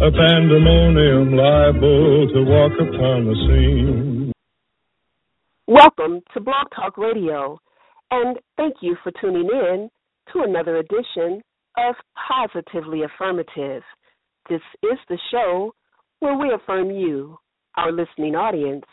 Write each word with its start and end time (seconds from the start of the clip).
a 0.00 0.12
pandemonium 0.12 1.32
liable 1.34 2.28
to 2.28 2.44
walk 2.44 2.70
upon 2.74 3.26
the 3.26 3.34
scene. 3.48 4.32
Welcome 5.66 6.20
to 6.32 6.40
Blog 6.40 6.66
Talk 6.72 6.96
Radio, 6.96 7.58
and 8.12 8.38
thank 8.56 8.76
you 8.80 8.96
for 9.02 9.10
tuning 9.20 9.50
in 9.52 9.90
to 10.32 10.42
another 10.44 10.76
edition 10.76 11.42
of 11.76 11.96
Positively 12.28 13.02
Affirmative. 13.02 13.82
This 14.48 14.60
is 14.84 14.98
the 15.08 15.18
show 15.32 15.74
where 16.20 16.38
we 16.38 16.52
affirm 16.54 16.92
you, 16.92 17.36
our 17.76 17.90
listening 17.90 18.36
audience, 18.36 18.86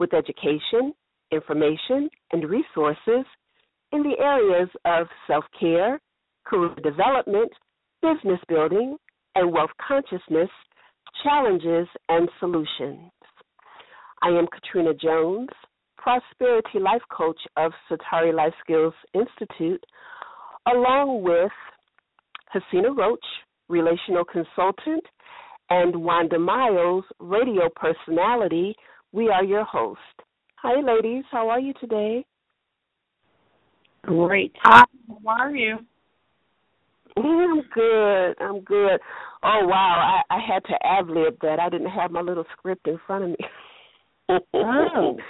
with 0.00 0.12
education, 0.12 0.92
information, 1.30 2.10
and 2.32 2.50
resources 2.50 3.24
in 3.92 4.02
the 4.02 4.16
areas 4.18 4.70
of 4.86 5.06
self 5.28 5.44
care, 5.58 6.00
career 6.44 6.74
development, 6.82 7.52
business 8.02 8.40
building, 8.48 8.96
and 9.34 9.52
wealth 9.52 9.70
consciousness, 9.86 10.50
challenges 11.22 11.88
and 12.08 12.28
solutions. 12.40 13.10
I 14.22 14.28
am 14.28 14.46
Katrina 14.46 14.94
Jones, 14.94 15.48
Prosperity 15.96 16.78
Life 16.78 17.02
Coach 17.10 17.40
of 17.56 17.72
Satari 17.90 18.34
Life 18.34 18.54
Skills 18.62 18.94
Institute, 19.14 19.84
along 20.72 21.22
with 21.22 21.52
Hasina 22.54 22.96
Roach, 22.96 23.24
Relational 23.68 24.24
Consultant, 24.24 25.04
and 25.70 25.96
Wanda 25.96 26.38
Miles, 26.38 27.04
Radio 27.18 27.68
Personality. 27.74 28.74
We 29.12 29.28
are 29.28 29.44
your 29.44 29.64
host. 29.64 30.00
Hi, 30.56 30.80
ladies. 30.80 31.24
How 31.30 31.48
are 31.48 31.60
you 31.60 31.72
today? 31.80 32.24
Great. 34.02 34.52
Hi. 34.62 34.84
How 35.08 35.18
are 35.26 35.56
you? 35.56 35.78
I'm 37.16 37.62
good. 37.74 38.34
I'm 38.40 38.60
good. 38.60 39.00
Oh 39.44 39.66
wow, 39.66 40.22
I, 40.30 40.34
I 40.34 40.38
had 40.40 40.64
to 40.64 40.74
ad 40.86 41.08
lib 41.08 41.36
that. 41.42 41.58
I 41.60 41.68
didn't 41.68 41.90
have 41.90 42.10
my 42.10 42.20
little 42.20 42.44
script 42.56 42.86
in 42.86 42.98
front 43.06 43.24
of 43.24 43.30
me. 43.30 43.36
oh. 44.54 45.16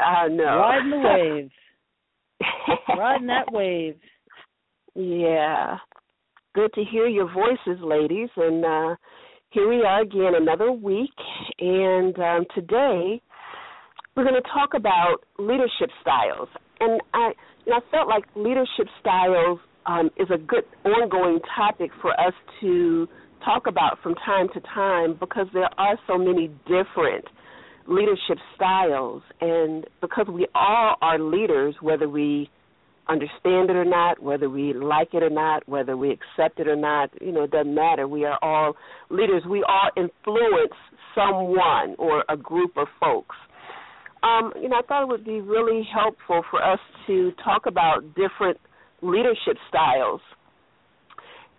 I 0.00 0.28
know. 0.28 0.44
Riding 0.44 0.90
the 0.90 0.98
wave. 1.04 1.50
Riding 2.96 3.26
that 3.26 3.50
wave. 3.50 3.96
Yeah. 4.94 5.76
Good 6.54 6.72
to 6.74 6.84
hear 6.84 7.08
your 7.08 7.32
voices, 7.32 7.82
ladies. 7.82 8.28
And 8.36 8.64
uh 8.64 8.94
here 9.50 9.68
we 9.68 9.82
are 9.82 10.02
again 10.02 10.34
another 10.36 10.70
week 10.70 11.14
and 11.58 12.16
um 12.18 12.44
today 12.54 13.20
we're 14.18 14.24
going 14.24 14.34
to 14.34 14.48
talk 14.52 14.70
about 14.74 15.18
leadership 15.38 15.90
styles. 16.00 16.48
And 16.80 17.00
I 17.14 17.32
know, 17.68 17.76
I 17.76 17.90
felt 17.92 18.08
like 18.08 18.24
leadership 18.34 18.88
styles 18.98 19.60
um, 19.86 20.10
is 20.16 20.28
a 20.32 20.38
good 20.38 20.64
ongoing 20.84 21.40
topic 21.56 21.90
for 22.00 22.18
us 22.20 22.34
to 22.60 23.08
talk 23.44 23.66
about 23.66 23.98
from 24.02 24.14
time 24.26 24.48
to 24.54 24.60
time 24.60 25.16
because 25.18 25.46
there 25.52 25.68
are 25.78 25.98
so 26.06 26.18
many 26.18 26.48
different 26.66 27.24
leadership 27.86 28.38
styles. 28.54 29.22
And 29.40 29.86
because 30.00 30.26
we 30.28 30.46
all 30.54 30.96
are 31.00 31.18
leaders 31.18 31.74
whether 31.80 32.08
we 32.08 32.50
understand 33.08 33.70
it 33.70 33.76
or 33.76 33.86
not 33.86 34.22
whether 34.22 34.50
we 34.50 34.74
like 34.74 35.14
it 35.14 35.22
or 35.22 35.30
not 35.30 35.66
whether 35.66 35.96
we 35.96 36.10
accept 36.10 36.60
it 36.60 36.68
or 36.68 36.76
not 36.76 37.10
you 37.22 37.32
know 37.32 37.44
it 37.44 37.50
doesn't 37.50 37.74
matter. 37.74 38.06
We 38.06 38.24
are 38.24 38.38
all 38.42 38.74
leaders. 39.10 39.42
We 39.48 39.64
all 39.66 39.90
influence 39.96 40.74
someone 41.14 41.96
or 41.98 42.24
a 42.28 42.36
group 42.36 42.76
of 42.76 42.86
folks. 43.00 43.34
Um, 44.22 44.52
you 44.60 44.68
know 44.68 44.76
i 44.76 44.82
thought 44.82 45.02
it 45.04 45.08
would 45.08 45.24
be 45.24 45.40
really 45.40 45.88
helpful 45.90 46.42
for 46.50 46.62
us 46.62 46.80
to 47.06 47.32
talk 47.44 47.66
about 47.66 48.02
different 48.14 48.58
leadership 49.02 49.56
styles. 49.68 50.20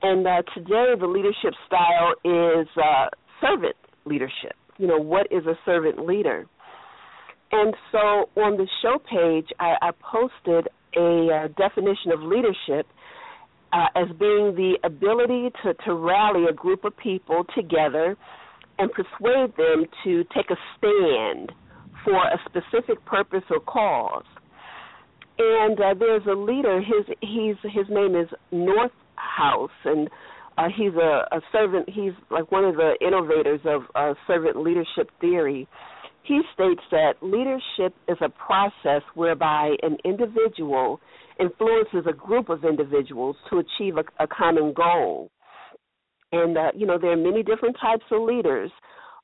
And 0.01 0.25
uh, 0.25 0.41
today, 0.53 0.93
the 0.99 1.07
leadership 1.07 1.53
style 1.67 2.13
is 2.23 2.67
uh, 2.77 3.07
servant 3.41 3.75
leadership. 4.05 4.53
You 4.77 4.87
know, 4.87 4.97
what 4.97 5.27
is 5.31 5.45
a 5.45 5.55
servant 5.65 6.05
leader? 6.05 6.45
And 7.51 7.73
so 7.91 8.29
on 8.37 8.57
the 8.57 8.67
show 8.81 8.99
page, 8.99 9.47
I, 9.59 9.75
I 9.81 9.91
posted 9.91 10.69
a 10.95 11.27
uh, 11.27 11.47
definition 11.57 12.11
of 12.11 12.21
leadership 12.21 12.87
uh, 13.73 13.87
as 13.95 14.07
being 14.19 14.55
the 14.55 14.75
ability 14.83 15.49
to, 15.63 15.73
to 15.85 15.93
rally 15.93 16.45
a 16.49 16.53
group 16.53 16.85
of 16.85 16.95
people 16.97 17.45
together 17.55 18.15
and 18.77 18.89
persuade 18.91 19.55
them 19.57 19.85
to 20.03 20.23
take 20.35 20.49
a 20.49 20.55
stand 20.77 21.51
for 22.05 22.15
a 22.15 22.39
specific 22.45 23.03
purpose 23.05 23.43
or 23.49 23.59
cause 23.59 24.23
and 25.39 25.79
uh, 25.79 25.93
there's 25.97 26.25
a 26.27 26.35
leader. 26.35 26.81
His 26.81 27.15
he's 27.21 27.55
his 27.63 27.85
name 27.89 28.15
is 28.15 28.27
North 28.51 28.91
House, 29.15 29.71
and 29.85 30.09
uh, 30.57 30.67
he's 30.75 30.93
a, 30.93 31.25
a 31.31 31.41
servant. 31.51 31.89
He's 31.89 32.11
like 32.29 32.51
one 32.51 32.65
of 32.65 32.75
the 32.75 32.95
innovators 33.01 33.61
of 33.65 33.83
uh, 33.95 34.13
servant 34.27 34.57
leadership 34.57 35.09
theory. 35.21 35.67
He 36.23 36.41
states 36.53 36.81
that 36.91 37.13
leadership 37.21 37.95
is 38.07 38.17
a 38.21 38.29
process 38.29 39.01
whereby 39.15 39.75
an 39.81 39.97
individual 40.03 40.99
influences 41.39 42.05
a 42.07 42.13
group 42.13 42.49
of 42.49 42.65
individuals 42.65 43.37
to 43.49 43.59
achieve 43.59 43.95
a, 43.97 44.23
a 44.23 44.27
common 44.27 44.73
goal. 44.73 45.31
And 46.33 46.57
uh, 46.57 46.71
you 46.75 46.85
know 46.85 46.99
there 46.99 47.11
are 47.11 47.17
many 47.17 47.43
different 47.43 47.77
types 47.81 48.03
of 48.11 48.21
leaders. 48.21 48.71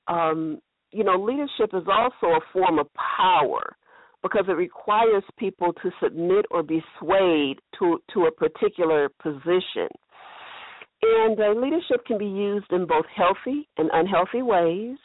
Um, 0.07 0.61
you 0.91 1.03
know, 1.03 1.17
leadership 1.21 1.71
is 1.73 1.83
also 1.91 2.37
a 2.37 2.39
form 2.53 2.79
of 2.79 2.87
power 2.93 3.75
because 4.25 4.45
it 4.47 4.53
requires 4.53 5.23
people 5.37 5.71
to 5.83 5.91
submit 6.01 6.45
or 6.49 6.63
be 6.63 6.83
swayed 6.99 7.59
to 7.77 7.99
to 8.11 8.25
a 8.25 8.31
particular 8.31 9.07
position. 9.21 9.87
And 11.03 11.39
uh, 11.39 11.51
leadership 11.51 12.03
can 12.07 12.17
be 12.17 12.25
used 12.25 12.71
in 12.71 12.87
both 12.87 13.05
healthy 13.15 13.69
and 13.77 13.91
unhealthy 13.93 14.41
ways. 14.41 14.97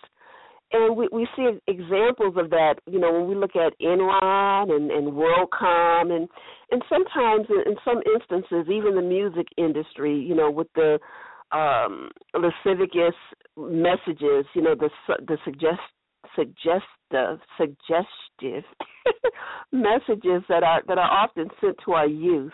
And 0.73 0.97
we, 0.97 1.09
we 1.13 1.29
see 1.37 1.51
examples 1.67 2.37
of 2.39 2.49
that, 2.51 2.77
you 2.91 2.99
know, 2.99 3.13
when 3.13 3.29
we 3.29 3.35
look 3.35 3.57
at 3.57 3.79
Enron 3.83 4.71
and, 4.71 4.91
and 4.91 5.13
WorldCom, 5.13 6.17
and 6.17 6.27
and 6.71 6.83
sometimes 6.89 7.47
in, 7.51 7.75
some 7.85 8.01
instances, 8.15 8.73
even 8.73 8.95
the 8.95 9.03
music 9.03 9.49
industry, 9.59 10.19
you 10.19 10.35
know, 10.35 10.51
with 10.51 10.69
the 10.75 10.99
um, 11.53 12.11
lascivious 12.35 13.15
messages, 13.59 14.47
you 14.55 14.63
know, 14.63 14.75
the 14.75 14.89
the 15.27 15.37
suggest 15.45 15.81
suggestive 16.37 17.41
suggestive 17.59 18.65
messages 19.73 20.43
that 20.49 20.63
are 20.63 20.83
that 20.87 20.99
are 20.99 21.11
often 21.11 21.49
sent 21.61 21.77
to 21.85 21.93
our 21.93 22.07
youth. 22.07 22.53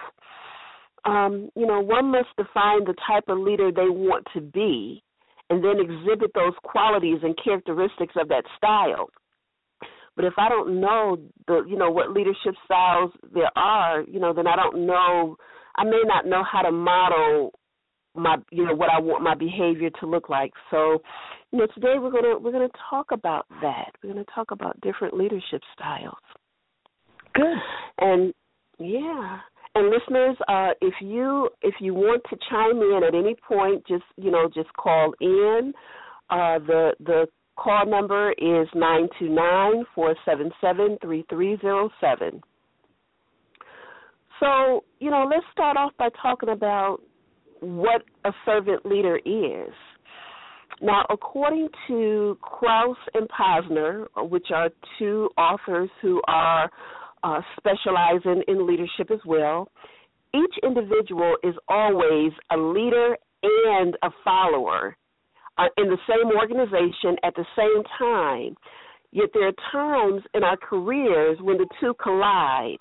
Um, 1.04 1.50
you 1.54 1.66
know, 1.66 1.80
one 1.80 2.10
must 2.10 2.28
define 2.36 2.84
the 2.84 2.94
type 3.06 3.24
of 3.28 3.38
leader 3.38 3.70
they 3.70 3.88
want 3.88 4.26
to 4.34 4.40
be 4.40 5.02
and 5.50 5.62
then 5.62 5.78
exhibit 5.78 6.32
those 6.34 6.54
qualities 6.64 7.18
and 7.22 7.38
characteristics 7.42 8.14
of 8.16 8.28
that 8.28 8.44
style. 8.56 9.08
But 10.16 10.24
if 10.24 10.32
I 10.38 10.48
don't 10.48 10.80
know 10.80 11.18
the 11.46 11.64
you 11.68 11.76
know 11.76 11.90
what 11.90 12.10
leadership 12.10 12.54
styles 12.64 13.12
there 13.32 13.50
are, 13.56 14.02
you 14.02 14.18
know, 14.18 14.32
then 14.32 14.46
I 14.46 14.56
don't 14.56 14.86
know 14.86 15.36
I 15.76 15.84
may 15.84 16.02
not 16.04 16.26
know 16.26 16.42
how 16.42 16.62
to 16.62 16.72
model 16.72 17.52
my 18.14 18.36
you 18.50 18.64
know 18.64 18.74
what 18.74 18.90
I 18.90 18.98
want 18.98 19.22
my 19.22 19.34
behavior 19.34 19.90
to 20.00 20.06
look 20.06 20.28
like. 20.28 20.52
So, 20.70 21.02
you 21.52 21.58
know, 21.58 21.66
today 21.74 21.94
we're 21.98 22.10
gonna 22.10 22.38
we're 22.38 22.52
gonna 22.52 22.68
talk 22.90 23.12
about 23.12 23.46
that. 23.62 23.92
We're 24.02 24.12
gonna 24.12 24.24
talk 24.34 24.50
about 24.50 24.80
different 24.80 25.16
leadership 25.16 25.62
styles. 25.74 26.14
Good. 27.34 27.56
And 27.98 28.34
yeah. 28.78 29.38
And 29.74 29.90
listeners, 29.90 30.36
uh, 30.48 30.70
if 30.80 30.94
you 31.00 31.50
if 31.62 31.74
you 31.80 31.94
want 31.94 32.22
to 32.30 32.36
chime 32.48 32.80
in 32.80 33.02
at 33.06 33.14
any 33.14 33.36
point, 33.46 33.86
just 33.86 34.04
you 34.16 34.30
know, 34.30 34.48
just 34.52 34.72
call 34.74 35.12
in. 35.20 35.72
Uh, 36.30 36.58
the 36.58 36.92
the 37.00 37.26
call 37.56 37.86
number 37.86 38.32
is 38.32 38.68
nine 38.74 39.08
two 39.18 39.28
nine 39.28 39.84
four 39.94 40.14
seven 40.24 40.50
seven 40.60 40.98
three 41.02 41.24
three 41.28 41.58
zero 41.60 41.90
seven. 42.00 42.42
So, 44.40 44.84
you 44.98 45.10
know, 45.10 45.26
let's 45.30 45.46
start 45.52 45.76
off 45.76 45.92
by 45.98 46.08
talking 46.20 46.50
about 46.50 46.98
what 47.60 48.02
a 48.24 48.32
servant 48.44 48.84
leader 48.84 49.18
is. 49.24 49.72
Now, 50.80 51.06
according 51.08 51.68
to 51.88 52.38
Kouzes 52.42 52.94
and 53.14 53.28
Posner, 53.28 54.06
which 54.28 54.48
are 54.54 54.70
two 54.98 55.30
authors 55.38 55.88
who 56.02 56.20
are 56.28 56.70
uh, 57.22 57.40
specializing 57.56 58.42
in 58.46 58.66
leadership 58.66 59.10
as 59.10 59.20
well, 59.24 59.68
each 60.34 60.54
individual 60.62 61.36
is 61.42 61.54
always 61.68 62.32
a 62.50 62.56
leader 62.56 63.16
and 63.42 63.96
a 64.02 64.10
follower 64.22 64.96
uh, 65.58 65.64
in 65.78 65.88
the 65.88 65.98
same 66.08 66.36
organization 66.36 67.16
at 67.24 67.34
the 67.34 67.46
same 67.56 67.82
time. 67.98 68.54
Yet 69.12 69.30
there 69.32 69.48
are 69.48 69.52
times 69.72 70.22
in 70.34 70.44
our 70.44 70.56
careers 70.56 71.38
when 71.40 71.56
the 71.56 71.66
two 71.80 71.94
collide. 72.02 72.80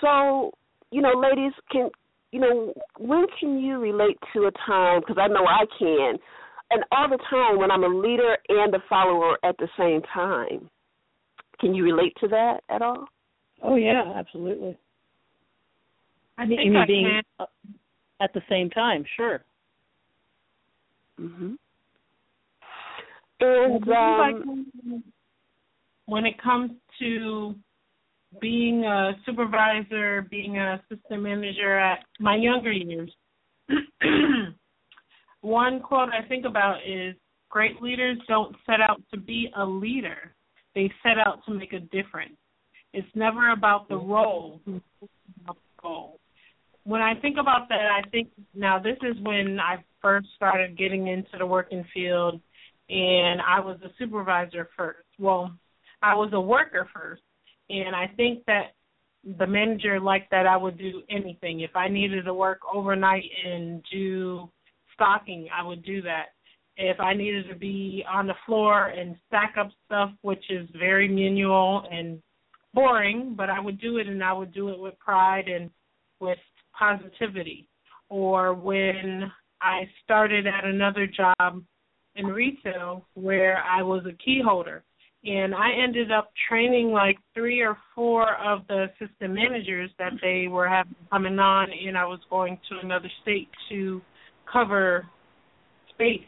So, 0.00 0.52
you 0.90 1.00
know, 1.00 1.12
ladies, 1.14 1.52
can 1.70 1.88
you 2.32 2.40
know 2.40 2.74
when 2.98 3.26
can 3.38 3.58
you 3.58 3.78
relate 3.78 4.18
to 4.34 4.40
a 4.44 4.50
time? 4.66 5.00
Because 5.00 5.16
I 5.18 5.28
know 5.28 5.46
I 5.46 5.64
can, 5.78 6.18
and 6.70 6.84
all 6.92 7.08
the 7.08 7.18
time 7.28 7.58
when 7.58 7.70
I'm 7.70 7.84
a 7.84 7.88
leader 7.88 8.36
and 8.48 8.74
a 8.74 8.82
follower 8.88 9.38
at 9.44 9.56
the 9.58 9.68
same 9.78 10.02
time. 10.14 10.70
Can 11.60 11.74
you 11.74 11.84
relate 11.84 12.14
to 12.20 12.28
that 12.28 12.60
at 12.70 12.82
all? 12.82 13.06
Oh 13.62 13.76
yeah, 13.76 14.12
absolutely. 14.16 14.76
I 16.38 16.46
think 16.46 16.76
I 16.76 16.86
being 16.86 17.20
can. 17.38 17.46
at 18.20 18.32
the 18.32 18.40
same 18.48 18.70
time, 18.70 19.04
sure. 19.16 19.44
Mhm. 21.20 21.58
And 23.40 23.88
um, 23.88 25.02
when 26.06 26.26
it 26.26 26.40
comes 26.42 26.72
to 26.98 27.54
being 28.40 28.84
a 28.84 29.12
supervisor, 29.26 30.26
being 30.30 30.58
a 30.58 30.80
assistant 30.90 31.22
manager 31.22 31.78
at 31.78 32.04
my 32.18 32.36
younger 32.36 32.72
years, 32.72 33.10
one 35.40 35.80
quote 35.80 36.10
I 36.10 36.26
think 36.26 36.44
about 36.44 36.78
is 36.86 37.14
great 37.48 37.80
leaders 37.82 38.18
don't 38.28 38.54
set 38.66 38.80
out 38.80 39.00
to 39.12 39.18
be 39.18 39.50
a 39.56 39.64
leader. 39.64 40.34
They 40.74 40.90
set 41.02 41.18
out 41.18 41.44
to 41.46 41.54
make 41.54 41.72
a 41.72 41.80
difference. 41.80 42.36
It's 42.92 43.08
never 43.14 43.50
about 43.50 43.88
the 43.88 43.96
role, 43.96 44.60
the 44.66 44.80
goal. 45.80 46.18
When 46.84 47.00
I 47.00 47.14
think 47.14 47.36
about 47.38 47.68
that, 47.68 47.86
I 47.90 48.08
think 48.10 48.28
now 48.54 48.78
this 48.78 48.96
is 49.02 49.16
when 49.22 49.58
I 49.60 49.84
first 50.02 50.28
started 50.34 50.78
getting 50.78 51.08
into 51.08 51.38
the 51.38 51.46
working 51.46 51.84
field 51.92 52.40
and 52.88 53.40
I 53.40 53.60
was 53.60 53.78
a 53.84 53.90
supervisor 53.98 54.68
first. 54.76 55.06
Well, 55.18 55.52
I 56.02 56.14
was 56.14 56.30
a 56.32 56.40
worker 56.40 56.88
first. 56.92 57.22
And 57.68 57.94
I 57.94 58.10
think 58.16 58.44
that 58.46 58.72
the 59.38 59.46
manager 59.46 60.00
liked 60.00 60.30
that 60.32 60.46
I 60.46 60.56
would 60.56 60.78
do 60.78 61.02
anything. 61.08 61.60
If 61.60 61.76
I 61.76 61.88
needed 61.88 62.24
to 62.24 62.34
work 62.34 62.60
overnight 62.72 63.24
and 63.46 63.82
do 63.92 64.48
stocking, 65.00 65.48
I 65.56 65.66
would 65.66 65.82
do 65.84 66.02
that. 66.02 66.26
If 66.76 67.00
I 67.00 67.14
needed 67.14 67.48
to 67.48 67.54
be 67.54 68.04
on 68.10 68.26
the 68.26 68.34
floor 68.46 68.88
and 68.88 69.16
stack 69.26 69.54
up 69.58 69.70
stuff, 69.86 70.10
which 70.22 70.44
is 70.50 70.68
very 70.78 71.08
manual 71.08 71.84
and 71.90 72.22
boring, 72.72 73.34
but 73.36 73.50
I 73.50 73.60
would 73.60 73.80
do 73.80 73.98
it 73.98 74.06
and 74.06 74.22
I 74.22 74.32
would 74.32 74.52
do 74.52 74.68
it 74.68 74.78
with 74.78 74.98
pride 74.98 75.48
and 75.48 75.70
with 76.20 76.38
positivity. 76.78 77.68
Or 78.08 78.54
when 78.54 79.30
I 79.60 79.82
started 80.04 80.46
at 80.46 80.64
another 80.64 81.06
job 81.06 81.62
in 82.16 82.26
retail 82.26 83.04
where 83.14 83.62
I 83.62 83.82
was 83.82 84.04
a 84.06 84.16
key 84.24 84.40
holder 84.44 84.82
and 85.24 85.54
I 85.54 85.72
ended 85.72 86.10
up 86.10 86.32
training 86.48 86.92
like 86.92 87.18
three 87.34 87.60
or 87.60 87.76
four 87.94 88.36
of 88.36 88.66
the 88.68 88.86
assistant 88.90 89.34
managers 89.34 89.90
that 89.98 90.12
they 90.22 90.48
were 90.48 90.66
having 90.66 90.94
coming 91.10 91.38
on, 91.38 91.68
and 91.70 91.98
I 91.98 92.06
was 92.06 92.20
going 92.30 92.58
to 92.70 92.78
another 92.82 93.10
state 93.20 93.48
to 93.68 94.00
cover 94.52 95.06
space. 95.94 96.20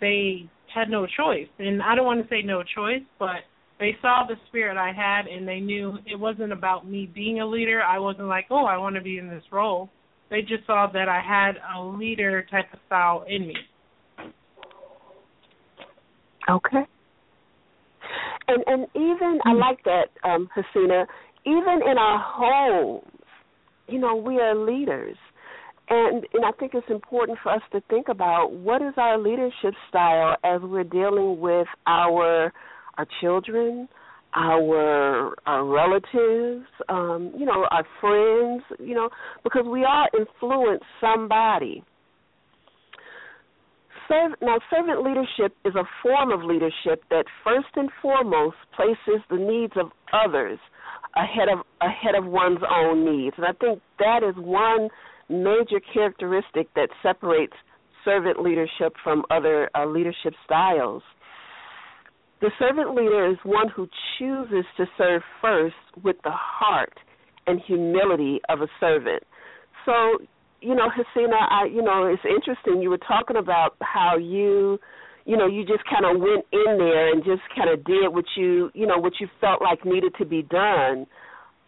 They 0.00 0.48
had 0.72 0.88
no 0.88 1.06
choice, 1.06 1.48
and 1.58 1.82
I 1.82 1.94
don't 1.94 2.06
want 2.06 2.22
to 2.22 2.28
say 2.28 2.42
no 2.42 2.62
choice, 2.62 3.02
but 3.18 3.42
they 3.78 3.96
saw 4.00 4.24
the 4.26 4.36
spirit 4.48 4.76
I 4.76 4.92
had, 4.92 5.26
and 5.26 5.46
they 5.46 5.60
knew 5.60 5.98
it 6.06 6.18
wasn't 6.18 6.52
about 6.52 6.88
me 6.88 7.10
being 7.12 7.40
a 7.40 7.46
leader. 7.46 7.82
I 7.82 7.98
wasn't 7.98 8.28
like, 8.28 8.46
oh, 8.50 8.64
I 8.64 8.76
want 8.76 8.94
to 8.94 9.02
be 9.02 9.18
in 9.18 9.28
this 9.28 9.42
role. 9.50 9.90
They 10.30 10.40
just 10.40 10.66
saw 10.66 10.86
that 10.92 11.08
I 11.08 11.20
had 11.20 11.56
a 11.76 11.82
leader 11.82 12.46
type 12.50 12.72
of 12.72 12.78
style 12.86 13.24
in 13.28 13.48
me. 13.48 13.54
Okay. 16.48 16.86
And 18.48 18.64
and 18.66 18.86
even 18.94 19.38
I 19.44 19.52
like 19.52 19.82
that, 19.84 20.06
um, 20.24 20.48
Hasina, 20.56 21.06
even 21.44 21.80
in 21.90 21.98
our 21.98 22.22
homes, 22.24 23.04
you 23.88 23.98
know, 23.98 24.16
we 24.16 24.38
are 24.38 24.54
leaders. 24.54 25.16
And 25.94 26.26
and 26.32 26.42
I 26.42 26.52
think 26.52 26.72
it's 26.72 26.88
important 26.88 27.38
for 27.42 27.52
us 27.52 27.60
to 27.72 27.82
think 27.90 28.08
about 28.08 28.50
what 28.50 28.80
is 28.80 28.94
our 28.96 29.18
leadership 29.18 29.74
style 29.90 30.36
as 30.42 30.62
we're 30.62 30.84
dealing 30.84 31.38
with 31.38 31.66
our 31.86 32.50
our 32.96 33.06
children, 33.20 33.90
our 34.34 35.34
our 35.44 35.66
relatives, 35.66 36.66
um, 36.88 37.34
you 37.36 37.44
know, 37.44 37.66
our 37.70 37.84
friends, 38.00 38.62
you 38.80 38.94
know, 38.94 39.10
because 39.44 39.66
we 39.70 39.84
all 39.84 40.06
influence 40.18 40.82
somebody. 40.98 41.84
Now, 44.42 44.58
servant 44.68 45.02
leadership 45.02 45.56
is 45.64 45.74
a 45.74 45.84
form 46.02 46.32
of 46.32 46.44
leadership 46.44 47.02
that 47.08 47.24
first 47.42 47.68
and 47.76 47.88
foremost 48.02 48.56
places 48.76 49.22
the 49.30 49.36
needs 49.36 49.72
of 49.76 49.90
others 50.12 50.58
ahead 51.16 51.48
of 51.48 51.64
ahead 51.80 52.14
of 52.14 52.26
one's 52.26 52.60
own 52.68 53.06
needs, 53.06 53.34
and 53.38 53.46
I 53.46 53.52
think 53.52 53.80
that 53.98 54.22
is 54.22 54.34
one 54.36 54.90
major 55.32 55.80
characteristic 55.92 56.72
that 56.74 56.88
separates 57.02 57.54
servant 58.04 58.40
leadership 58.40 58.94
from 59.02 59.24
other 59.30 59.70
uh, 59.74 59.86
leadership 59.86 60.34
styles. 60.44 61.02
The 62.40 62.50
servant 62.58 62.94
leader 62.94 63.30
is 63.30 63.36
one 63.44 63.68
who 63.68 63.88
chooses 64.18 64.64
to 64.76 64.86
serve 64.98 65.22
first 65.40 65.76
with 66.02 66.16
the 66.24 66.32
heart 66.32 66.94
and 67.46 67.60
humility 67.66 68.40
of 68.48 68.60
a 68.60 68.68
servant. 68.80 69.22
So 69.86 70.18
you 70.60 70.76
know, 70.76 70.88
Hasina, 70.88 71.34
I 71.50 71.66
you 71.66 71.82
know, 71.82 72.06
it's 72.06 72.22
interesting. 72.24 72.82
You 72.82 72.90
were 72.90 72.98
talking 72.98 73.36
about 73.36 73.76
how 73.80 74.16
you 74.16 74.78
you 75.24 75.36
know, 75.36 75.46
you 75.46 75.64
just 75.64 75.84
kind 75.88 76.04
of 76.04 76.20
went 76.20 76.44
in 76.52 76.78
there 76.78 77.12
and 77.12 77.24
just 77.24 77.42
kind 77.54 77.70
of 77.70 77.84
did 77.84 78.12
what 78.12 78.24
you, 78.36 78.70
you 78.74 78.86
know, 78.86 78.98
what 78.98 79.12
you 79.20 79.28
felt 79.40 79.62
like 79.62 79.84
needed 79.84 80.12
to 80.18 80.24
be 80.24 80.42
done. 80.42 81.06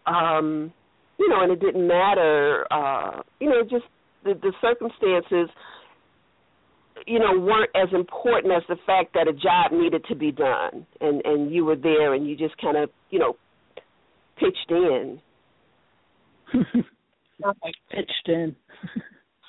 Um, 0.05 0.73
you 1.17 1.29
know, 1.29 1.41
and 1.41 1.51
it 1.51 1.59
didn't 1.59 1.87
matter, 1.87 2.65
uh, 2.71 3.21
you 3.39 3.49
know, 3.49 3.61
just 3.63 3.85
the, 4.23 4.33
the 4.33 4.53
circumstances, 4.61 5.49
you 7.07 7.19
know, 7.19 7.39
weren't 7.39 7.69
as 7.75 7.89
important 7.93 8.53
as 8.53 8.63
the 8.67 8.77
fact 8.85 9.13
that 9.13 9.27
a 9.27 9.33
job 9.33 9.71
needed 9.71 10.03
to 10.09 10.15
be 10.15 10.31
done, 10.31 10.85
and 11.01 11.21
and 11.25 11.53
you 11.53 11.65
were 11.65 11.75
there, 11.75 12.13
and 12.13 12.27
you 12.27 12.35
just 12.35 12.57
kind 12.57 12.77
of, 12.77 12.89
you 13.09 13.19
know, 13.19 13.35
pitched 14.37 14.69
in. 14.69 15.21
Not 17.39 17.57
like 17.63 17.75
pitched 17.91 18.27
in. 18.27 18.55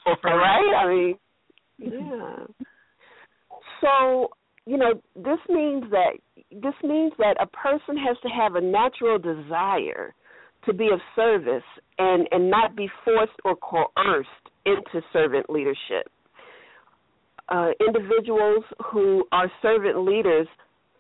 right? 0.25 0.75
I 0.77 0.89
mean, 0.89 1.15
yeah. 1.79 2.47
So, 3.81 4.29
you 4.67 4.77
know, 4.77 4.95
this 5.15 5.39
means 5.49 5.85
that 5.91 6.19
this 6.51 6.75
means 6.83 7.13
that 7.19 7.37
a 7.41 7.47
person 7.47 7.97
has 7.97 8.17
to 8.23 8.29
have 8.29 8.55
a 8.55 8.61
natural 8.61 9.19
desire 9.19 10.15
to 10.67 10.75
be 10.75 10.91
of 10.93 11.01
service 11.15 11.63
and 11.99 12.29
and 12.31 12.51
not 12.51 12.77
be 12.77 12.89
forced 13.05 13.33
or 13.45 13.57
coerced 13.57 14.29
into 14.65 15.05
servant 15.13 15.49
leadership. 15.49 16.11
Uh, 17.49 17.71
individuals 17.87 18.65
who 18.91 19.25
are 19.31 19.51
servant 19.63 20.05
leaders 20.05 20.49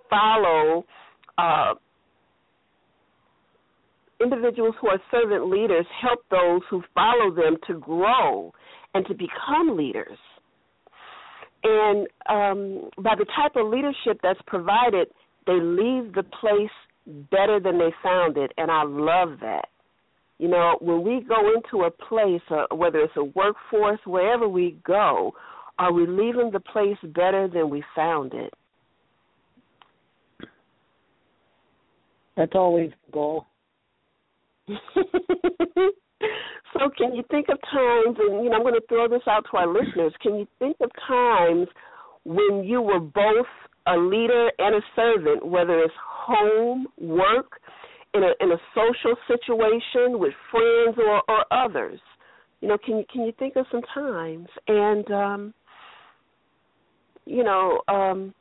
follow 0.08 0.84
uh, 1.38 1.74
individuals 4.20 4.74
who 4.80 4.88
are 4.88 5.00
servant 5.10 5.48
leaders 5.50 5.86
help 6.00 6.20
those 6.30 6.62
who 6.70 6.82
follow 6.94 7.34
them 7.34 7.56
to 7.66 7.78
grow 7.78 8.52
and 8.94 9.06
to 9.06 9.14
become 9.14 9.76
leaders. 9.76 10.18
And 11.62 12.06
um, 12.28 12.90
by 13.02 13.14
the 13.16 13.26
type 13.36 13.56
of 13.56 13.66
leadership 13.70 14.20
that's 14.22 14.40
provided, 14.46 15.08
they 15.46 15.58
leave 15.60 16.14
the 16.14 16.24
place 16.40 16.70
better 17.30 17.60
than 17.60 17.78
they 17.78 17.92
found 18.02 18.36
it, 18.36 18.52
and 18.58 18.70
I 18.70 18.82
love 18.84 19.38
that. 19.40 19.68
You 20.38 20.48
know, 20.48 20.76
when 20.80 21.02
we 21.02 21.24
go 21.26 21.52
into 21.54 21.84
a 21.86 21.90
place, 21.90 22.42
uh, 22.50 22.74
whether 22.74 22.98
it's 23.00 23.16
a 23.16 23.24
workforce, 23.24 24.00
wherever 24.04 24.46
we 24.48 24.78
go, 24.84 25.32
are 25.78 25.92
we 25.92 26.06
leaving 26.06 26.50
the 26.52 26.60
place 26.60 26.98
better 27.02 27.48
than 27.48 27.70
we 27.70 27.82
found 27.94 28.34
it? 28.34 28.52
That's 32.36 32.52
always 32.54 32.90
the 33.06 33.12
goal. 33.12 33.46
so 34.68 34.74
can 36.96 37.14
you 37.14 37.22
think 37.30 37.46
of 37.48 37.58
times 37.72 38.16
and 38.18 38.42
you 38.42 38.50
know 38.50 38.56
I'm 38.56 38.62
going 38.62 38.74
to 38.74 38.80
throw 38.88 39.08
this 39.08 39.22
out 39.28 39.46
to 39.50 39.58
our 39.58 39.68
listeners 39.68 40.12
can 40.20 40.34
you 40.34 40.46
think 40.58 40.76
of 40.80 40.90
times 41.06 41.68
when 42.24 42.64
you 42.64 42.82
were 42.82 42.98
both 42.98 43.46
a 43.86 43.96
leader 43.96 44.50
and 44.58 44.74
a 44.74 44.80
servant 44.94 45.46
whether 45.46 45.80
it's 45.80 45.94
home 46.02 46.86
work 46.98 47.60
in 48.14 48.22
a 48.22 48.32
in 48.40 48.52
a 48.52 48.58
social 48.74 49.16
situation 49.26 50.18
with 50.18 50.32
friends 50.50 50.96
or 50.98 51.22
or 51.28 51.44
others. 51.50 52.00
You 52.60 52.68
know 52.68 52.78
can 52.78 52.98
you 52.98 53.04
can 53.10 53.22
you 53.22 53.32
think 53.38 53.56
of 53.56 53.66
some 53.70 53.82
times? 53.94 54.48
And 54.68 55.10
um 55.10 55.54
you 57.24 57.44
know 57.44 57.80
um 57.88 58.34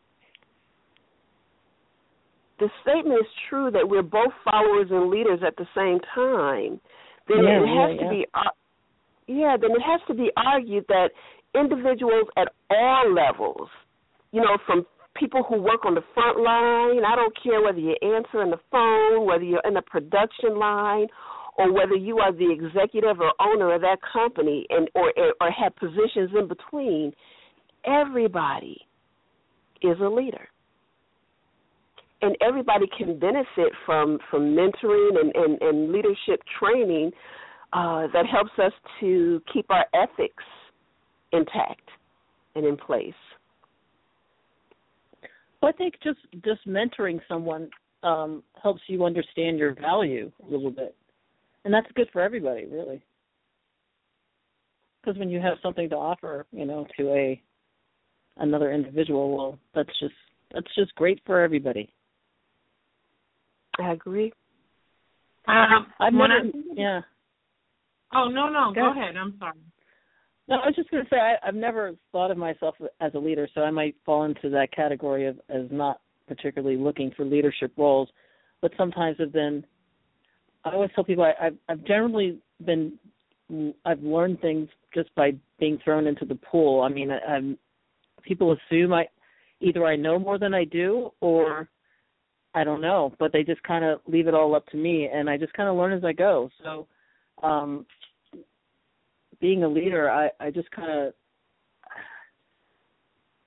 the 2.60 2.70
statement 2.82 3.20
is 3.20 3.28
true 3.50 3.70
that 3.72 3.88
we're 3.88 4.02
both 4.02 4.32
followers 4.50 4.88
and 4.90 5.10
leaders 5.10 5.40
at 5.46 5.58
the 5.58 5.68
same 5.76 6.00
time, 6.16 6.80
then 7.28 7.44
yeah, 7.44 7.62
it 7.62 7.68
has 7.68 7.92
yeah, 7.92 7.98
to 7.98 8.04
yeah. 8.04 8.10
be 8.10 8.26
yeah, 9.28 9.58
then 9.60 9.72
it 9.72 9.82
has 9.82 10.00
to 10.08 10.14
be 10.14 10.32
argued 10.38 10.86
that 10.88 11.10
individuals 11.54 12.28
at 12.38 12.48
all 12.70 13.14
levels 13.14 13.70
you 14.36 14.42
know, 14.42 14.58
from 14.66 14.86
people 15.16 15.44
who 15.44 15.62
work 15.62 15.86
on 15.86 15.96
the 15.96 16.04
front 16.14 16.38
line. 16.40 17.04
I 17.06 17.16
don't 17.16 17.34
care 17.42 17.62
whether 17.62 17.80
you're 17.80 17.96
answering 18.04 18.52
the 18.52 18.60
phone, 18.72 19.26
whether 19.26 19.44
you're 19.44 19.62
in 19.66 19.74
the 19.74 19.82
production 19.82 20.58
line, 20.58 21.08
or 21.58 21.72
whether 21.72 21.96
you 21.96 22.20
are 22.20 22.32
the 22.32 22.52
executive 22.52 23.20
or 23.20 23.32
owner 23.40 23.74
of 23.74 23.82
that 23.82 23.98
company 24.12 24.66
and 24.70 24.90
or 24.94 25.12
or 25.42 25.52
have 25.52 25.76
positions 25.76 26.32
in 26.38 26.48
between. 26.48 27.14
Everybody 27.86 28.78
is 29.82 29.98
a 30.02 30.08
leader. 30.08 30.48
And 32.22 32.36
everybody 32.42 32.86
can 32.98 33.20
benefit 33.20 33.72
from 33.86 34.20
from 34.30 34.56
mentoring 34.56 35.20
and, 35.20 35.36
and, 35.36 35.62
and 35.62 35.92
leadership 35.92 36.42
training 36.60 37.12
uh, 37.74 38.08
that 38.14 38.26
helps 38.26 38.52
us 38.58 38.72
to 39.00 39.42
keep 39.54 39.70
our 39.70 39.86
ethics 39.94 40.44
intact 41.32 41.88
and 42.56 42.66
in 42.66 42.78
place. 42.78 43.14
Well, 45.66 45.74
I 45.74 45.78
think 45.78 45.96
just 46.04 46.20
just 46.44 46.68
mentoring 46.68 47.20
someone 47.28 47.72
um, 48.04 48.44
helps 48.62 48.82
you 48.86 49.04
understand 49.04 49.58
your 49.58 49.74
value 49.74 50.32
a 50.48 50.52
little 50.52 50.70
bit, 50.70 50.96
and 51.64 51.74
that's 51.74 51.88
good 51.96 52.08
for 52.14 52.22
everybody, 52.22 52.68
really. 52.68 53.04
Because 55.02 55.18
when 55.18 55.32
you 55.32 55.40
have 55.40 55.58
something 55.64 55.90
to 55.90 55.96
offer, 55.96 56.46
you 56.52 56.66
know, 56.68 56.86
to 57.00 57.10
a 57.12 57.42
another 58.38 58.74
individual, 58.74 59.36
well, 59.36 59.60
that's 59.74 59.90
just 60.00 60.14
that's 60.54 60.68
just 60.76 60.94
great 60.94 61.20
for 61.26 61.42
everybody. 61.42 61.92
I 63.80 63.94
agree. 63.94 64.34
Um, 65.48 65.88
I've 66.00 66.14
never, 66.14 66.34
I- 66.34 66.52
yeah. 66.76 67.02
oh 68.14 68.28
no, 68.28 68.50
no, 68.50 68.72
Go 68.76 68.82
go 68.82 68.92
ahead. 68.92 69.02
ahead. 69.02 69.18
I'm 69.18 69.34
sorry. 69.40 69.58
No, 70.48 70.58
I 70.58 70.68
was 70.68 70.76
just 70.76 70.92
going 70.92 71.04
to 71.04 71.10
say 71.10 71.18
I, 71.18 71.36
I've 71.48 71.56
never 71.56 71.94
thought 72.12 72.32
of 72.32 72.38
myself 72.38 72.76
as 73.02 73.14
a 73.16 73.20
leader, 73.20 73.48
so 73.54 73.62
I 73.62 73.72
might 73.72 73.96
fall 74.06 74.26
into 74.26 74.50
that 74.52 74.72
category 74.72 75.28
of 75.28 75.40
as 75.50 75.66
not 75.72 76.02
particularly 76.28 76.78
looking 76.78 77.12
for 77.16 77.26
leadership 77.26 77.72
roles, 77.78 78.10
but 78.62 78.72
sometimes 78.78 79.18
have 79.20 79.34
been. 79.34 79.66
I 80.64 80.72
always 80.72 80.92
tell 80.96 81.04
people 81.04 81.24
I, 81.24 81.48
I've, 81.48 81.58
I've 81.70 81.84
generally 81.86 82.40
been. 82.66 82.94
I've 83.86 84.02
learned 84.02 84.42
things 84.42 84.70
just 84.94 85.14
by 85.16 85.32
being 85.60 85.78
thrown 85.84 86.08
into 86.08 86.26
the 86.26 86.36
pool. 86.36 86.82
I 86.82 86.90
mean, 86.90 87.12
I, 87.12 87.20
I'm. 87.20 87.58
People 88.24 88.56
assume 88.56 88.92
I, 88.92 89.06
either 89.62 89.86
I 89.86 89.96
know 89.96 90.18
more 90.18 90.40
than 90.40 90.54
I 90.54 90.64
do, 90.64 91.12
or 91.22 91.70
I 92.56 92.64
don't 92.64 92.82
know, 92.82 93.14
but 93.20 93.32
they 93.34 93.44
just 93.44 93.62
kind 93.64 93.86
of 93.86 94.00
leave 94.08 94.28
it 94.28 94.34
all 94.34 94.56
up 94.56 94.66
to 94.68 94.78
me, 94.78 95.10
and 95.14 95.30
I 95.30 95.38
just 95.38 95.54
kind 95.54 95.70
of 95.70 95.76
learn 95.76 95.94
as 95.94 96.04
I 96.04 96.14
go. 96.14 96.50
So, 96.64 96.88
um, 97.44 97.86
being 99.40 99.64
a 99.64 99.68
leader, 99.68 100.10
I 100.10 100.30
I 100.40 100.52
just 100.52 100.70
kind 100.72 100.92
of 100.92 101.14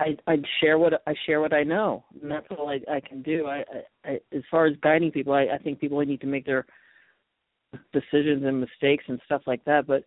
I 0.01 0.17
I 0.27 0.37
share 0.61 0.79
what 0.79 1.03
I 1.07 1.15
share 1.27 1.41
what 1.41 1.53
I 1.53 1.63
know, 1.63 2.05
and 2.23 2.31
that's 2.31 2.47
all 2.51 2.69
I 2.69 2.81
I 2.91 3.01
can 3.01 3.23
do. 3.23 3.47
I, 3.47 3.65
I, 4.05 4.11
I 4.11 4.21
as 4.33 4.43
far 4.51 4.67
as 4.67 4.77
guiding 4.83 5.11
people, 5.11 5.33
I, 5.33 5.47
I 5.55 5.59
think 5.59 5.81
people 5.81 6.01
need 6.01 6.21
to 6.21 6.27
make 6.27 6.47
their 6.47 6.67
decisions 7.93 8.45
and 8.45 8.61
mistakes 8.61 9.05
and 9.09 9.21
stuff 9.27 9.43
like 9.47 9.65
that. 9.65 9.87
But 9.87 10.05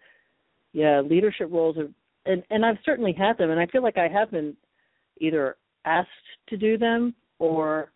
yeah, 0.73 1.01
leadership 1.01 1.49
roles 1.51 1.77
are, 1.77 1.89
and 2.25 2.43
and 2.49 2.65
I've 2.65 2.77
certainly 2.85 3.13
had 3.13 3.37
them, 3.37 3.51
and 3.51 3.59
I 3.59 3.65
feel 3.67 3.83
like 3.83 3.97
I 3.97 4.07
have 4.07 4.31
been 4.31 4.55
either 5.19 5.57
asked 5.85 6.09
to 6.49 6.57
do 6.57 6.77
them 6.77 7.13
or, 7.39 7.91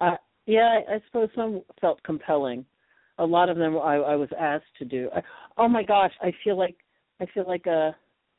uh, 0.00 0.16
yeah, 0.46 0.80
I, 0.88 0.94
I 0.94 1.00
suppose 1.06 1.28
some 1.34 1.62
felt 1.80 2.02
compelling. 2.02 2.64
A 3.20 3.24
lot 3.24 3.48
of 3.48 3.56
them 3.56 3.78
I, 3.78 3.96
I 3.96 4.16
was 4.16 4.30
asked 4.38 4.64
to 4.78 4.84
do. 4.84 5.08
I, 5.14 5.22
oh 5.58 5.68
my 5.68 5.82
gosh, 5.82 6.12
I 6.20 6.32
feel 6.42 6.58
like 6.58 6.76
I 7.20 7.26
feel 7.26 7.44
like 7.46 7.66
uh 7.66 7.92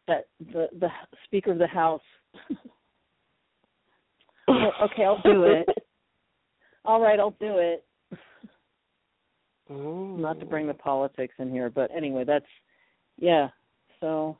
that 0.08 0.26
the 0.40 0.68
the 0.80 0.90
speaker 1.26 1.52
of 1.52 1.60
the 1.60 1.68
house. 1.68 2.02
Okay, 4.50 5.06
I'll 5.06 5.22
do 5.22 5.44
it. 5.44 5.66
All 6.84 7.00
right, 7.00 7.20
I'll 7.20 7.38
do 7.40 7.58
it. 7.58 7.86
Not 9.70 10.40
to 10.42 10.46
bring 10.46 10.68
the 10.68 10.74
politics 10.74 11.36
in 11.40 11.50
here, 11.52 11.70
but 11.70 11.90
anyway, 11.96 12.26
that's 12.26 12.46
yeah. 13.18 13.48
So 14.02 14.38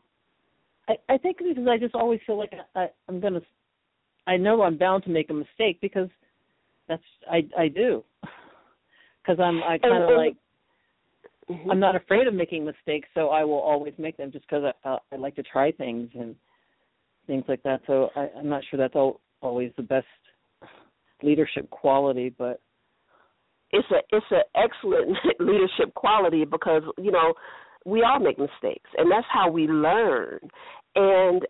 I 0.89 0.95
I 1.07 1.17
think 1.17 1.38
because 1.38 1.67
I 1.69 1.77
just 1.77 1.95
always 1.95 2.19
feel 2.27 2.38
like 2.38 2.51
I, 2.75 2.81
I 2.81 2.89
I'm 3.07 3.21
gonna 3.21 3.41
I 4.27 4.36
know 4.36 4.63
I'm 4.63 4.77
bound 4.77 5.03
to 5.03 5.10
make 5.10 5.29
a 5.29 5.33
mistake 5.33 5.79
because 5.79 6.10
that's 6.89 7.03
I 7.31 7.48
I 7.57 7.69
do 7.69 8.03
because 9.21 9.39
I'm 9.39 9.63
I 9.63 9.77
kind 9.77 10.03
of 10.03 10.17
like 10.17 10.35
Mhm. 11.51 11.71
I'm 11.71 11.79
not 11.79 11.95
afraid 11.95 12.27
of 12.27 12.33
making 12.33 12.65
mistakes, 12.65 13.09
so 13.13 13.29
I 13.29 13.43
will 13.43 13.59
always 13.59 13.93
make 13.97 14.15
them 14.17 14.31
just 14.31 14.45
because 14.47 14.73
I, 14.83 14.89
uh, 14.89 14.99
I 15.11 15.15
like 15.17 15.35
to 15.35 15.43
try 15.43 15.71
things 15.71 16.09
and 16.13 16.35
things 17.27 17.43
like 17.47 17.61
that. 17.63 17.81
So 17.87 18.09
I, 18.15 18.29
I'm 18.37 18.47
not 18.47 18.63
sure 18.69 18.77
that's 18.77 18.95
all, 18.95 19.19
always 19.41 19.71
the 19.75 19.83
best 19.83 20.07
leadership 21.21 21.69
quality, 21.69 22.33
but 22.37 22.61
it's 23.71 23.87
a 23.91 24.15
it's 24.15 24.25
an 24.31 24.43
excellent 24.55 25.17
leadership 25.39 25.93
quality 25.95 26.45
because 26.45 26.83
you 26.97 27.11
know 27.11 27.33
we 27.85 28.03
all 28.03 28.19
make 28.19 28.37
mistakes 28.37 28.89
and 28.97 29.09
that's 29.09 29.25
how 29.31 29.49
we 29.49 29.67
learn 29.67 30.39
and 30.95 31.47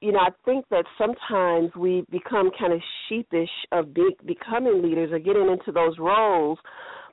you 0.00 0.10
know 0.10 0.18
i 0.18 0.30
think 0.44 0.64
that 0.70 0.84
sometimes 0.98 1.70
we 1.76 2.04
become 2.10 2.50
kind 2.58 2.72
of 2.72 2.80
sheepish 3.08 3.48
of 3.70 3.94
be, 3.94 4.10
becoming 4.26 4.82
leaders 4.82 5.12
or 5.12 5.18
getting 5.20 5.48
into 5.48 5.70
those 5.72 5.96
roles 5.98 6.58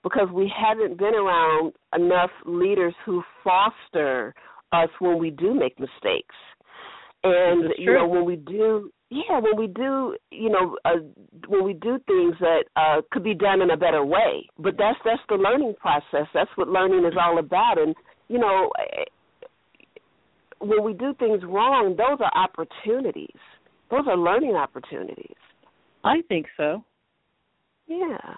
because 0.08 0.30
we 0.34 0.52
haven't 0.56 0.98
been 0.98 1.14
around 1.16 1.74
enough 1.96 2.30
leaders 2.46 2.94
who 3.06 3.22
foster 3.44 4.34
us 4.72 4.90
when 5.00 5.20
we 5.20 5.32
do 5.32 5.54
make 5.54 5.78
mistakes. 5.80 6.36
And 7.24 7.74
you 7.78 7.94
know 7.94 8.08
when 8.08 8.26
we 8.26 8.38
do 8.38 8.92
yeah 9.10 9.40
when 9.40 9.58
we 9.58 9.68
do 9.68 10.16
you 10.32 10.50
know 10.50 10.78
uh, 10.86 11.00
when 11.48 11.64
we 11.66 11.74
do 11.74 12.00
things 12.08 12.36
that 12.40 12.66
uh 12.76 13.02
could 13.12 13.24
be 13.24 13.34
done 13.34 13.62
in 13.62 13.72
a 13.72 13.78
better 13.78 14.06
way. 14.06 14.48
But 14.58 14.76
that's 14.78 15.00
that's 15.04 15.22
the 15.28 15.36
learning 15.36 15.76
process. 15.80 16.28
That's 16.34 16.50
what 16.56 16.68
learning 16.70 17.06
is 17.06 17.18
all 17.20 17.40
about. 17.40 17.80
And 17.80 17.96
you 18.30 18.40
know 18.40 18.70
eh, 18.80 19.04
when 20.60 20.84
we 20.84 20.94
do 20.94 21.14
things 21.20 21.42
wrong 21.44 21.96
those 21.98 22.20
are 22.22 22.32
opportunities. 22.36 23.40
Those 23.90 24.06
are 24.08 24.18
learning 24.18 24.56
opportunities. 24.56 25.36
I 26.04 26.22
think 26.30 26.46
so. 26.56 26.84
yeah 27.88 28.36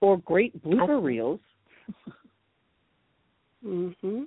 Or 0.00 0.18
great 0.18 0.62
blooper 0.62 1.02
reels. 1.02 1.40
mhm 3.64 4.26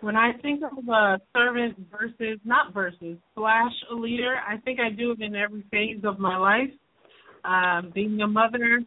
When 0.00 0.16
I 0.16 0.32
think 0.42 0.62
of 0.64 0.88
a 0.88 1.20
servant 1.36 1.76
versus 1.90 2.38
not 2.44 2.74
versus 2.74 3.16
slash 3.34 3.72
a 3.90 3.94
leader, 3.94 4.36
I 4.46 4.56
think 4.58 4.80
I 4.80 4.90
do 4.90 5.12
it 5.12 5.20
in 5.20 5.34
every 5.36 5.62
phase 5.70 6.00
of 6.04 6.18
my 6.18 6.36
life. 6.36 6.70
Um, 7.44 7.90
being 7.94 8.20
a 8.20 8.26
mother, 8.26 8.80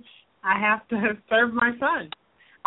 I 0.43 0.59
have 0.59 0.87
to 0.89 1.17
serve 1.29 1.53
my 1.53 1.71
son. 1.79 2.09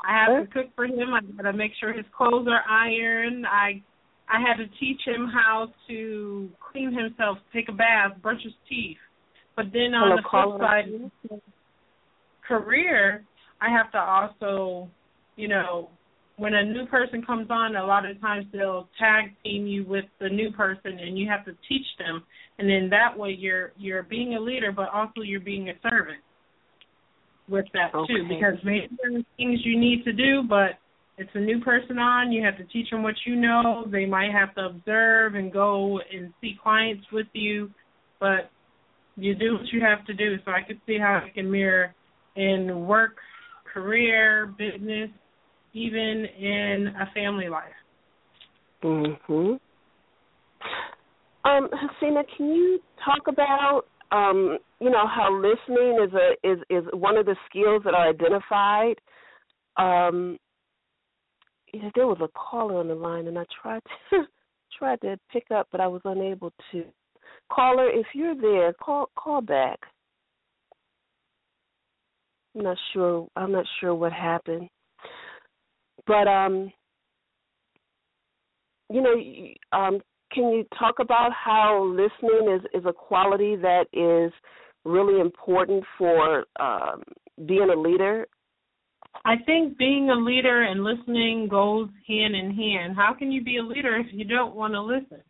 I 0.07 0.13
have 0.25 0.47
to 0.47 0.53
cook 0.53 0.67
for 0.77 0.87
him. 0.87 1.13
I 1.13 1.21
got 1.21 1.43
to 1.51 1.53
make 1.53 1.73
sure 1.79 1.93
his 1.93 2.07
clothes 2.17 2.47
are 2.49 2.63
ironed. 2.71 3.47
I 3.47 3.83
I 4.31 4.41
had 4.41 4.59
to 4.59 4.67
teach 4.79 5.01
him 5.07 5.27
how 5.33 5.69
to 5.89 6.51
clean 6.71 6.93
himself, 6.93 7.39
take 7.53 7.69
a 7.69 7.73
bath, 7.73 8.13
brush 8.23 8.43
his 8.43 8.53
teeth. 8.69 8.99
But 9.57 9.67
then 9.73 9.95
on 9.95 10.11
Hello, 10.11 10.17
the 10.17 10.23
flip 10.23 10.31
caller. 10.31 10.59
side, 10.61 11.11
career, 12.49 13.25
I 13.61 13.69
have 13.71 13.93
to 13.93 13.99
also, 13.99 14.89
you 15.37 15.49
know, 15.49 15.91
when 16.37 16.55
a 16.55 16.65
new 16.65 16.87
person 16.87 17.23
comes 17.23 17.49
on, 17.51 17.77
a 17.77 17.85
lot 17.85 18.09
of 18.09 18.21
times 18.21 18.47
they'll 18.53 18.89
tag 18.99 19.35
team 19.45 19.67
you 19.67 19.85
with 19.85 20.05
the 20.21 20.29
new 20.29 20.51
person, 20.53 20.99
and 20.99 21.19
you 21.19 21.29
have 21.29 21.45
to 21.45 21.53
teach 21.69 21.87
them, 21.99 22.23
and 22.59 22.69
then 22.71 22.89
that 22.91 23.19
way 23.19 23.37
you're 23.37 23.73
you're 23.77 24.05
being 24.05 24.35
a 24.35 24.41
leader, 24.41 24.73
but 24.73 24.89
also 24.95 25.21
you're 25.23 25.41
being 25.41 25.69
a 25.69 25.75
servant 25.83 26.23
with 27.49 27.67
that 27.73 27.91
too, 27.93 28.23
because 28.29 28.59
maybe 28.65 28.89
there's 29.03 29.25
things 29.37 29.59
you 29.65 29.79
need 29.81 30.05
to 30.05 30.13
do, 30.13 30.43
but 30.49 30.79
it's 31.17 31.31
a 31.35 31.41
new 31.41 31.61
person 31.61 31.99
on. 31.99 32.31
You 32.31 32.45
have 32.45 32.57
to 32.59 32.65
teach 32.65 32.91
them 32.91 33.03
what 33.03 33.15
you 33.27 33.35
know. 33.35 33.85
They 33.91 34.07
might 34.07 34.31
have 34.31 34.55
to 34.55 34.67
observe 34.67 35.35
and 35.35 35.53
go 35.53 35.99
and 36.13 36.33
see 36.41 36.55
clients 36.63 37.05
with 37.13 37.27
you, 37.33 37.71
but 38.21 38.51
you 39.17 39.35
do 39.35 39.55
what 39.55 39.67
you 39.73 39.81
have 39.81 40.07
to 40.07 40.15
do. 40.15 40.37
So 40.45 40.53
I 40.53 40.63
could 40.65 40.81
see 40.87 40.99
how 40.99 41.21
it 41.27 41.35
can 41.35 41.51
mirror 41.51 41.95
in 42.39 42.87
work, 42.87 43.17
career, 43.73 44.55
business, 44.59 45.11
even 45.73 46.25
in 46.25 46.95
a 47.01 47.11
family 47.13 47.49
life. 47.49 47.75
Mhm. 48.83 49.61
Um, 51.45 51.69
Hasina, 51.69 52.25
can 52.37 52.47
you 52.47 52.83
talk 53.05 53.27
about 53.27 53.87
um, 54.11 54.59
you 54.81 54.91
know, 54.91 55.07
how 55.07 55.35
listening 55.35 55.99
is 56.03 56.15
a 56.15 56.49
is 56.49 56.59
is 56.71 56.85
one 56.93 57.17
of 57.17 57.27
the 57.27 57.37
skills 57.49 57.83
that 57.85 57.95
are 57.95 58.09
identified? 58.09 58.97
Um, 59.77 60.39
yeah, 61.73 61.91
there 61.95 62.07
was 62.07 62.19
a 62.23 62.29
caller 62.29 62.79
on 62.79 62.89
the 62.89 62.95
line, 62.95 63.27
and 63.27 63.39
I 63.39 63.45
tried 63.63 63.83
to 64.11 64.25
tried 64.79 65.01
to 65.03 65.19
pick 65.31 65.51
up, 65.51 65.69
but 65.71 65.81
I 65.81 65.87
was 65.87 66.01
unable 66.05 66.53
to. 66.73 66.85
Caller, 67.51 67.89
if 67.91 68.07
you're 68.15 68.37
there, 68.37 68.73
call 68.73 69.11
call 69.17 69.41
back. 69.41 69.81
I'm 72.55 72.63
not 72.65 72.77
sure. 72.93 73.29
I'm 73.37 73.53
not 73.53 73.67
sure 73.81 73.95
what 73.95 74.13
happened, 74.13 74.69
but 76.07 76.27
um, 76.27 76.73
you 78.91 79.01
know, 79.03 79.79
um, 79.79 80.01
can 80.33 80.51
you 80.51 80.65
talk 80.79 80.97
about 80.99 81.31
how 81.33 81.85
listening 81.85 82.59
is 82.59 82.63
is 82.75 82.87
a 82.87 82.93
quality 82.93 83.57
that 83.57 83.85
is 83.93 84.33
really 84.85 85.21
important 85.21 85.85
for 85.97 86.45
um, 86.61 87.03
being 87.47 87.71
a 87.71 87.79
leader? 87.79 88.27
I 89.25 89.37
think 89.47 89.77
being 89.79 90.11
a 90.11 90.15
leader 90.15 90.63
and 90.63 90.85
listening 90.85 91.49
goes 91.49 91.89
hand 92.07 92.35
in 92.35 92.55
hand. 92.55 92.97
How 92.97 93.15
can 93.15 93.33
you 93.33 93.43
be 93.43 93.59
a 93.59 93.63
leader 93.63 93.97
if 93.97 94.07
you 94.13 94.25
don't 94.25 94.55
want 94.55 94.75
to 94.75 94.83
listen? 94.83 95.23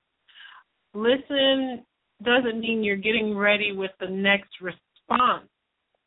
Listen 0.94 1.84
doesn't 2.22 2.60
mean 2.60 2.82
you're 2.82 2.96
getting 2.96 3.36
ready 3.36 3.72
with 3.72 3.92
the 4.00 4.08
next 4.08 4.50
response 4.60 5.48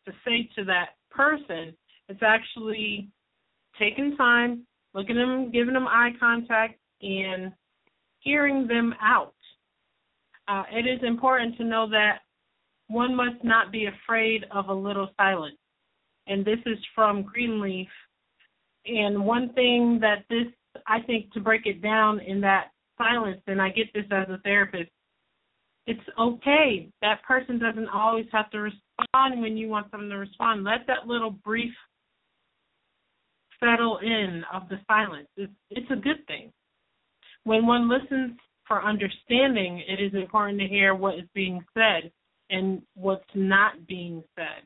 to 0.06 0.12
say 0.26 0.50
to 0.56 0.66
that 0.66 0.90
person. 1.12 1.74
It's 2.10 2.24
actually 2.24 3.10
taking 3.80 4.16
time, 4.18 4.66
looking 4.94 5.18
at 5.18 5.26
them, 5.26 5.52
giving 5.52 5.74
them 5.74 5.88
eye 5.88 6.12
contact, 6.20 6.80
and 7.02 7.52
hearing 8.20 8.68
them 8.68 8.94
out. 9.02 9.34
Uh, 10.48 10.64
it 10.72 10.88
is 10.88 11.00
important 11.04 11.58
to 11.58 11.64
know 11.64 11.90
that 11.90 12.20
one 12.88 13.16
must 13.16 13.44
not 13.44 13.72
be 13.72 13.86
afraid 13.88 14.46
of 14.52 14.68
a 14.68 14.74
little 14.74 15.10
silence. 15.18 15.56
And 16.28 16.46
this 16.46 16.60
is 16.66 16.78
from 16.94 17.24
Greenleaf. 17.24 17.88
And 18.86 19.26
one 19.26 19.54
thing 19.54 20.00
that 20.02 20.26
this, 20.30 20.48
I 20.88 21.02
think, 21.02 21.32
to 21.34 21.40
break 21.40 21.66
it 21.66 21.82
down 21.82 22.20
in 22.20 22.42
that 22.42 22.72
silence, 22.98 23.42
and 23.48 23.62
I 23.62 23.70
get 23.70 23.88
this 23.94 24.06
as 24.12 24.28
a 24.30 24.40
therapist, 24.44 24.92
it's 25.88 26.00
okay. 26.20 26.90
That 27.02 27.24
person 27.24 27.60
doesn't 27.60 27.90
always 27.90 28.26
have 28.32 28.50
to 28.52 28.60
respond 28.60 29.42
when 29.42 29.58
you 29.58 29.68
want 29.68 29.92
them 29.92 30.10
to 30.10 30.16
respond. 30.16 30.64
Let 30.64 30.86
that 30.88 31.08
little 31.08 31.32
brief 31.32 31.74
settle 33.60 34.00
in 34.00 34.44
of 34.54 34.70
the 34.70 34.78
silence. 34.88 35.28
It's, 35.38 35.52
it's 35.70 35.92
a 35.92 35.96
good 35.96 36.26
thing. 36.28 36.52
When 37.44 37.66
one 37.66 37.90
listens 37.90 38.38
for 38.68 38.84
understanding, 38.84 39.84
it 39.88 40.02
is 40.02 40.14
important 40.14 40.60
to 40.60 40.68
hear 40.68 40.94
what 40.96 41.16
is 41.16 41.26
being 41.34 41.64
said 41.74 42.12
and 42.50 42.82
what's 42.96 43.24
not 43.34 43.88
being 43.88 44.24
said. 44.36 44.64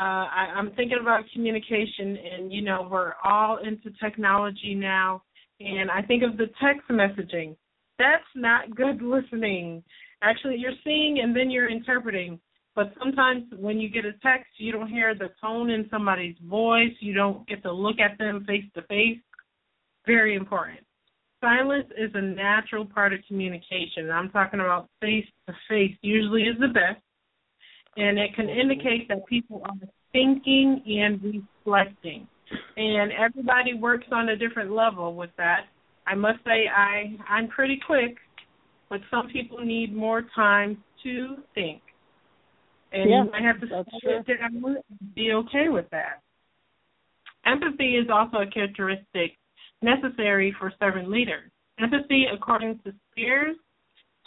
Uh, 0.00 0.26
I, 0.30 0.52
I'm 0.56 0.70
thinking 0.72 0.98
about 1.00 1.24
communication, 1.32 2.16
and 2.16 2.52
you 2.52 2.62
know, 2.62 2.88
we're 2.90 3.14
all 3.24 3.58
into 3.58 3.90
technology 4.02 4.74
now, 4.74 5.22
and 5.60 5.90
I 5.90 6.02
think 6.02 6.22
of 6.22 6.36
the 6.36 6.46
text 6.62 6.88
messaging. 6.88 7.56
That's 7.98 8.24
not 8.34 8.74
good 8.74 9.02
listening. 9.02 9.82
Actually, 10.22 10.56
you're 10.56 10.72
seeing 10.84 11.20
and 11.22 11.34
then 11.34 11.50
you're 11.50 11.70
interpreting. 11.70 12.40
But 12.74 12.92
sometimes 12.98 13.44
when 13.58 13.80
you 13.80 13.88
get 13.88 14.04
a 14.04 14.12
text, 14.22 14.52
you 14.58 14.70
don't 14.70 14.88
hear 14.88 15.14
the 15.14 15.30
tone 15.40 15.70
in 15.70 15.88
somebody's 15.90 16.36
voice. 16.48 16.92
You 17.00 17.12
don't 17.12 17.46
get 17.48 17.62
to 17.64 17.72
look 17.72 17.96
at 17.98 18.18
them 18.18 18.44
face 18.46 18.64
to 18.74 18.82
face. 18.82 19.18
Very 20.06 20.36
important. 20.36 20.80
Silence 21.40 21.86
is 21.96 22.10
a 22.14 22.20
natural 22.20 22.84
part 22.84 23.12
of 23.12 23.20
communication. 23.26 24.10
I'm 24.10 24.30
talking 24.30 24.60
about 24.60 24.88
face 25.00 25.26
to 25.46 25.54
face, 25.68 25.96
usually 26.02 26.42
is 26.42 26.56
the 26.60 26.68
best. 26.68 27.02
And 27.96 28.18
it 28.18 28.34
can 28.36 28.48
indicate 28.48 29.08
that 29.08 29.26
people 29.26 29.62
are 29.64 29.88
thinking 30.12 30.82
and 30.86 31.20
reflecting. 31.22 32.28
And 32.76 33.12
everybody 33.12 33.74
works 33.74 34.06
on 34.12 34.28
a 34.28 34.36
different 34.36 34.70
level 34.70 35.14
with 35.14 35.30
that. 35.36 35.66
I 36.08 36.14
must 36.14 36.38
say 36.44 36.68
I 36.74 37.16
I'm 37.28 37.48
pretty 37.48 37.78
quick, 37.84 38.16
but 38.88 39.00
some 39.10 39.28
people 39.28 39.58
need 39.58 39.94
more 39.94 40.24
time 40.34 40.82
to 41.02 41.36
think. 41.54 41.82
And 42.92 43.10
yeah, 43.10 43.24
you 43.24 43.30
might 43.30 43.42
have 43.42 43.60
to 43.60 43.84
sit 44.02 44.38
down 44.38 44.76
be 45.14 45.32
okay 45.32 45.68
with 45.68 45.84
that. 45.90 46.22
Empathy 47.44 47.96
is 47.96 48.08
also 48.12 48.38
a 48.38 48.46
characteristic 48.46 49.36
necessary 49.82 50.54
for 50.58 50.72
servant 50.80 51.10
leaders. 51.10 51.50
Empathy, 51.78 52.26
according 52.32 52.80
to 52.84 52.92
Spears, 53.12 53.56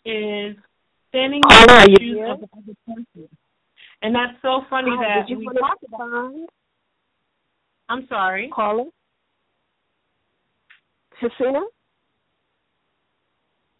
is 0.05 0.55
standing 1.09 1.41
in 1.43 1.67
the 1.67 1.97
shoes 1.99 2.17
of 2.29 2.39
the 2.39 2.47
other 2.55 2.75
person. 2.87 3.29
And 4.03 4.15
that's 4.15 4.33
so 4.41 4.61
funny 4.69 4.91
oh, 4.91 5.01
that 5.01 5.29
you 5.29 5.37
we 5.39 5.45
talk 5.45 5.77
about. 5.87 6.33
I'm 7.89 8.07
sorry. 8.07 8.49
Caller. 8.53 8.85
Hasina? 11.21 11.61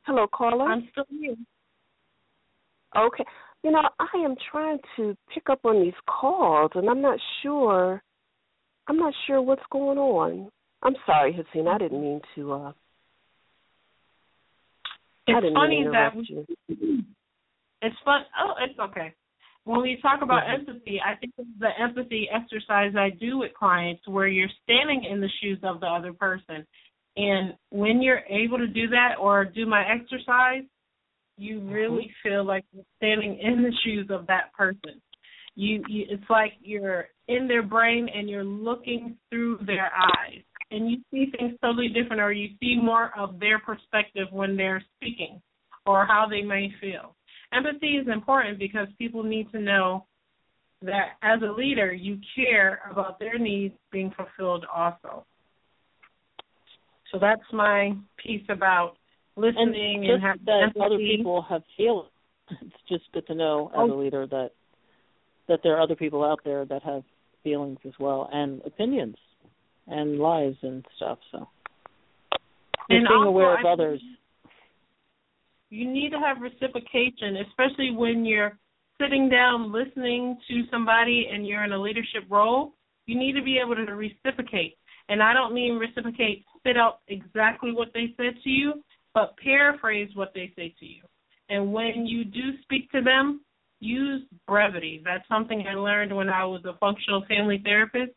Hello, 0.04 0.28
caller. 0.34 0.66
I'm 0.66 0.88
still 0.92 1.06
here. 1.10 1.36
Okay. 2.98 3.24
You 3.64 3.72
know, 3.72 3.82
I 4.00 4.18
am 4.18 4.36
trying 4.52 4.80
to 4.98 5.16
pick 5.34 5.50
up 5.50 5.60
on 5.64 5.82
these 5.82 5.94
calls, 6.08 6.72
and 6.76 6.90
I'm 6.90 7.02
not 7.02 7.20
sure. 7.42 8.02
I'm 8.88 8.98
not 8.98 9.14
sure 9.28 9.42
what's 9.42 9.62
going 9.72 9.98
on. 9.98 10.50
I'm 10.82 10.96
sorry, 11.06 11.34
Hasina. 11.34 11.76
I 11.76 11.78
didn't 11.78 12.02
mean 12.02 12.22
to. 12.36 12.54
uh 12.54 12.72
It's 15.28 15.54
funny 15.54 15.86
that 15.92 16.16
we, 16.16 16.46
it's 17.82 17.96
fun. 18.04 18.22
Oh, 18.44 18.54
it's 18.60 18.80
okay. 18.80 19.14
When 19.64 19.82
we 19.82 20.00
talk 20.02 20.22
about 20.24 20.44
mm-hmm. 20.44 20.70
empathy, 20.70 21.00
I 21.06 21.16
think 21.18 21.34
it's 21.38 21.48
the 21.60 21.70
empathy 21.80 22.28
exercise 22.34 22.94
I 22.98 23.12
do 23.12 23.38
with 23.38 23.54
clients, 23.54 24.02
where 24.08 24.28
you're 24.28 24.50
standing 24.64 25.04
in 25.10 25.22
the 25.22 25.30
shoes 25.40 25.60
of 25.62 25.80
the 25.80 25.86
other 25.86 26.14
person, 26.14 26.66
and 27.18 27.54
when 27.70 28.02
you're 28.02 28.24
able 28.30 28.58
to 28.58 28.68
do 28.68 28.88
that 28.90 29.16
or 29.20 29.46
do 29.46 29.66
my 29.66 29.84
exercise, 29.84 30.64
you 31.38 31.60
mm-hmm. 31.60 31.70
really 31.70 32.12
feel 32.24 32.46
like 32.46 32.64
you're 32.72 32.86
standing 32.98 33.40
in 33.42 33.64
the 33.64 33.74
shoes 33.84 34.08
of 34.10 34.28
that 34.28 34.54
person. 34.54 35.02
You, 35.56 35.84
you 35.88 36.06
it's 36.10 36.30
like 36.30 36.54
you're 36.62 37.08
in 37.28 37.48
their 37.48 37.64
brain 37.64 38.08
and 38.14 38.30
you're 38.30 38.44
looking 38.44 39.18
through 39.30 39.60
their 39.66 39.92
eyes 39.94 40.42
and 40.72 40.90
you 40.90 40.98
see 41.12 41.30
things 41.38 41.54
totally 41.62 41.90
different 41.90 42.22
or 42.22 42.32
you 42.32 42.50
see 42.62 42.78
more 42.82 43.12
of 43.18 43.40
their 43.40 43.60
perspective 43.60 44.28
when 44.32 44.56
they're 44.56 44.84
speaking 44.96 45.42
or 45.86 46.06
how 46.06 46.26
they 46.30 46.42
may 46.42 46.72
feel. 46.80 47.16
Empathy 47.54 47.98
is 47.98 48.08
important 48.08 48.58
because 48.58 48.88
people 48.98 49.24
need 49.24 49.52
to 49.52 49.60
know 49.60 50.06
that 50.82 51.18
as 51.22 51.42
a 51.42 51.52
leader 51.52 51.92
you 51.92 52.18
care 52.36 52.80
about 52.90 53.20
their 53.20 53.38
needs 53.38 53.76
being 53.92 54.12
fulfilled 54.16 54.66
also. 54.74 55.26
So 57.12 57.20
that's 57.20 57.42
my 57.52 57.92
piece 58.18 58.46
about 58.50 58.96
listening 59.36 60.04
and, 60.06 60.14
and 60.14 60.24
have 60.24 60.46
that 60.46 60.62
empathy. 60.64 60.86
other 60.86 60.98
people 60.98 61.46
have 61.50 61.62
feelings. 61.78 62.10
It's 62.50 62.90
just 62.90 63.04
good 63.14 63.26
to 63.28 63.36
know 63.36 63.70
as 63.74 63.90
oh. 63.90 63.94
a 63.94 63.98
leader 63.98 64.28
that 64.28 64.52
that 65.48 65.60
there 65.64 65.76
are 65.76 65.82
other 65.82 65.96
people 65.96 66.24
out 66.24 66.40
there 66.46 66.66
that 66.66 66.84
have 66.84 67.04
feelings 67.44 67.80
as 67.86 67.94
well 68.00 68.30
and 68.32 68.62
opinions 68.66 69.16
and 69.88 70.20
lives 70.20 70.58
and 70.62 70.86
stuff. 70.98 71.18
So 71.32 71.48
and 72.90 73.06
being 73.06 73.08
also, 73.08 73.30
aware 73.30 73.60
of 73.60 73.66
I 73.66 73.70
others. 73.70 74.02
You 75.70 75.90
need 75.90 76.12
to 76.12 76.20
have 76.20 76.42
reciprocation, 76.42 77.38
especially 77.48 77.92
when 77.92 78.26
you're 78.26 78.58
sitting 79.02 79.30
down 79.30 79.72
listening 79.72 80.38
to 80.50 80.64
somebody 80.70 81.28
and 81.32 81.48
you're 81.48 81.64
in 81.64 81.72
a 81.72 81.82
leadership 81.82 82.24
role. 82.30 82.74
You 83.06 83.18
need 83.18 83.34
to 83.34 83.42
be 83.42 83.60
able 83.64 83.76
to 83.76 83.92
reciprocate. 83.94 84.78
And 85.10 85.22
I 85.22 85.34
don't 85.34 85.54
mean 85.54 85.78
reciprocate, 85.78 86.46
spit 86.58 86.78
out 86.78 87.00
exactly 87.08 87.72
what 87.72 87.90
they 87.94 88.14
said 88.18 88.36
to 88.44 88.50
you, 88.50 88.84
but 89.14 89.36
paraphrase 89.38 90.10
what 90.14 90.32
they 90.34 90.52
say 90.56 90.74
to 90.80 90.86
you. 90.86 91.02
And 91.50 91.74
when 91.74 92.06
you 92.06 92.24
do 92.24 92.58
speak 92.64 92.90
to 92.92 93.02
them, 93.02 93.42
use 93.82 94.22
brevity. 94.48 95.02
That's 95.04 95.28
something 95.28 95.66
I 95.68 95.74
learned 95.74 96.16
when 96.16 96.30
I 96.30 96.46
was 96.46 96.64
a 96.66 96.78
functional 96.80 97.26
family 97.28 97.62
therapist. 97.64 98.12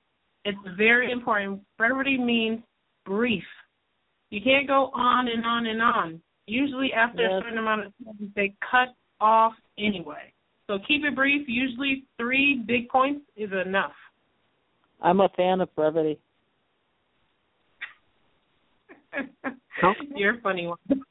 It's 0.45 0.59
very 0.77 1.11
important. 1.11 1.63
Brevity 1.79 2.19
means 2.19 2.61
brief. 3.05 3.45
You 4.31 4.41
can't 4.43 4.69
go 4.69 4.91
on 4.95 5.29
and 5.29 5.45
on 5.45 5.67
and 5.67 5.83
on. 5.83 6.21
Usually, 6.47 6.93
after 6.93 7.23
yes. 7.23 7.31
a 7.33 7.41
certain 7.43 7.59
amount 7.59 7.87
of 7.87 7.93
time, 8.05 8.33
they 8.37 8.55
cut 8.71 8.95
off 9.21 9.55
anyway. 9.79 10.33
So 10.67 10.79
keep 10.87 11.05
it 11.05 11.15
brief. 11.15 11.47
Usually, 11.49 12.05
three 12.19 12.63
big 12.67 12.89
points 12.89 13.25
is 13.37 13.51
enough. 13.67 13.93
I'm 15.01 15.21
a 15.21 15.29
fan 15.37 15.61
of 15.61 15.75
brevity. 15.75 16.19
You're 20.17 20.39
a 20.39 20.41
funny 20.41 20.67
one. 20.67 20.79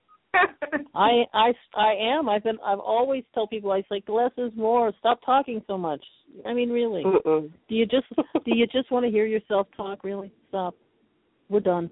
I 0.96 1.24
I 1.34 1.54
I 1.76 1.94
am. 2.00 2.28
I've 2.28 2.44
been. 2.44 2.58
I've 2.66 2.80
always 2.80 3.24
tell 3.34 3.48
people. 3.48 3.72
I 3.72 3.84
say 3.90 4.04
less 4.08 4.32
is 4.38 4.52
more. 4.56 4.92
Stop 5.00 5.20
talking 5.26 5.62
so 5.68 5.78
much. 5.78 6.04
I 6.46 6.54
mean, 6.54 6.70
really. 6.70 7.04
Mm-mm. 7.04 7.52
Do 7.70 7.76
you 7.76 7.86
just 7.86 8.08
do 8.34 8.56
you 8.56 8.66
just 8.68 8.92
want 8.92 9.06
to 9.06 9.12
hear 9.12 9.26
yourself 9.26 9.68
talk? 9.78 10.04
Really? 10.04 10.32
Stop. 10.50 10.76
We're 11.50 11.60
done. 11.60 11.90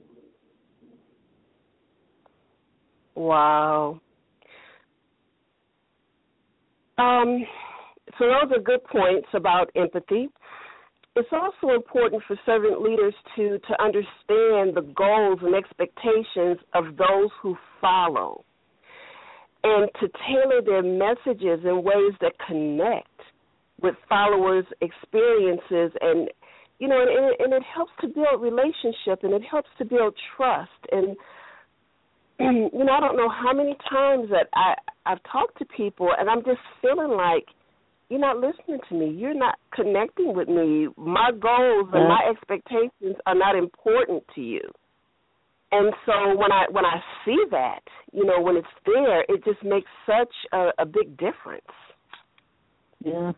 Wow. 3.16 4.00
Um. 6.98 7.46
So 8.18 8.26
those 8.26 8.58
are 8.58 8.62
good 8.62 8.84
points 8.86 9.28
about 9.34 9.70
empathy 9.76 10.30
it's 11.16 11.30
also 11.34 11.76
important 11.76 12.24
for 12.28 12.40
servant 12.46 12.82
leaders 12.82 13.14
to 13.36 13.60
to 13.60 13.84
understand 13.84 14.76
the 14.76 14.94
goals 14.96 15.40
and 15.42 15.56
expectations 15.56 16.58
of 16.74 16.98
those 16.98 17.30
who 17.42 17.58
follow 17.80 18.44
and 19.64 19.90
to 20.00 20.08
tailor 20.28 20.62
their 20.66 20.82
messages 20.82 21.66
in 21.66 21.84
ways 21.84 22.14
that 22.22 22.34
connect 22.48 23.08
with 23.82 23.96
followers 24.08 24.66
experiences 24.80 25.92
and 26.02 26.30
you 26.80 26.88
know 26.88 27.02
and, 27.02 27.36
and 27.40 27.54
it 27.54 27.64
helps 27.76 27.92
to 28.00 28.08
build 28.08 28.42
relationship 28.42 29.24
and 29.24 29.34
it 29.34 29.44
helps 29.50 29.70
to 29.78 29.86
build 29.86 30.16
trust. 30.36 30.70
And 30.92 31.18
you 32.74 32.86
know, 32.86 32.94
I 32.94 33.00
don't 33.00 33.18
know 33.18 33.30
how 33.30 33.54
many 33.54 33.76
times 33.90 34.30
that 34.30 34.48
I 34.56 34.76
I've 35.06 35.22
talked 35.30 35.58
to 35.60 35.66
people 35.66 36.10
and 36.18 36.30
I'm 36.30 36.44
just 36.46 36.62
feeling 36.82 37.12
like 37.18 37.46
you're 38.12 38.20
not 38.20 38.40
listening 38.40 38.80
to 38.90 38.96
me. 38.96 39.10
You're 39.10 39.34
not 39.34 39.58
connecting 39.74 40.36
with 40.36 40.50
me. 40.50 40.90
My 40.98 41.32
goals 41.32 41.88
and 41.94 42.10
my 42.10 42.20
expectations 42.30 43.16
are 43.26 43.36
not 43.36 43.56
important 43.56 44.22
to 44.36 44.42
you. 44.42 44.60
And 45.72 45.94
so 46.06 46.36
when 46.36 46.52
I 46.52 46.66
when 46.70 46.84
I 46.84 47.00
see 47.24 47.38
that, 47.52 47.80
you 48.12 48.26
know, 48.26 48.42
when 48.42 48.58
it's 48.58 48.68
there, 48.86 49.22
it 49.22 49.46
just 49.46 49.64
makes 49.64 49.90
such 50.06 50.34
a, 50.52 50.72
a 50.80 50.86
big 50.86 51.12
difference. 51.12 51.64
Yeah. 53.00 53.32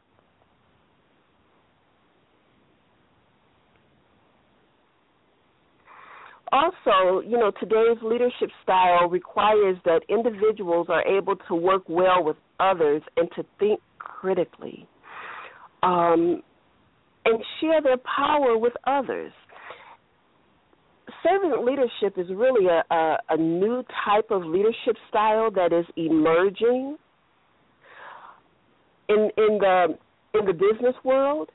Also, 6.51 7.21
you 7.27 7.37
know, 7.37 7.51
today's 7.59 8.01
leadership 8.01 8.49
style 8.63 9.07
requires 9.07 9.77
that 9.85 10.01
individuals 10.09 10.87
are 10.89 11.05
able 11.05 11.35
to 11.47 11.53
work 11.53 11.83
well 11.87 12.23
with 12.23 12.37
others 12.59 13.03
and 13.17 13.29
to 13.35 13.43
think 13.59 13.79
critically 14.03 14.87
um, 15.83 16.41
and 17.25 17.43
share 17.59 17.81
their 17.81 17.97
power 17.97 18.57
with 18.57 18.73
others. 18.85 19.31
Servant 21.21 21.63
leadership 21.63 22.17
is 22.17 22.27
really 22.35 22.67
a, 22.67 22.83
a, 22.93 23.17
a 23.29 23.37
new 23.37 23.83
type 24.05 24.29
of 24.29 24.43
leadership 24.43 24.95
style 25.09 25.49
that 25.51 25.71
is 25.71 25.85
emerging 25.95 26.97
in 29.09 29.29
in 29.37 29.57
the 29.59 29.97
in 30.33 30.45
the 30.45 30.53
business 30.53 30.95
world 31.03 31.49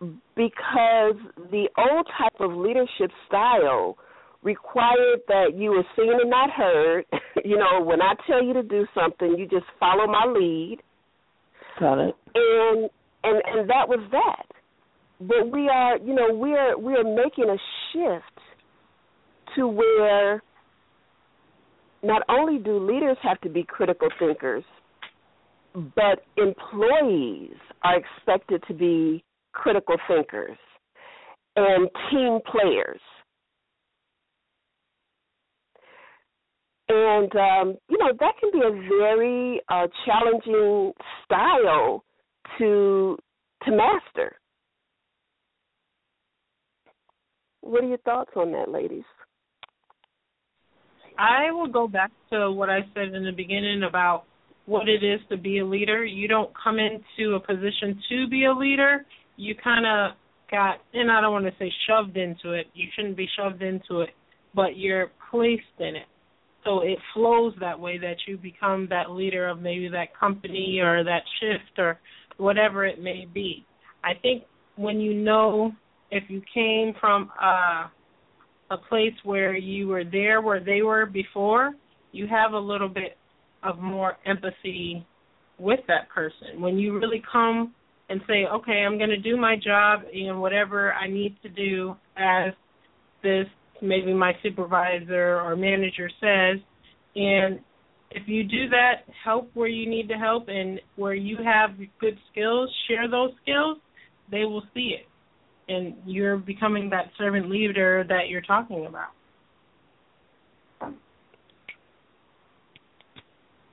because 0.00 1.16
the 1.50 1.68
old 1.76 2.06
type 2.16 2.40
of 2.40 2.52
leadership 2.52 3.10
style 3.26 3.96
required 4.42 5.20
that 5.26 5.54
you 5.56 5.70
were 5.70 5.84
seen 5.96 6.12
and 6.12 6.30
not 6.30 6.50
heard. 6.50 7.04
you 7.44 7.56
know, 7.56 7.82
when 7.82 8.00
I 8.00 8.14
tell 8.26 8.42
you 8.42 8.52
to 8.54 8.62
do 8.62 8.86
something, 8.94 9.36
you 9.36 9.46
just 9.46 9.66
follow 9.80 10.06
my 10.06 10.24
lead. 10.26 10.78
Got 11.78 11.98
it. 11.98 12.14
And 12.34 12.90
and 13.24 13.42
and 13.46 13.70
that 13.70 13.88
was 13.88 14.00
that. 14.12 14.46
But 15.20 15.50
we 15.50 15.68
are, 15.68 15.98
you 15.98 16.14
know, 16.14 16.32
we 16.32 16.54
are 16.54 16.78
we 16.78 16.94
are 16.94 17.04
making 17.04 17.46
a 17.48 17.58
shift 17.92 18.40
to 19.56 19.66
where 19.66 20.42
not 22.02 22.22
only 22.28 22.58
do 22.58 22.78
leaders 22.78 23.16
have 23.22 23.40
to 23.40 23.48
be 23.48 23.64
critical 23.64 24.08
thinkers, 24.18 24.64
but 25.74 26.24
employees 26.36 27.56
are 27.82 27.96
expected 27.96 28.62
to 28.68 28.74
be 28.74 29.24
critical 29.52 29.96
thinkers 30.06 30.56
and 31.56 31.88
team 32.10 32.38
players. 32.50 33.00
And 36.88 37.30
um, 37.36 37.76
you 37.88 37.98
know 37.98 38.12
that 38.18 38.32
can 38.40 38.50
be 38.52 38.60
a 38.64 38.70
very 38.70 39.60
uh, 39.68 39.86
challenging 40.06 40.92
style 41.24 42.04
to 42.58 43.16
to 43.64 43.70
master. 43.70 44.36
What 47.60 47.84
are 47.84 47.88
your 47.88 47.98
thoughts 47.98 48.30
on 48.36 48.52
that, 48.52 48.70
ladies? 48.70 49.04
I 51.18 51.50
will 51.50 51.68
go 51.68 51.88
back 51.88 52.12
to 52.30 52.50
what 52.52 52.70
I 52.70 52.80
said 52.94 53.12
in 53.12 53.24
the 53.24 53.32
beginning 53.32 53.82
about 53.82 54.24
what 54.66 54.88
it 54.88 55.02
is 55.02 55.20
to 55.30 55.36
be 55.36 55.58
a 55.58 55.66
leader. 55.66 56.04
You 56.04 56.28
don't 56.28 56.50
come 56.62 56.78
into 56.78 57.34
a 57.34 57.40
position 57.40 58.00
to 58.08 58.28
be 58.28 58.44
a 58.44 58.52
leader. 58.52 59.04
You 59.36 59.54
kind 59.56 59.84
of 59.84 60.16
got, 60.50 60.76
and 60.94 61.10
I 61.10 61.20
don't 61.20 61.32
want 61.32 61.46
to 61.46 61.52
say 61.58 61.72
shoved 61.88 62.16
into 62.16 62.52
it. 62.52 62.66
You 62.72 62.86
shouldn't 62.94 63.16
be 63.16 63.28
shoved 63.36 63.62
into 63.62 64.02
it, 64.02 64.10
but 64.54 64.76
you're 64.76 65.10
placed 65.30 65.62
in 65.80 65.96
it 65.96 66.06
so 66.64 66.80
it 66.80 66.98
flows 67.14 67.54
that 67.60 67.78
way 67.78 67.98
that 67.98 68.16
you 68.26 68.36
become 68.36 68.86
that 68.90 69.10
leader 69.10 69.48
of 69.48 69.60
maybe 69.60 69.88
that 69.88 70.18
company 70.18 70.80
or 70.82 71.04
that 71.04 71.22
shift 71.40 71.78
or 71.78 71.98
whatever 72.36 72.84
it 72.84 73.02
may 73.02 73.26
be. 73.32 73.64
I 74.04 74.12
think 74.20 74.44
when 74.76 75.00
you 75.00 75.14
know 75.14 75.72
if 76.10 76.24
you 76.28 76.42
came 76.52 76.94
from 77.00 77.30
a 77.40 77.90
a 78.70 78.76
place 78.76 79.14
where 79.24 79.56
you 79.56 79.88
were 79.88 80.04
there 80.04 80.42
where 80.42 80.62
they 80.62 80.82
were 80.82 81.06
before, 81.06 81.72
you 82.12 82.26
have 82.26 82.52
a 82.52 82.58
little 82.58 82.88
bit 82.88 83.16
of 83.62 83.78
more 83.78 84.18
empathy 84.26 85.06
with 85.58 85.80
that 85.88 86.08
person. 86.10 86.60
When 86.60 86.78
you 86.78 86.98
really 86.98 87.22
come 87.32 87.74
and 88.10 88.20
say, 88.26 88.46
"Okay, 88.46 88.84
I'm 88.84 88.98
going 88.98 89.10
to 89.10 89.16
do 89.18 89.36
my 89.36 89.56
job 89.56 90.02
and 90.12 90.40
whatever 90.40 90.92
I 90.92 91.08
need 91.08 91.36
to 91.42 91.48
do 91.48 91.96
as 92.16 92.52
this 93.22 93.46
maybe 93.82 94.12
my 94.12 94.32
supervisor 94.42 95.40
or 95.40 95.56
manager 95.56 96.10
says. 96.20 96.62
And 97.16 97.60
if 98.10 98.26
you 98.26 98.44
do 98.44 98.68
that 98.70 99.04
help 99.24 99.50
where 99.54 99.68
you 99.68 99.88
need 99.88 100.08
to 100.08 100.14
help 100.14 100.48
and 100.48 100.80
where 100.96 101.14
you 101.14 101.36
have 101.44 101.70
good 102.00 102.18
skills 102.30 102.74
share 102.88 103.08
those 103.08 103.30
skills 103.42 103.78
they 104.30 104.44
will 104.44 104.62
see 104.74 104.94
it. 104.98 105.06
And 105.70 105.94
you're 106.06 106.36
becoming 106.36 106.90
that 106.90 107.10
servant 107.18 107.50
leader 107.50 108.04
that 108.08 108.28
you're 108.28 108.42
talking 108.42 108.86
about. 108.86 109.10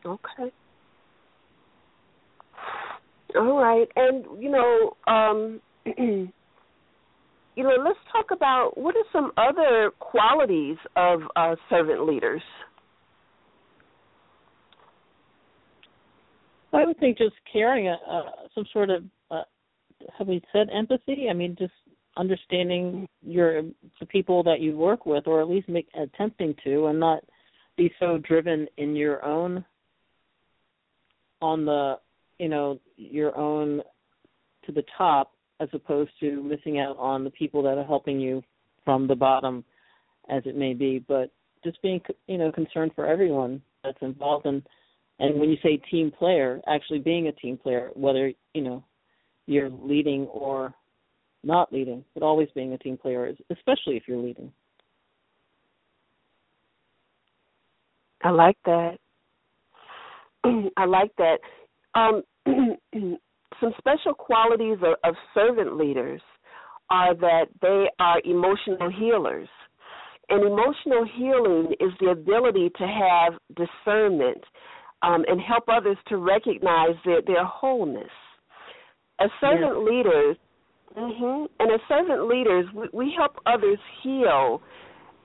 Okay. 0.05 0.53
All 3.35 3.59
right. 3.59 3.87
And 3.95 4.25
you 4.41 4.51
know 4.51 4.97
um 5.07 5.61
you 7.55 7.63
know, 7.63 7.75
let's 7.83 7.99
talk 8.11 8.31
about 8.31 8.77
what 8.77 8.95
are 8.95 9.03
some 9.13 9.31
other 9.37 9.91
qualities 9.99 10.77
of 10.95 11.21
uh, 11.35 11.55
servant 11.69 12.05
leaders. 12.07 12.41
I 16.73 16.85
would 16.85 16.99
think 16.99 17.17
just 17.17 17.35
carrying 17.51 17.87
a, 17.87 17.97
some 18.53 18.65
sort 18.73 18.89
of, 18.89 19.05
uh, 19.31 19.43
have 20.17 20.27
we 20.27 20.41
said 20.51 20.67
empathy? 20.73 21.27
I 21.29 21.33
mean, 21.33 21.55
just 21.57 21.71
understanding 22.17 23.07
your 23.21 23.61
the 23.99 24.05
people 24.05 24.43
that 24.43 24.59
you 24.59 24.75
work 24.75 25.05
with, 25.05 25.25
or 25.25 25.41
at 25.41 25.49
least 25.49 25.69
make 25.69 25.87
attempting 25.97 26.53
to, 26.65 26.87
and 26.87 26.99
not 26.99 27.23
be 27.77 27.91
so 27.99 28.17
driven 28.17 28.67
in 28.77 28.95
your 28.95 29.23
own 29.23 29.63
on 31.41 31.65
the 31.65 31.95
you 32.39 32.49
know 32.49 32.79
your 32.97 33.37
own 33.37 33.81
to 34.65 34.71
the 34.71 34.83
top 34.97 35.34
as 35.59 35.69
opposed 35.73 36.11
to 36.19 36.43
missing 36.43 36.79
out 36.79 36.97
on 36.97 37.23
the 37.23 37.29
people 37.29 37.63
that 37.63 37.77
are 37.77 37.85
helping 37.85 38.19
you 38.19 38.41
from 38.83 39.07
the 39.07 39.15
bottom 39.15 39.63
as 40.29 40.43
it 40.45 40.55
may 40.55 40.73
be. 40.73 41.03
But 41.07 41.31
just 41.63 41.81
being 41.81 42.01
you 42.27 42.37
know 42.37 42.51
concerned 42.51 42.91
for 42.95 43.05
everyone 43.05 43.61
that's 43.83 43.97
involved. 44.01 44.45
And 44.45 44.61
and 45.19 45.39
when 45.39 45.49
you 45.49 45.57
say 45.63 45.77
team 45.89 46.11
player 46.11 46.61
actually 46.67 46.99
being 46.99 47.27
a 47.27 47.31
team 47.33 47.57
player 47.57 47.89
whether 47.93 48.31
you 48.53 48.61
know 48.61 48.83
you're 49.47 49.69
leading 49.69 50.25
or 50.25 50.73
not 51.43 51.71
leading 51.71 52.03
but 52.13 52.23
always 52.23 52.49
being 52.55 52.73
a 52.73 52.77
team 52.77 52.97
player 52.97 53.33
especially 53.51 53.97
if 53.97 54.03
you're 54.07 54.21
leading. 54.21 54.51
I 58.23 58.29
like 58.31 58.57
that. 58.65 58.97
I 60.77 60.85
like 60.85 61.11
that. 61.17 61.39
Um 61.93 62.23
some 63.59 63.73
special 63.77 64.13
qualities 64.13 64.77
of, 64.83 64.95
of 65.03 65.15
servant 65.33 65.77
leaders 65.77 66.21
are 66.89 67.15
that 67.15 67.45
they 67.61 67.85
are 67.99 68.21
emotional 68.23 68.89
healers. 68.89 69.47
And 70.29 70.43
emotional 70.43 71.05
healing 71.17 71.73
is 71.79 71.91
the 71.99 72.09
ability 72.09 72.71
to 72.77 72.87
have 72.87 73.33
discernment 73.55 74.43
um, 75.03 75.23
and 75.27 75.39
help 75.39 75.65
others 75.67 75.97
to 76.07 76.17
recognize 76.17 76.95
their, 77.05 77.21
their 77.21 77.45
wholeness. 77.45 78.09
As 79.19 79.29
servant 79.39 79.75
yes. 79.77 79.87
leaders, 79.87 80.37
mm-hmm, 80.97 81.45
and 81.59 81.71
as 81.71 81.79
servant 81.87 82.27
leaders, 82.27 82.65
we, 82.73 82.87
we 82.91 83.13
help 83.15 83.37
others 83.45 83.77
heal, 84.03 84.61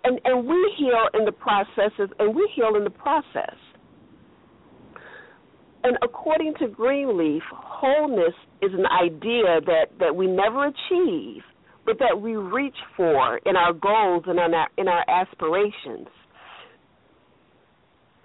and 0.05 0.21
and 0.25 0.47
we 0.47 0.75
heal 0.79 1.09
in 1.15 1.25
the 1.25 1.33
processes, 1.33 2.09
and 2.19 2.35
we 2.35 2.51
heal 2.55 2.77
in 2.77 2.85
the 2.85 2.91
process. 2.91 3.57
And 5.83 5.97
according 6.03 6.55
to 6.61 6.69
Greenleaf, 6.69 7.43
wholeness 7.53 8.35
is 8.61 8.71
an 8.75 8.87
idea 8.87 9.61
that, 9.65 9.87
that 9.99 10.15
we 10.15 10.27
never 10.27 10.67
achieve, 10.67 11.43
but 11.87 11.99
that 11.99 12.21
we 12.21 12.37
reach 12.37 12.77
for 12.97 13.39
in 13.47 13.57
our 13.57 13.73
goals 13.73 14.25
and 14.27 14.39
in 14.39 14.55
our, 14.55 14.69
in 14.77 14.89
our 14.89 15.05
aspirations. 15.09 16.09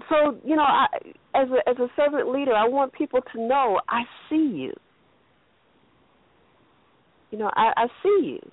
So, 0.10 0.38
you 0.44 0.56
know, 0.56 0.64
I, 0.64 0.88
as 1.34 1.48
a 1.50 1.70
as 1.70 1.78
a 1.78 1.88
servant 1.96 2.32
leader, 2.32 2.54
I 2.54 2.68
want 2.68 2.94
people 2.94 3.22
to 3.34 3.42
know 3.42 3.80
I 3.90 4.04
see 4.30 4.36
you. 4.36 4.74
You 7.32 7.40
know, 7.40 7.50
I, 7.56 7.72
I 7.76 7.88
see 8.04 8.38
you, 8.38 8.52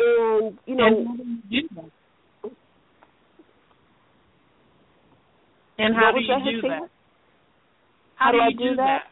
and 0.00 0.58
you 0.66 0.74
know. 0.74 0.88
And 5.78 5.94
how 5.94 6.10
do 6.12 6.20
you 6.20 6.60
do 6.60 6.68
that? 6.68 6.88
How, 8.18 8.32
do, 8.32 8.38
I 8.38 8.50
do, 8.50 8.70
do 8.70 8.76
that? 8.76 9.02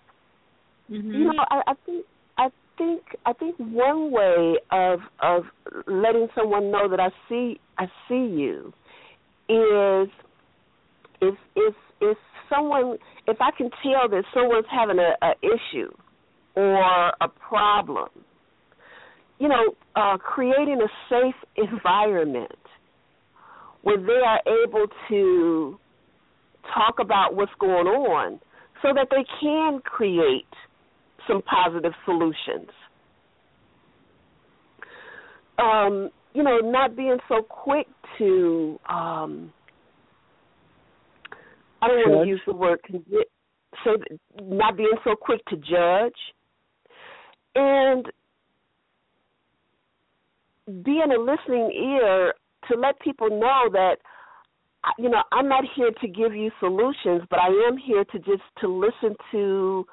that? 0.89 0.95
Mm-hmm. 0.95 1.11
You 1.11 1.25
know, 1.25 1.45
I, 1.51 1.63
I 1.69 1.75
think 1.85 2.07
I 2.39 2.49
think 2.77 3.03
I 3.25 3.33
think 3.33 3.57
one 3.59 4.11
way 4.13 4.57
of 4.71 5.01
of 5.23 5.45
letting 5.87 6.29
someone 6.35 6.71
know 6.71 6.89
that 6.89 7.01
I 7.01 7.09
see 7.29 7.61
I 7.79 7.87
see 8.09 8.15
you 8.15 8.73
is 9.49 10.09
if 11.21 11.35
if 11.55 11.75
if 12.01 12.17
someone 12.51 12.99
if 13.27 13.39
I 13.41 13.51
can 13.57 13.71
tell 13.83 14.09
that 14.11 14.25
someone's 14.35 14.67
having 14.71 14.99
a, 14.99 15.15
a 15.25 15.33
issue 15.43 15.93
or 16.55 17.13
a 17.21 17.29
problem, 17.49 18.09
you 19.39 19.49
know, 19.49 19.75
uh, 19.95 20.17
creating 20.19 20.81
a 20.81 20.89
safe 21.09 21.35
environment 21.57 22.53
where 23.83 23.99
they 23.99 24.21
are 24.27 24.41
able 24.65 24.87
to 25.09 25.79
talk 26.75 26.99
about 26.99 27.35
what's 27.35 27.53
going 27.61 27.87
on 27.87 28.41
so 28.83 28.93
that 28.95 29.09
they 29.11 29.25
can 29.41 29.81
create 29.81 30.47
some 31.27 31.43
positive 31.43 31.93
solutions. 32.05 32.71
Um, 35.59 36.11
you 36.35 36.43
know, 36.43 36.59
not 36.59 36.97
being 36.97 37.17
so 37.29 37.43
quick 37.43 37.87
to 38.19 38.79
um 38.89 39.53
I 41.83 41.89
don't 41.89 42.11
want 42.11 42.25
to 42.25 42.29
use 42.29 42.41
the 42.47 42.55
word—so 42.55 43.97
not 44.43 44.77
being 44.77 44.97
so 45.05 45.15
quick 45.15 45.45
to 45.47 45.57
judge 45.57 46.15
and 47.55 48.07
being 50.85 51.13
a 51.15 51.21
listening 51.21 51.71
ear 51.73 52.35
to 52.69 52.77
let 52.79 52.99
people 53.01 53.29
know 53.29 53.69
that 53.73 53.97
you 54.99 55.09
know 55.09 55.23
I'm 55.33 55.49
not 55.49 55.65
here 55.75 55.91
to 56.01 56.09
give 56.09 56.35
you 56.35 56.51
solutions, 56.61 57.23
but 57.31 57.39
I 57.39 57.49
am 57.69 57.77
here 57.77 58.05
to 58.05 58.19
just 58.19 58.43
to 58.61 58.69
listen 58.69 59.17
to 59.33 59.87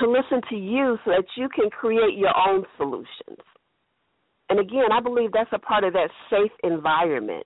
to 0.00 0.10
listen 0.10 0.40
to 0.50 0.56
you 0.56 0.98
so 1.04 1.10
that 1.10 1.24
you 1.36 1.48
can 1.48 1.70
create 1.70 2.16
your 2.16 2.36
own 2.36 2.64
solutions. 2.76 3.38
And 4.48 4.58
again, 4.58 4.92
I 4.92 5.00
believe 5.00 5.32
that's 5.32 5.50
a 5.52 5.58
part 5.58 5.84
of 5.84 5.92
that 5.94 6.10
safe 6.28 6.52
environment. 6.64 7.44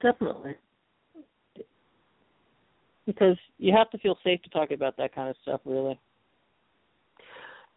Definitely. 0.00 0.54
Because 3.06 3.36
you 3.58 3.74
have 3.76 3.90
to 3.90 3.98
feel 3.98 4.18
safe 4.22 4.40
to 4.42 4.50
talk 4.50 4.70
about 4.70 4.96
that 4.98 5.14
kind 5.14 5.28
of 5.28 5.36
stuff, 5.42 5.60
really. 5.64 5.98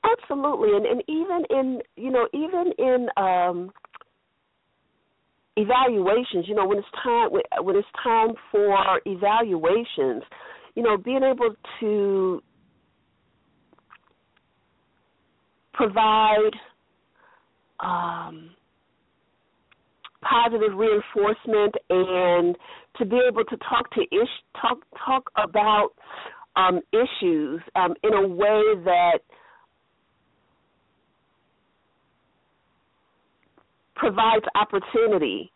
Absolutely, 0.03 0.75
and 0.75 0.85
and 0.85 1.03
even 1.07 1.43
in 1.49 1.81
you 1.95 2.11
know 2.11 2.27
even 2.33 2.73
in 2.77 3.07
um 3.17 3.71
evaluations, 5.57 6.47
you 6.47 6.55
know 6.55 6.65
when 6.67 6.77
it's 6.77 6.87
time 7.03 7.29
when 7.31 7.75
it's 7.75 7.87
time 8.03 8.29
for 8.51 9.01
evaluations, 9.05 10.23
you 10.75 10.83
know 10.83 10.97
being 10.97 11.23
able 11.23 11.55
to 11.79 12.41
provide 15.73 16.51
um 17.79 18.51
positive 20.23 20.77
reinforcement 20.77 21.73
and 21.89 22.55
to 22.97 23.05
be 23.05 23.19
able 23.27 23.43
to 23.43 23.57
talk 23.57 23.89
to 23.91 24.01
ish 24.01 24.29
talk 24.61 24.77
talk 25.05 25.31
about 25.35 25.89
um, 26.55 26.81
issues 26.91 27.61
um, 27.75 27.93
in 28.03 28.13
a 28.13 28.27
way 28.27 28.61
that 28.83 29.19
provides 34.01 34.43
opportunity 34.55 35.51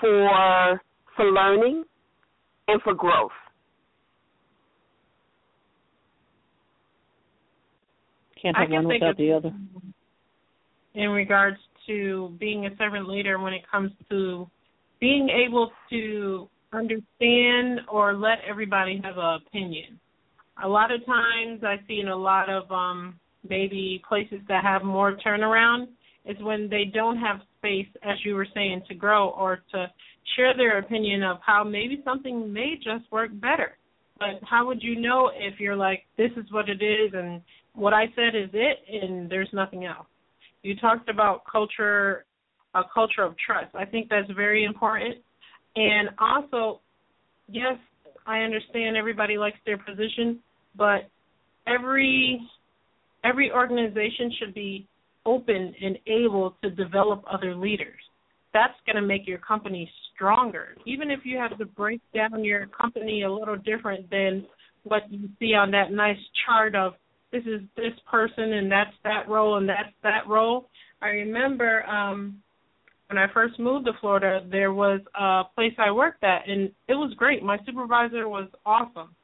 for 0.00 0.80
for 1.14 1.24
learning 1.26 1.84
and 2.68 2.82
for 2.82 2.92
growth. 2.92 3.30
Can't 8.42 8.56
have 8.56 8.68
one 8.70 8.88
without 8.88 9.16
the 9.16 9.32
other. 9.32 9.52
In 10.94 11.10
regards 11.10 11.58
to 11.86 12.34
being 12.40 12.66
a 12.66 12.76
servant 12.76 13.08
leader, 13.08 13.38
when 13.38 13.52
it 13.52 13.62
comes 13.70 13.92
to 14.10 14.50
being 15.00 15.28
able 15.30 15.70
to 15.90 16.48
understand 16.72 17.80
or 17.88 18.14
let 18.14 18.38
everybody 18.48 19.00
have 19.04 19.16
an 19.16 19.40
opinion. 19.46 20.00
A 20.64 20.68
lot 20.68 20.90
of 20.90 21.04
times 21.06 21.62
I 21.62 21.76
see 21.86 22.00
in 22.00 22.08
a 22.08 22.16
lot 22.16 22.50
of 22.50 22.70
um 22.72 23.20
maybe 23.48 24.02
places 24.08 24.40
that 24.48 24.64
have 24.64 24.82
more 24.82 25.16
turnaround 25.24 25.86
is 26.26 26.36
when 26.40 26.68
they 26.68 26.84
don't 26.92 27.18
have 27.18 27.40
space, 27.58 27.86
as 28.02 28.16
you 28.24 28.34
were 28.34 28.46
saying, 28.54 28.82
to 28.88 28.94
grow 28.94 29.30
or 29.30 29.60
to 29.72 29.86
share 30.34 30.56
their 30.56 30.78
opinion 30.78 31.22
of 31.22 31.38
how 31.44 31.62
maybe 31.64 32.02
something 32.04 32.52
may 32.52 32.74
just 32.76 33.10
work 33.10 33.30
better. 33.40 33.76
But 34.18 34.40
how 34.42 34.66
would 34.66 34.82
you 34.82 35.00
know 35.00 35.30
if 35.34 35.60
you're 35.60 35.76
like, 35.76 36.04
this 36.16 36.30
is 36.36 36.50
what 36.50 36.68
it 36.68 36.82
is 36.82 37.12
and 37.14 37.42
what 37.74 37.92
I 37.92 38.06
said 38.16 38.34
is 38.34 38.50
it 38.52 38.78
and 38.90 39.30
there's 39.30 39.50
nothing 39.52 39.84
else? 39.84 40.06
You 40.62 40.74
talked 40.76 41.08
about 41.08 41.42
culture, 41.50 42.24
a 42.74 42.82
culture 42.92 43.22
of 43.22 43.34
trust. 43.38 43.74
I 43.74 43.84
think 43.84 44.08
that's 44.08 44.30
very 44.32 44.64
important. 44.64 45.16
And 45.76 46.08
also, 46.18 46.80
yes, 47.48 47.76
I 48.26 48.38
understand 48.40 48.96
everybody 48.96 49.38
likes 49.38 49.58
their 49.64 49.78
position, 49.78 50.40
but 50.76 51.08
every 51.66 52.40
every 53.22 53.50
organization 53.50 54.32
should 54.38 54.54
be 54.54 54.86
open 55.26 55.74
and 55.82 55.98
able 56.06 56.56
to 56.62 56.70
develop 56.70 57.22
other 57.30 57.54
leaders. 57.54 58.00
That's 58.54 58.74
going 58.86 58.96
to 58.96 59.02
make 59.02 59.26
your 59.26 59.38
company 59.38 59.90
stronger. 60.14 60.76
Even 60.86 61.10
if 61.10 61.20
you 61.24 61.36
have 61.36 61.58
to 61.58 61.66
break 61.66 62.00
down 62.14 62.44
your 62.44 62.66
company 62.68 63.22
a 63.22 63.30
little 63.30 63.56
different 63.56 64.08
than 64.10 64.46
what 64.84 65.02
you 65.10 65.28
see 65.38 65.52
on 65.54 65.70
that 65.72 65.92
nice 65.92 66.16
chart 66.46 66.74
of 66.74 66.94
this 67.32 67.42
is 67.42 67.60
this 67.76 67.92
person 68.10 68.52
and 68.54 68.70
that's 68.70 68.94
that 69.04 69.28
role 69.28 69.56
and 69.58 69.68
that's 69.68 69.92
that 70.02 70.26
role. 70.28 70.68
I 71.02 71.08
remember 71.08 71.84
um 71.84 72.40
when 73.08 73.18
I 73.18 73.26
first 73.32 73.58
moved 73.60 73.86
to 73.86 73.92
Florida, 74.00 74.44
there 74.50 74.72
was 74.72 75.00
a 75.18 75.42
place 75.54 75.74
I 75.78 75.90
worked 75.90 76.24
at 76.24 76.48
and 76.48 76.70
it 76.88 76.94
was 76.94 77.14
great. 77.16 77.42
My 77.42 77.58
supervisor 77.66 78.28
was 78.28 78.48
awesome. 78.64 79.14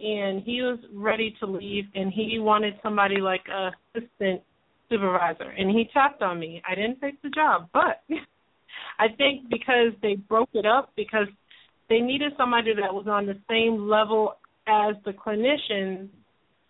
And 0.00 0.42
he 0.42 0.62
was 0.62 0.78
ready 0.92 1.34
to 1.40 1.46
leave 1.46 1.84
and 1.94 2.12
he 2.12 2.38
wanted 2.38 2.74
somebody 2.82 3.20
like 3.20 3.44
a 3.48 3.70
assistant 3.94 4.42
supervisor 4.92 5.50
and 5.50 5.70
he 5.70 5.88
tapped 5.92 6.22
on 6.22 6.38
me. 6.38 6.62
I 6.68 6.74
didn't 6.74 7.00
take 7.00 7.20
the 7.22 7.30
job, 7.30 7.68
but 7.72 8.02
I 8.98 9.06
think 9.16 9.48
because 9.50 9.92
they 10.02 10.14
broke 10.14 10.50
it 10.54 10.66
up 10.66 10.92
because 10.96 11.26
they 11.88 12.00
needed 12.00 12.32
somebody 12.36 12.72
that 12.74 12.92
was 12.92 13.06
on 13.08 13.26
the 13.26 13.38
same 13.48 13.88
level 13.88 14.34
as 14.66 14.94
the 15.04 15.12
clinicians 15.12 16.08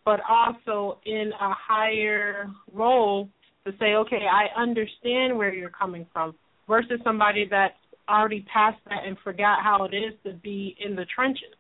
but 0.05 0.21
also 0.29 0.99
in 1.07 1.31
a 1.41 1.55
higher 1.55 2.51
role 2.73 3.29
to 3.65 3.73
say, 3.79 3.95
okay, 3.95 4.27
I 4.31 4.61
understand 4.61 5.37
where 5.37 5.55
you're 5.55 5.71
coming 5.71 6.07
from 6.13 6.35
versus 6.69 6.99
somebody 7.05 7.47
that's 7.49 7.75
already 8.09 8.45
past 8.53 8.79
that 8.89 9.05
and 9.07 9.17
forgot 9.23 9.63
how 9.63 9.85
it 9.85 9.95
is 9.95 10.13
to 10.25 10.33
be 10.33 10.77
in 10.85 10.97
the 10.97 11.07
trenches. 11.15 11.55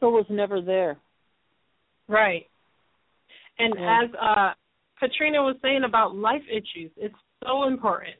So 0.00 0.08
it 0.08 0.12
was 0.12 0.26
never 0.28 0.60
there. 0.60 0.98
Right. 2.08 2.46
And 3.58 3.74
yeah. 3.78 4.00
as 4.04 4.10
uh 4.14 4.52
Katrina 4.98 5.42
was 5.42 5.56
saying 5.62 5.84
about 5.84 6.16
life 6.16 6.42
issues. 6.50 6.90
It's 6.96 7.14
so 7.44 7.64
important. 7.64 8.16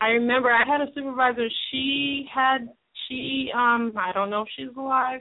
I 0.00 0.08
remember 0.08 0.50
I 0.50 0.64
had 0.66 0.80
a 0.80 0.92
supervisor. 0.94 1.48
She 1.70 2.26
had 2.32 2.68
she 3.08 3.50
um 3.54 3.92
I 3.96 4.12
don't 4.12 4.30
know 4.30 4.42
if 4.42 4.48
she's 4.56 4.76
alive, 4.76 5.20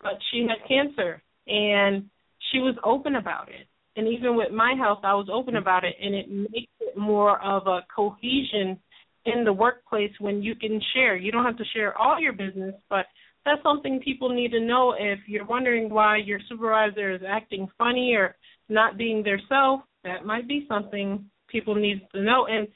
but 0.00 0.14
she 0.30 0.46
had 0.48 0.66
cancer 0.66 1.22
and 1.46 2.04
she 2.50 2.58
was 2.58 2.74
open 2.84 3.16
about 3.16 3.48
it. 3.48 3.66
And 3.96 4.06
even 4.06 4.36
with 4.36 4.52
my 4.52 4.74
health, 4.78 5.00
I 5.02 5.14
was 5.14 5.28
open 5.32 5.56
about 5.56 5.82
it, 5.82 5.96
and 6.00 6.14
it 6.14 6.30
makes 6.30 6.70
it 6.80 6.96
more 6.96 7.42
of 7.42 7.66
a 7.66 7.80
cohesion 7.94 8.78
in 9.24 9.44
the 9.44 9.52
workplace 9.52 10.12
when 10.20 10.40
you 10.40 10.54
can 10.54 10.80
share. 10.94 11.16
You 11.16 11.32
don't 11.32 11.44
have 11.44 11.56
to 11.58 11.64
share 11.74 11.98
all 11.98 12.20
your 12.20 12.32
business, 12.32 12.74
but 12.88 13.06
that's 13.44 13.62
something 13.64 14.00
people 14.00 14.28
need 14.28 14.52
to 14.52 14.60
know. 14.60 14.94
If 14.96 15.18
you're 15.26 15.46
wondering 15.46 15.90
why 15.90 16.18
your 16.18 16.38
supervisor 16.48 17.10
is 17.12 17.22
acting 17.26 17.68
funny 17.76 18.14
or 18.14 18.36
not 18.68 18.98
being 18.98 19.22
their 19.22 19.40
self, 19.48 19.80
that 20.04 20.24
might 20.24 20.46
be 20.48 20.66
something 20.68 21.24
people 21.48 21.74
need 21.74 22.06
to 22.14 22.22
know 22.22 22.46
and 22.46 22.68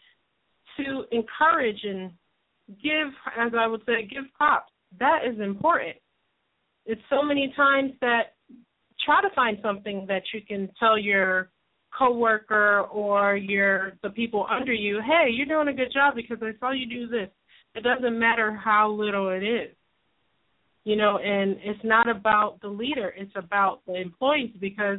to 0.77 1.05
encourage 1.13 1.81
and 1.85 2.11
give 2.83 3.09
as 3.39 3.53
I 3.59 3.67
would 3.67 3.83
say 3.87 4.07
give 4.07 4.25
props. 4.35 4.73
That 4.99 5.21
is 5.31 5.39
important. 5.41 5.97
It's 6.87 7.01
so 7.11 7.23
many 7.23 7.53
times 7.57 7.93
that 8.01 8.35
try 9.05 9.21
to 9.23 9.35
find 9.35 9.59
something 9.63 10.07
that 10.09 10.23
you 10.33 10.41
can 10.43 10.71
tell 10.79 10.99
your 10.99 11.51
coworker 11.97 12.83
or 12.91 13.37
your 13.37 13.93
the 14.03 14.11
people 14.11 14.47
under 14.49 14.73
you, 14.73 15.01
"Hey, 15.01 15.31
you're 15.31 15.47
doing 15.47 15.69
a 15.69 15.73
good 15.73 15.93
job 15.93 16.15
because 16.15 16.43
I 16.43 16.55
saw 16.59 16.71
you 16.71 16.87
do 16.87 17.07
this." 17.07 17.31
It 17.75 17.83
doesn't 17.83 18.19
matter 18.19 18.53
how 18.53 18.91
little 18.91 19.29
it 19.29 19.43
is. 19.43 19.77
You 20.85 20.97
know, 20.97 21.19
and 21.19 21.59
it's 21.63 21.85
not 21.85 22.09
about 22.09 22.61
the 22.61 22.69
leader, 22.69 23.15
it's 23.17 23.35
about 23.37 23.85
the 23.87 23.95
employees 23.95 24.57
because 24.59 24.99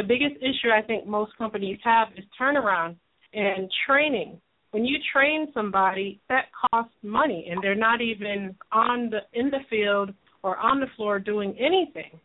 the 0.00 0.06
biggest 0.06 0.36
issue 0.40 0.70
I 0.74 0.80
think 0.80 1.06
most 1.06 1.36
companies 1.36 1.78
have 1.84 2.08
is 2.16 2.24
turnaround 2.40 2.96
and 3.34 3.70
training. 3.86 4.40
When 4.70 4.86
you 4.86 4.96
train 5.12 5.48
somebody, 5.52 6.20
that 6.30 6.46
costs 6.70 6.94
money, 7.02 7.48
and 7.50 7.62
they're 7.62 7.74
not 7.74 8.00
even 8.00 8.56
on 8.72 9.10
the 9.10 9.18
in 9.38 9.50
the 9.50 9.58
field 9.68 10.14
or 10.42 10.56
on 10.56 10.80
the 10.80 10.86
floor 10.96 11.18
doing 11.18 11.54
anything. 11.58 12.18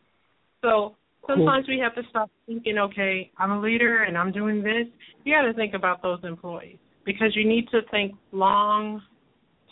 So 0.62 0.96
sometimes 1.26 1.68
we 1.68 1.78
have 1.80 1.94
to 1.96 2.08
stop 2.08 2.30
thinking, 2.46 2.78
okay, 2.78 3.30
I'm 3.36 3.50
a 3.50 3.60
leader 3.60 4.04
and 4.04 4.16
I'm 4.16 4.32
doing 4.32 4.62
this. 4.62 4.86
You 5.24 5.34
got 5.34 5.42
to 5.42 5.52
think 5.52 5.74
about 5.74 6.00
those 6.00 6.20
employees 6.22 6.78
because 7.04 7.34
you 7.34 7.46
need 7.46 7.68
to 7.72 7.80
think 7.90 8.14
long 8.32 9.02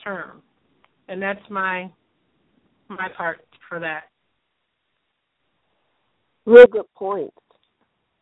term. 0.03 0.43
And 1.09 1.23
that's 1.23 1.41
my 1.49 1.91
my 2.89 3.09
part 3.17 3.41
for 3.67 3.81
that. 3.81 4.05
Real 6.45 6.67
good 6.67 6.93
point. 6.95 7.33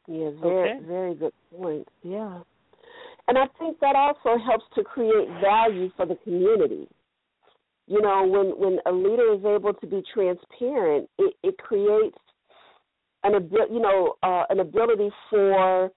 Yeah, 0.06 0.30
very 0.40 0.70
Okay. 0.70 0.84
very 0.84 1.14
good 1.14 1.32
point. 1.56 1.88
Yeah. 2.02 2.40
And 3.28 3.38
I 3.38 3.46
think 3.58 3.78
that 3.80 3.94
also 3.94 4.36
helps 4.42 4.64
to 4.74 4.82
create 4.82 5.28
value 5.40 5.90
for 5.96 6.06
the 6.06 6.16
community. 6.16 6.88
You 7.86 8.00
know, 8.00 8.24
when 8.26 8.50
when 8.58 8.78
a 8.86 8.92
leader 8.92 9.32
is 9.34 9.44
able 9.44 9.74
to 9.74 9.86
be 9.86 10.02
transparent, 10.12 11.08
it, 11.18 11.34
it 11.42 11.58
creates 11.58 12.18
an 13.24 13.34
abil- 13.36 13.70
you 13.70 13.80
know 13.80 14.14
uh, 14.22 14.44
an 14.50 14.60
ability 14.60 15.10
for 15.30 15.90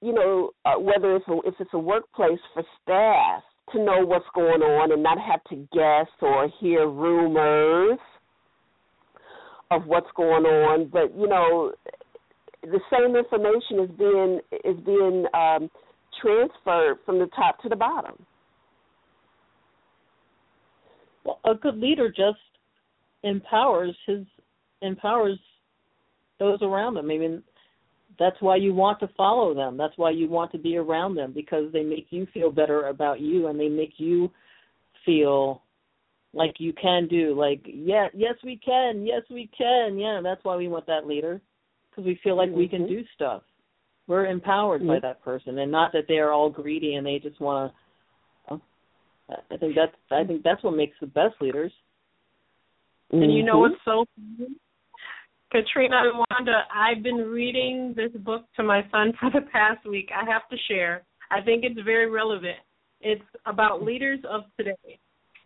you 0.00 0.12
know 0.12 0.50
uh, 0.64 0.78
whether 0.78 1.16
it's 1.16 1.28
a, 1.28 1.38
if 1.44 1.54
it's 1.60 1.74
a 1.74 1.78
workplace 1.78 2.38
for 2.54 2.62
staff 2.82 3.42
to 3.72 3.78
know 3.78 4.04
what's 4.04 4.26
going 4.34 4.62
on 4.62 4.92
and 4.92 5.02
not 5.02 5.18
have 5.18 5.42
to 5.44 5.56
guess 5.72 6.08
or 6.20 6.48
hear 6.60 6.88
rumors 6.88 7.98
of 9.70 9.86
what's 9.86 10.10
going 10.16 10.44
on. 10.44 10.88
But 10.88 11.16
you 11.16 11.26
know, 11.26 11.72
the 12.62 12.80
same 12.90 13.16
information 13.16 13.80
is 13.80 13.90
being 13.98 14.40
is 14.64 14.84
being 14.84 15.26
um, 15.34 15.70
transferred 16.20 16.98
from 17.04 17.18
the 17.18 17.28
top 17.34 17.60
to 17.62 17.68
the 17.68 17.76
bottom. 17.76 18.24
Well, 21.24 21.40
a 21.44 21.54
good 21.54 21.78
leader 21.78 22.08
just 22.08 22.38
empowers 23.22 23.96
his 24.06 24.24
empowers 24.80 25.38
those 26.38 26.60
around 26.62 26.96
him. 26.96 27.10
I 27.10 27.16
mean, 27.16 27.42
that's 28.18 28.36
why 28.40 28.56
you 28.56 28.74
want 28.74 29.00
to 29.00 29.08
follow 29.16 29.54
them. 29.54 29.76
That's 29.76 29.96
why 29.96 30.10
you 30.10 30.28
want 30.28 30.52
to 30.52 30.58
be 30.58 30.76
around 30.76 31.14
them 31.14 31.32
because 31.32 31.72
they 31.72 31.82
make 31.82 32.06
you 32.10 32.26
feel 32.34 32.50
better 32.50 32.88
about 32.88 33.20
you 33.20 33.46
and 33.48 33.58
they 33.58 33.68
make 33.68 33.94
you 33.96 34.30
feel 35.04 35.62
like 36.34 36.54
you 36.58 36.72
can 36.72 37.06
do 37.08 37.38
like 37.38 37.60
yeah 37.66 38.06
yes 38.14 38.34
we 38.42 38.58
can 38.64 39.04
yes 39.04 39.20
we 39.30 39.50
can 39.56 39.98
yeah 39.98 40.20
that's 40.22 40.42
why 40.44 40.56
we 40.56 40.66
want 40.66 40.86
that 40.86 41.06
leader 41.06 41.42
because 41.92 42.06
we 42.06 42.18
feel 42.22 42.36
like 42.36 42.50
we 42.50 42.66
can 42.68 42.84
Mhm. 42.84 42.88
do 42.88 43.04
stuff 43.14 43.42
we're 44.08 44.26
empowered 44.26 44.84
by 44.86 44.98
Mhm. 44.98 45.02
that 45.02 45.22
person 45.22 45.58
and 45.58 45.70
not 45.70 45.92
that 45.92 46.08
they're 46.08 46.32
all 46.32 46.50
greedy 46.50 46.96
and 46.96 47.06
they 47.06 47.18
just 47.18 47.38
want 47.40 47.72
to 48.48 48.60
i 49.50 49.56
think 49.56 49.74
that's 49.74 49.94
i 50.10 50.24
think 50.24 50.42
that's 50.42 50.62
what 50.62 50.74
makes 50.74 50.98
the 51.00 51.06
best 51.06 51.40
leaders 51.40 51.72
And 53.10 53.32
you 53.32 53.42
know 53.42 53.58
what's 53.58 53.82
so 53.84 54.06
funny? 54.16 54.56
Katrina 55.50 55.96
and 56.04 56.24
Wanda, 56.30 56.62
I've 56.74 57.02
been 57.02 57.30
reading 57.30 57.92
this 57.94 58.10
book 58.12 58.46
to 58.56 58.62
my 58.62 58.88
son 58.90 59.12
for 59.20 59.30
the 59.30 59.42
past 59.52 59.84
week. 59.86 60.08
I 60.10 60.24
have 60.24 60.48
to 60.48 60.56
share. 60.66 61.04
I 61.30 61.42
think 61.42 61.62
it's 61.62 61.78
very 61.82 62.08
relevant. 62.10 62.56
It's 63.02 63.22
about 63.44 63.82
leaders 63.82 64.20
of 64.28 64.44
today. 64.56 64.98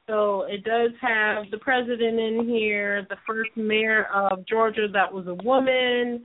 So 0.06 0.42
it 0.42 0.62
does 0.62 0.92
have 1.00 1.50
the 1.50 1.59
president 1.59 2.20
in 2.20 2.46
here, 2.48 3.04
the 3.11 3.16
first 3.26 3.50
mayor 3.56 4.06
of 4.14 4.46
Georgia 4.46 4.87
that 4.92 5.12
was 5.12 5.26
a 5.26 5.35
woman, 5.42 6.24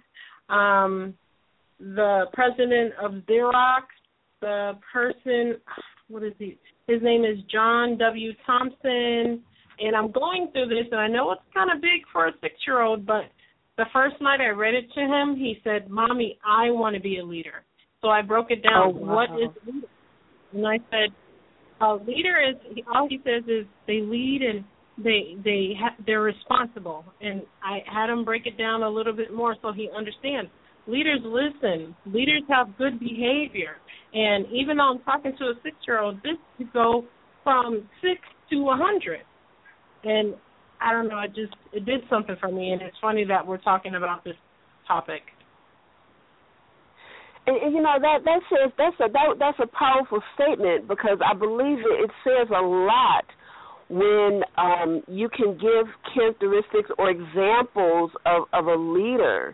um, 0.49 1.13
the 1.79 2.25
president 2.33 2.93
of 3.01 3.11
Xerox, 3.27 3.83
the 4.41 4.73
person, 4.91 5.59
what 6.07 6.23
is 6.23 6.33
he? 6.37 6.57
His 6.87 7.01
name 7.01 7.23
is 7.23 7.37
John 7.51 7.97
W. 7.97 8.31
Thompson. 8.45 9.43
And 9.79 9.95
I'm 9.95 10.11
going 10.11 10.49
through 10.51 10.67
this, 10.67 10.85
and 10.91 11.01
I 11.01 11.07
know 11.07 11.31
it's 11.31 11.41
kind 11.53 11.71
of 11.75 11.81
big 11.81 12.01
for 12.11 12.27
a 12.27 12.31
six 12.41 12.53
year 12.67 12.81
old, 12.81 13.05
but 13.05 13.23
the 13.77 13.85
first 13.91 14.15
night 14.21 14.39
I 14.39 14.49
read 14.49 14.75
it 14.75 14.85
to 14.93 15.01
him, 15.01 15.35
he 15.35 15.57
said, 15.63 15.89
Mommy, 15.89 16.37
I 16.45 16.69
want 16.69 16.95
to 16.95 17.01
be 17.01 17.17
a 17.17 17.23
leader. 17.23 17.63
So 18.01 18.09
I 18.09 18.21
broke 18.21 18.51
it 18.51 18.61
down. 18.61 18.73
Oh, 18.75 18.89
wow. 18.89 19.15
What 19.15 19.29
is 19.41 19.49
leader? 19.65 19.87
And 20.53 20.67
I 20.67 20.77
said, 20.91 21.09
a 21.79 21.95
leader 21.95 22.37
is 22.47 22.83
all 22.93 23.07
he 23.09 23.17
says 23.23 23.43
is 23.47 23.65
they 23.87 24.01
lead 24.01 24.41
and 24.43 24.63
they 25.03 25.37
they 25.43 25.73
ha- 25.79 25.95
they're 26.05 26.21
responsible. 26.21 27.05
And 27.21 27.43
I 27.63 27.79
had 27.91 28.09
him 28.09 28.25
break 28.25 28.45
it 28.45 28.57
down 28.57 28.83
a 28.83 28.89
little 28.89 29.13
bit 29.13 29.33
more 29.33 29.55
so 29.61 29.71
he 29.71 29.89
understands. 29.95 30.49
Leaders 30.87 31.19
listen. 31.23 31.95
Leaders 32.05 32.43
have 32.49 32.77
good 32.77 32.99
behavior. 32.99 33.77
And 34.13 34.45
even 34.51 34.77
though 34.77 34.91
I'm 34.91 34.99
talking 35.03 35.33
to 35.37 35.45
a 35.45 35.53
six 35.63 35.75
year 35.87 35.99
old, 35.99 36.17
this 36.17 36.37
could 36.57 36.71
go 36.73 37.05
from 37.43 37.87
six 38.01 38.19
to 38.51 38.69
a 38.69 38.75
hundred. 38.75 39.21
And 40.03 40.35
I 40.81 40.91
don't 40.91 41.07
know, 41.07 41.19
it 41.19 41.35
just 41.35 41.53
it 41.73 41.85
did 41.85 42.01
something 42.09 42.35
for 42.39 42.51
me 42.51 42.71
and 42.71 42.81
it's 42.81 42.97
funny 42.99 43.23
that 43.25 43.45
we're 43.45 43.57
talking 43.57 43.95
about 43.95 44.23
this 44.23 44.35
topic. 44.87 45.21
And, 47.47 47.73
you 47.73 47.81
know 47.81 47.97
that 47.99 48.19
that 48.25 48.41
says 48.49 48.71
that's 48.77 48.95
a 48.99 49.11
that, 49.11 49.35
that's 49.39 49.59
a 49.59 49.67
powerful 49.67 50.21
statement 50.35 50.87
because 50.87 51.17
I 51.25 51.33
believe 51.33 51.79
it, 51.79 52.09
it 52.09 52.11
says 52.23 52.47
a 52.49 52.61
lot 52.61 53.25
when 53.91 54.41
um, 54.57 55.03
you 55.07 55.27
can 55.29 55.53
give 55.53 55.85
characteristics 56.13 56.89
or 56.97 57.09
examples 57.09 58.11
of, 58.25 58.43
of 58.53 58.67
a 58.67 58.75
leader. 58.75 59.53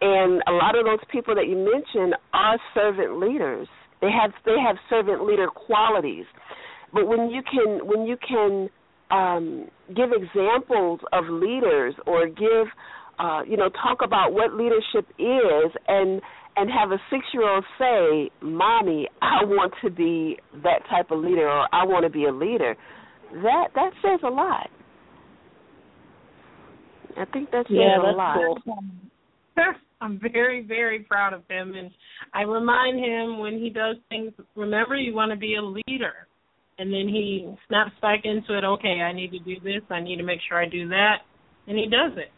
And 0.00 0.42
a 0.46 0.52
lot 0.52 0.78
of 0.78 0.84
those 0.84 1.00
people 1.10 1.34
that 1.34 1.48
you 1.48 1.56
mentioned 1.56 2.14
are 2.32 2.58
servant 2.74 3.18
leaders. 3.18 3.66
They 4.00 4.10
have 4.10 4.32
they 4.44 4.56
have 4.64 4.76
servant 4.88 5.24
leader 5.26 5.48
qualities. 5.48 6.26
But 6.92 7.08
when 7.08 7.30
you 7.30 7.42
can 7.42 7.86
when 7.86 8.06
you 8.06 8.16
can 8.16 8.68
um, 9.10 9.68
give 9.96 10.10
examples 10.12 11.00
of 11.12 11.24
leaders 11.28 11.94
or 12.06 12.26
give 12.26 12.68
uh, 13.18 13.42
you 13.48 13.56
know 13.56 13.68
talk 13.70 13.98
about 14.04 14.32
what 14.32 14.54
leadership 14.54 15.08
is 15.18 15.72
and 15.88 16.20
and 16.56 16.70
have 16.70 16.92
a 16.92 16.98
six 17.10 17.24
year 17.32 17.48
old 17.48 17.64
say, 17.78 18.30
Mommy, 18.40 19.08
I 19.20 19.44
want 19.44 19.72
to 19.82 19.90
be 19.90 20.38
that 20.62 20.86
type 20.88 21.10
of 21.10 21.18
leader 21.18 21.48
or 21.48 21.66
I 21.72 21.84
want 21.84 22.04
to 22.04 22.10
be 22.10 22.26
a 22.26 22.32
leader, 22.32 22.76
that 23.42 23.68
that 23.74 23.90
says 24.02 24.20
a 24.24 24.30
lot. 24.30 24.68
I 27.16 27.24
think 27.26 27.50
that 27.50 27.66
says 27.66 27.76
yeah 27.76 27.98
a 27.98 28.14
lot. 28.14 28.36
cool 28.64 28.78
I'm 30.00 30.20
very, 30.20 30.62
very 30.62 31.00
proud 31.00 31.32
of 31.32 31.42
him 31.48 31.74
and 31.74 31.90
I 32.34 32.42
remind 32.42 32.98
him 32.98 33.38
when 33.38 33.54
he 33.58 33.70
does 33.70 33.96
things, 34.10 34.32
remember 34.54 34.96
you 34.96 35.14
want 35.14 35.32
to 35.32 35.36
be 35.36 35.56
a 35.56 35.62
leader. 35.62 36.12
And 36.78 36.92
then 36.92 37.08
he 37.08 37.54
snaps 37.68 37.92
back 38.02 38.20
into 38.24 38.58
it, 38.58 38.64
okay, 38.64 39.00
I 39.00 39.12
need 39.12 39.30
to 39.30 39.38
do 39.38 39.60
this, 39.60 39.82
I 39.90 40.00
need 40.00 40.16
to 40.16 40.24
make 40.24 40.40
sure 40.46 40.60
I 40.60 40.68
do 40.68 40.88
that 40.88 41.18
and 41.66 41.78
he 41.78 41.86
does 41.86 42.18
it. 42.18 42.32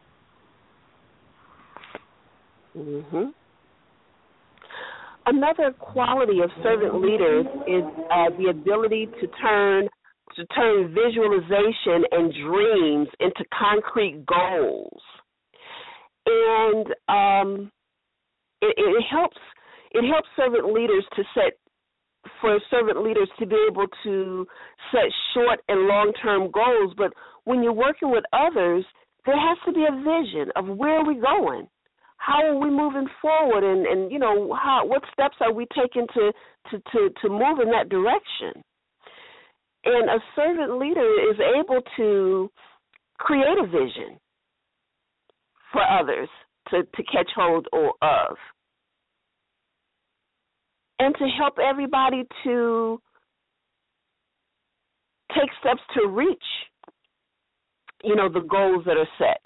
Mhm. 2.78 3.32
Another 5.24 5.72
quality 5.72 6.40
of 6.40 6.50
servant 6.62 7.02
leaders 7.02 7.46
is 7.66 7.82
uh, 8.11 8.30
the 8.38 8.48
ability 8.50 9.06
to 9.20 9.26
turn 9.42 9.88
to 10.37 10.46
turn 10.46 10.94
visualization 10.94 12.05
and 12.12 12.33
dreams 12.33 13.09
into 13.20 13.44
concrete 13.59 14.25
goals, 14.27 15.01
and 16.27 16.87
um, 17.09 17.72
it, 18.61 18.75
it 18.77 19.05
helps 19.11 19.38
it 19.92 20.07
helps 20.07 20.29
servant 20.37 20.72
leaders 20.72 21.05
to 21.16 21.22
set 21.35 21.59
for 22.40 22.59
servant 22.70 23.03
leaders 23.03 23.29
to 23.38 23.46
be 23.46 23.57
able 23.70 23.87
to 24.05 24.46
set 24.92 25.11
short 25.33 25.61
and 25.68 25.87
long 25.87 26.12
term 26.22 26.51
goals. 26.51 26.92
But 26.96 27.12
when 27.44 27.62
you're 27.62 27.72
working 27.72 28.11
with 28.11 28.25
others, 28.33 28.85
there 29.25 29.38
has 29.38 29.59
to 29.66 29.72
be 29.72 29.85
a 29.85 29.96
vision 29.96 30.51
of 30.57 30.66
where 30.77 30.99
are 31.01 31.07
we 31.07 31.14
going. 31.14 31.66
How 32.18 32.44
are 32.44 32.59
we 32.59 32.70
moving 32.70 33.07
forward? 33.22 33.64
And 33.64 33.87
and 33.87 34.12
you 34.12 34.18
know 34.18 34.55
how 34.55 34.83
what 34.85 35.03
steps 35.12 35.37
are 35.40 35.53
we 35.53 35.66
taking 35.75 36.07
to 36.14 36.33
to 36.70 36.79
to 36.79 37.11
to 37.22 37.29
move 37.29 37.61
in 37.62 37.70
that 37.70 37.88
direction 37.88 38.62
and 39.87 40.11
a 40.11 40.18
servant 40.35 40.79
leader 40.79 41.09
is 41.31 41.37
able 41.59 41.81
to 41.96 42.51
create 43.18 43.59
a 43.59 43.66
vision 43.66 44.18
for 45.72 45.83
others 45.83 46.29
to 46.70 46.83
to 46.83 47.03
catch 47.05 47.31
hold 47.35 47.66
of. 47.72 48.37
And 50.99 51.14
to 51.16 51.27
help 51.38 51.59
everybody 51.59 52.25
to 52.44 53.01
take 55.35 55.50
steps 55.60 55.83
to 55.94 56.08
reach 56.08 56.38
you 58.04 58.17
know 58.17 58.29
the 58.29 58.40
goals 58.40 58.85
that 58.87 58.96
are 58.96 59.08
set. 59.19 59.40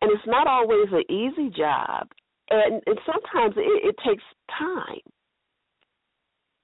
And 0.00 0.10
it's 0.12 0.26
not 0.26 0.46
always 0.46 0.88
an 0.92 1.04
easy 1.10 1.50
job. 1.56 2.08
And, 2.50 2.82
and 2.86 2.98
sometimes 3.06 3.54
it, 3.56 3.88
it 3.88 3.96
takes 4.06 4.22
time 4.58 5.00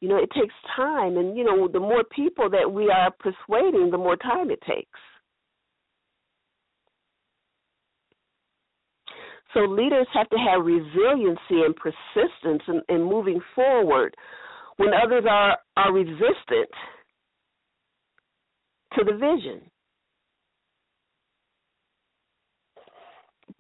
you 0.02 0.08
know 0.08 0.16
it 0.16 0.30
takes 0.32 0.54
time. 0.76 1.16
And 1.16 1.36
you 1.36 1.44
know 1.44 1.68
the 1.68 1.78
more 1.78 2.02
people 2.04 2.50
that 2.50 2.70
we 2.70 2.90
are 2.90 3.12
persuading 3.20 3.90
the 3.90 3.98
more 3.98 4.16
time 4.16 4.50
it 4.50 4.60
takes. 4.68 4.98
So 9.54 9.60
leaders 9.60 10.08
have 10.12 10.28
to 10.30 10.36
have 10.36 10.64
resiliency 10.64 11.62
and 11.64 11.76
persistence 11.76 12.62
in, 12.66 12.82
in 12.88 13.02
moving 13.04 13.40
forward 13.54 14.16
when 14.76 14.90
others 14.92 15.24
are 15.30 15.56
are 15.76 15.92
resistant 15.92 16.68
to 18.94 19.04
the 19.04 19.12
vision. 19.12 19.62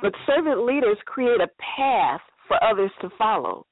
But 0.00 0.12
servant 0.26 0.66
leaders 0.66 0.96
create 1.06 1.40
a 1.40 1.48
path 1.76 2.20
for 2.48 2.62
others 2.64 2.90
to 3.02 3.10
follow. 3.16 3.64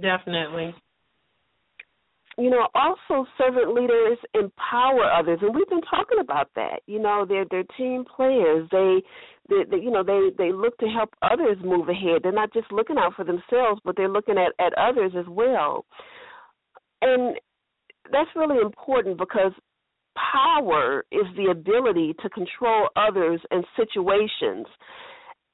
Definitely. 0.00 0.74
You 2.36 2.50
know, 2.50 2.66
also 2.74 3.28
servant 3.38 3.74
leaders 3.74 4.18
empower 4.34 5.04
others, 5.04 5.38
and 5.40 5.54
we've 5.54 5.68
been 5.68 5.82
talking 5.82 6.18
about 6.20 6.50
that. 6.56 6.80
You 6.86 6.98
know, 6.98 7.24
they're 7.28 7.44
they're 7.48 7.64
team 7.76 8.04
players. 8.04 8.68
They, 8.72 9.02
they, 9.48 9.62
they 9.70 9.76
you 9.76 9.90
know, 9.90 10.02
they 10.02 10.30
they 10.36 10.50
look 10.50 10.76
to 10.78 10.86
help 10.86 11.10
others 11.22 11.58
move 11.64 11.88
ahead. 11.88 12.22
They're 12.22 12.32
not 12.32 12.52
just 12.52 12.72
looking 12.72 12.98
out 12.98 13.14
for 13.14 13.24
themselves, 13.24 13.80
but 13.84 13.96
they're 13.96 14.08
looking 14.08 14.36
at 14.36 14.52
at 14.64 14.76
others 14.76 15.12
as 15.16 15.26
well. 15.28 15.84
And 17.02 17.36
that's 18.10 18.30
really 18.34 18.60
important 18.60 19.16
because 19.16 19.52
power 20.16 21.04
is 21.12 21.26
the 21.36 21.50
ability 21.50 22.14
to 22.22 22.28
control 22.30 22.88
others 22.96 23.40
and 23.50 23.64
situations. 23.76 24.66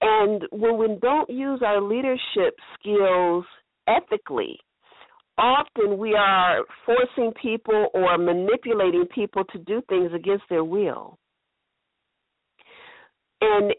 And 0.00 0.44
when 0.50 0.78
we 0.78 0.96
don't 1.00 1.28
use 1.28 1.60
our 1.64 1.82
leadership 1.82 2.56
skills 2.78 3.44
ethically, 3.88 4.58
often 5.38 5.98
we 5.98 6.14
are 6.14 6.60
forcing 6.84 7.32
people 7.40 7.88
or 7.94 8.18
manipulating 8.18 9.06
people 9.14 9.44
to 9.44 9.58
do 9.58 9.82
things 9.88 10.12
against 10.14 10.44
their 10.48 10.64
will. 10.64 11.18
And 13.40 13.72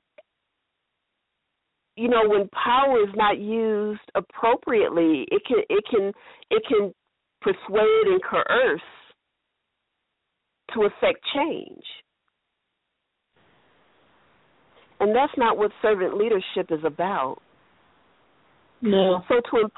you 1.96 2.08
know, 2.08 2.22
when 2.26 2.50
power 2.50 3.02
is 3.04 3.14
not 3.16 3.38
used 3.38 4.02
appropriately, 4.16 5.28
it 5.30 5.44
can 5.46 5.58
it 5.70 5.84
can 5.90 6.12
it 6.50 6.64
can 6.68 6.94
persuade 7.42 8.08
and 8.08 8.22
coerce 8.24 8.82
to 10.74 10.84
affect 10.84 11.20
change. 11.36 11.84
And 15.00 15.16
that's 15.16 15.34
not 15.36 15.58
what 15.58 15.72
servant 15.82 16.16
leadership 16.16 16.72
is 16.72 16.84
about. 16.86 17.42
No. 18.82 19.24
So 19.28 19.36
to 19.52 19.70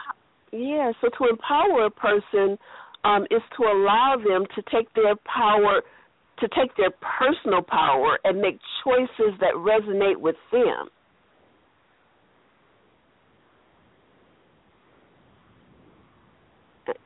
yeah, 0.51 0.91
so 1.01 1.09
to 1.17 1.29
empower 1.29 1.85
a 1.85 1.89
person 1.89 2.57
um, 3.03 3.23
is 3.31 3.41
to 3.57 3.63
allow 3.63 4.15
them 4.17 4.45
to 4.55 4.61
take 4.71 4.93
their 4.93 5.15
power, 5.25 5.81
to 6.39 6.47
take 6.49 6.75
their 6.77 6.91
personal 7.19 7.61
power 7.63 8.19
and 8.23 8.39
make 8.39 8.59
choices 8.83 9.33
that 9.39 9.53
resonate 9.55 10.19
with 10.19 10.35
them. 10.51 10.89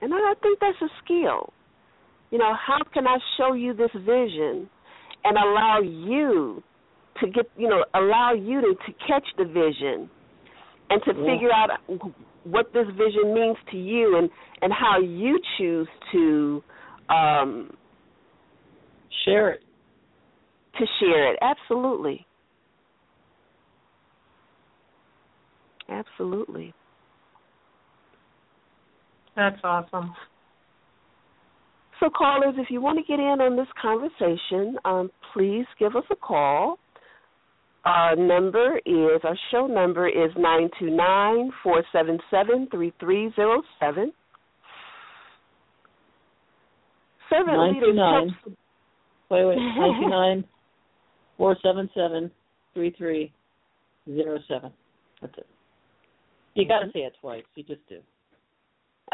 And 0.02 0.14
I 0.14 0.34
think 0.42 0.60
that's 0.60 0.78
a 0.82 0.90
skill. 1.04 1.54
You 2.32 2.38
know, 2.38 2.54
how 2.54 2.80
can 2.94 3.08
I 3.08 3.18
show 3.38 3.54
you 3.54 3.74
this 3.74 3.92
vision 3.94 4.70
and 5.24 5.38
allow 5.38 5.80
you 5.82 6.62
to 7.22 7.28
get, 7.28 7.50
you 7.58 7.70
know, 7.70 7.86
allow 7.94 8.34
you 8.34 8.62
to, 8.62 8.74
to 8.74 8.94
catch 9.08 9.26
the 9.38 9.46
vision 9.46 10.10
and 10.90 11.02
to 11.04 11.12
yeah. 11.14 11.34
figure 11.34 11.52
out 11.54 11.70
what 12.44 12.72
this 12.74 12.88
vision 12.98 13.34
means 13.34 13.58
to 13.72 13.78
you 13.78 14.18
and 14.18 14.30
and 14.62 14.72
how 14.72 15.00
you 15.00 15.40
choose 15.58 15.88
to 16.12 16.64
um 17.10 17.72
share 19.26 19.52
it. 19.52 19.62
to 20.80 20.86
share 21.00 21.34
it. 21.34 21.40
Absolutely. 21.42 22.26
Absolutely. 25.90 26.74
That's 29.36 29.60
awesome. 29.64 30.14
So, 32.00 32.10
callers, 32.16 32.56
if 32.58 32.70
you 32.70 32.82
want 32.82 33.00
to 33.00 33.04
get 33.04 33.20
in 33.20 33.42
on 33.42 33.56
this 33.56 33.68
conversation, 33.82 34.78
um, 34.86 35.10
please 35.34 35.66
give 35.80 35.96
us 35.96 36.04
a 36.12 36.16
call. 36.16 36.78
Our 37.88 38.18
number 38.18 38.82
is, 38.86 39.22
our 39.24 39.38
show 39.50 39.66
number 39.66 40.10
is 40.10 40.30
nine 40.38 40.70
two 40.78 40.90
nine 40.90 41.52
four 41.64 41.86
seven 41.94 42.20
seven 42.30 42.68
three 42.70 42.92
three 43.00 43.32
zero 43.34 43.62
seven. 43.80 44.12
Servant 47.30 47.74
leaders. 47.74 47.96
Wait, 49.30 49.46
wait. 49.46 49.58
Nine 49.78 50.02
two 50.02 50.10
nine 50.10 50.44
four 51.38 51.56
seven 51.64 51.90
seven 51.96 52.30
three 52.74 52.94
three 52.98 53.32
zero 54.06 54.38
seven. 54.50 54.74
That's 55.22 55.38
it. 55.38 55.48
You 56.56 56.68
got 56.68 56.80
to 56.80 56.86
mm-hmm. 56.88 56.98
say 56.98 57.04
it 57.06 57.14
twice. 57.22 57.44
You 57.56 57.64
just 57.64 57.88
do. 57.88 58.00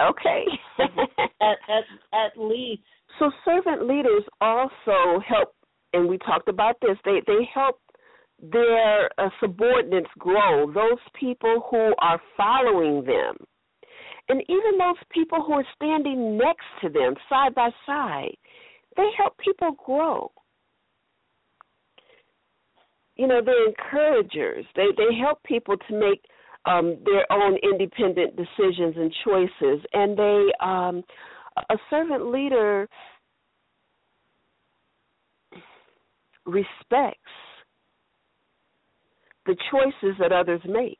Okay. 0.02 0.46
at 0.80 1.58
at 1.70 1.84
at 2.12 2.42
least. 2.42 2.82
So 3.20 3.30
servant 3.46 3.88
leaders 3.88 4.24
also 4.42 5.22
help, 5.28 5.54
and 5.94 6.10
we 6.10 6.18
talked 6.18 6.50
about 6.50 6.78
this. 6.82 6.98
They 7.06 7.22
they 7.28 7.48
help 7.54 7.80
their 8.52 9.10
uh, 9.18 9.30
subordinates 9.40 10.10
grow. 10.20 10.72
Those 10.74 11.00
people 11.20 11.64
who 11.70 11.94
are 12.00 12.20
following 12.36 13.06
them, 13.06 13.36
and 14.30 14.42
even 14.50 14.78
those 14.78 15.02
people 15.12 15.44
who 15.46 15.54
are 15.54 15.66
standing 15.76 16.38
next 16.38 16.66
to 16.82 16.90
them, 16.90 17.16
side 17.30 17.56
by 17.56 17.70
side, 17.86 18.36
they 18.98 19.10
help 19.18 19.38
people 19.38 19.72
grow. 19.86 20.32
You 23.16 23.28
know, 23.28 23.42
they're 23.44 23.68
encouragers. 23.68 24.66
They 24.76 24.88
they 24.98 25.16
help 25.20 25.42
people 25.44 25.76
to 25.88 25.94
make 26.00 26.24
um, 26.66 26.98
their 27.06 27.32
own 27.32 27.58
independent 27.64 28.36
decisions 28.36 28.96
and 28.98 29.14
choices, 29.24 29.86
and 29.94 30.18
they 30.18 30.48
um, 30.60 31.04
a 31.70 31.78
servant 31.90 32.32
leader 32.32 32.88
respects 36.46 37.20
the 39.46 39.56
choices 39.72 40.16
that 40.20 40.32
others 40.32 40.62
make. 40.66 41.00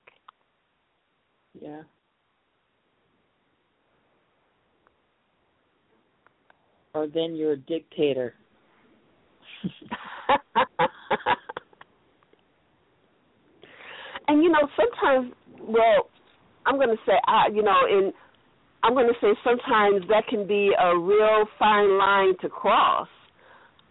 Yeah. 1.60 1.84
Or 6.94 7.08
then 7.08 7.36
you're 7.36 7.54
a 7.54 7.58
dictator. 7.58 8.36
and 14.28 14.44
you 14.44 14.50
know, 14.50 14.68
sometimes 14.76 15.34
well, 15.62 16.10
I'm 16.66 16.76
going 16.76 16.90
to 16.90 16.98
say, 17.06 17.14
I, 17.28 17.48
you 17.54 17.64
know, 17.64 17.80
in 17.90 18.12
I'm 18.84 18.94
going 18.94 19.08
to 19.08 19.14
say 19.22 19.34
sometimes 19.44 20.06
that 20.10 20.28
can 20.28 20.46
be 20.46 20.72
a 20.78 20.98
real 20.98 21.46
fine 21.58 21.98
line 21.98 22.34
to 22.42 22.50
cross. 22.50 23.08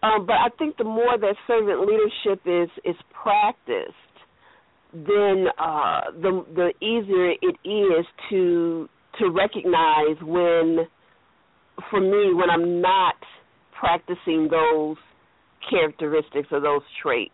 Um, 0.03 0.25
but 0.27 0.33
I 0.33 0.49
think 0.59 0.77
the 0.77 0.83
more 0.83 1.17
that 1.17 1.35
servant 1.47 1.87
leadership 1.87 2.41
is 2.45 2.69
is 2.85 2.95
practiced, 3.11 4.12
then 4.93 5.47
uh, 5.57 6.01
the 6.21 6.45
the 6.55 6.85
easier 6.85 7.31
it 7.41 7.57
is 7.67 8.05
to 8.29 8.87
to 9.19 9.29
recognize 9.29 10.17
when, 10.21 10.87
for 11.89 11.99
me, 11.99 12.33
when 12.33 12.49
I'm 12.49 12.81
not 12.81 13.15
practicing 13.79 14.47
those 14.49 14.97
characteristics 15.69 16.47
or 16.51 16.59
those 16.59 16.81
traits 17.01 17.33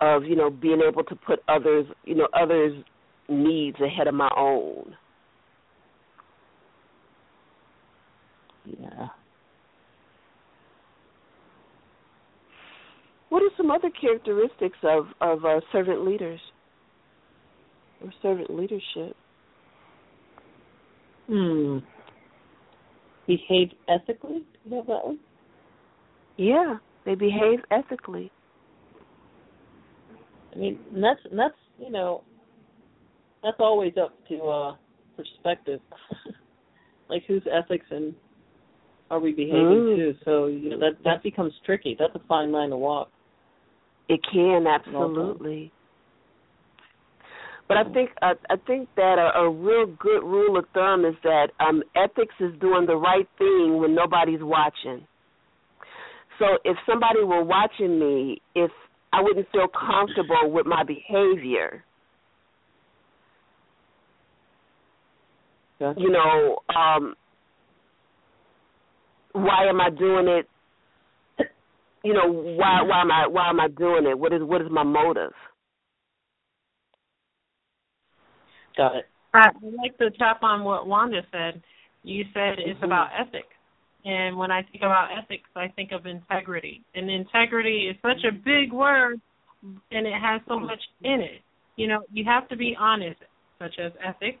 of 0.00 0.24
you 0.24 0.36
know 0.36 0.50
being 0.50 0.80
able 0.86 1.02
to 1.04 1.16
put 1.16 1.40
others 1.48 1.86
you 2.04 2.14
know 2.14 2.28
others 2.32 2.72
needs 3.28 3.78
ahead 3.80 4.06
of 4.06 4.14
my 4.14 4.30
own. 4.36 4.94
Yeah 8.66 9.08
what 13.28 13.42
are 13.42 13.50
some 13.56 13.70
other 13.70 13.90
characteristics 13.90 14.78
of 14.82 15.06
of 15.20 15.44
uh, 15.44 15.60
servant 15.72 16.06
leaders 16.06 16.40
or 18.02 18.12
servant 18.22 18.50
leadership 18.50 19.16
hmm 21.28 21.78
behave 23.26 23.70
ethically 23.88 24.36
is 24.36 24.70
that 24.70 24.86
that 24.86 25.04
one 25.04 25.18
yeah 26.36 26.76
they 27.04 27.14
behave 27.14 27.60
ethically 27.70 28.30
I 30.58 30.58
mean, 30.58 30.78
and 30.92 31.02
that's 31.02 31.20
and 31.30 31.38
that's 31.38 31.54
you 31.78 31.90
know, 31.90 32.22
that's 33.42 33.56
always 33.60 33.92
up 34.00 34.14
to 34.28 34.42
uh 34.42 34.76
perspective. 35.16 35.80
like 37.08 37.24
whose 37.26 37.42
ethics 37.50 37.86
and 37.90 38.14
are 39.10 39.20
we 39.20 39.32
behaving 39.32 39.56
mm. 39.56 39.96
to? 39.96 40.14
So 40.24 40.46
you 40.46 40.70
know 40.70 40.78
that 40.78 41.02
that 41.04 41.22
becomes 41.22 41.52
tricky. 41.64 41.96
That's 41.98 42.14
a 42.14 42.26
fine 42.26 42.52
line 42.52 42.70
to 42.70 42.76
walk. 42.76 43.10
It 44.08 44.20
can 44.32 44.66
absolutely. 44.66 45.72
But 47.68 47.76
I 47.76 47.84
think 47.92 48.10
I, 48.22 48.32
I 48.48 48.56
think 48.66 48.88
that 48.96 49.18
a, 49.18 49.40
a 49.40 49.50
real 49.50 49.86
good 49.86 50.22
rule 50.22 50.56
of 50.58 50.64
thumb 50.72 51.04
is 51.04 51.14
that 51.22 51.48
um, 51.60 51.82
ethics 51.94 52.34
is 52.40 52.58
doing 52.60 52.86
the 52.86 52.96
right 52.96 53.28
thing 53.36 53.78
when 53.78 53.94
nobody's 53.94 54.40
watching. 54.40 55.06
So 56.38 56.46
if 56.64 56.76
somebody 56.86 57.22
were 57.22 57.44
watching 57.44 57.98
me, 57.98 58.40
if 58.54 58.70
I 59.12 59.20
wouldn't 59.20 59.48
feel 59.52 59.68
comfortable 59.68 60.50
with 60.50 60.66
my 60.66 60.82
behavior. 60.84 61.84
Gotcha. 65.78 66.00
You 66.00 66.10
know, 66.10 66.58
um, 66.74 67.14
why 69.32 69.68
am 69.68 69.80
I 69.80 69.90
doing 69.90 70.26
it? 70.28 70.48
You 72.04 72.14
know, 72.14 72.30
why 72.30 72.82
why 72.82 73.00
am 73.02 73.10
I 73.10 73.26
why 73.26 73.48
am 73.50 73.60
I 73.60 73.68
doing 73.68 74.06
it? 74.06 74.18
What 74.18 74.32
is 74.32 74.42
what 74.42 74.60
is 74.60 74.68
my 74.70 74.84
motive? 74.84 75.32
Got 78.76 78.96
it. 78.96 79.06
I 79.34 79.48
like 79.82 79.98
to 79.98 80.10
tap 80.12 80.42
on 80.42 80.64
what 80.64 80.86
Wanda 80.86 81.22
said. 81.32 81.62
You 82.02 82.24
said 82.32 82.54
it's 82.58 82.76
mm-hmm. 82.76 82.84
about 82.84 83.08
ethics. 83.18 83.48
And 84.04 84.38
when 84.38 84.50
I 84.50 84.62
think 84.62 84.82
about 84.82 85.08
ethics, 85.16 85.48
I 85.56 85.68
think 85.68 85.90
of 85.92 86.06
integrity. 86.06 86.82
And 86.94 87.10
integrity 87.10 87.88
is 87.90 87.96
such 88.00 88.24
a 88.24 88.32
big 88.32 88.72
word, 88.72 89.20
and 89.62 90.06
it 90.06 90.14
has 90.14 90.40
so 90.48 90.58
much 90.58 90.80
in 91.02 91.20
it. 91.20 91.42
You 91.76 91.88
know, 91.88 92.02
you 92.12 92.24
have 92.24 92.48
to 92.48 92.56
be 92.56 92.76
honest, 92.78 93.20
such 93.58 93.74
as 93.78 93.92
ethics. 94.04 94.38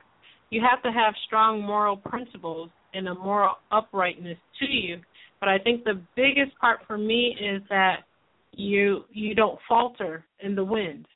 You 0.50 0.62
have 0.68 0.82
to 0.84 0.90
have 0.90 1.14
strong 1.26 1.60
moral 1.60 1.96
principles 1.96 2.70
and 2.94 3.08
a 3.08 3.14
moral 3.14 3.56
uprightness 3.70 4.38
to 4.60 4.66
you. 4.66 5.00
But 5.40 5.48
I 5.48 5.58
think 5.58 5.84
the 5.84 6.00
biggest 6.16 6.56
part 6.60 6.80
for 6.86 6.98
me 6.98 7.36
is 7.40 7.62
that 7.68 8.00
you 8.52 9.04
you 9.10 9.34
don't 9.34 9.58
falter 9.68 10.24
in 10.40 10.54
the 10.54 10.64
wind. 10.64 11.06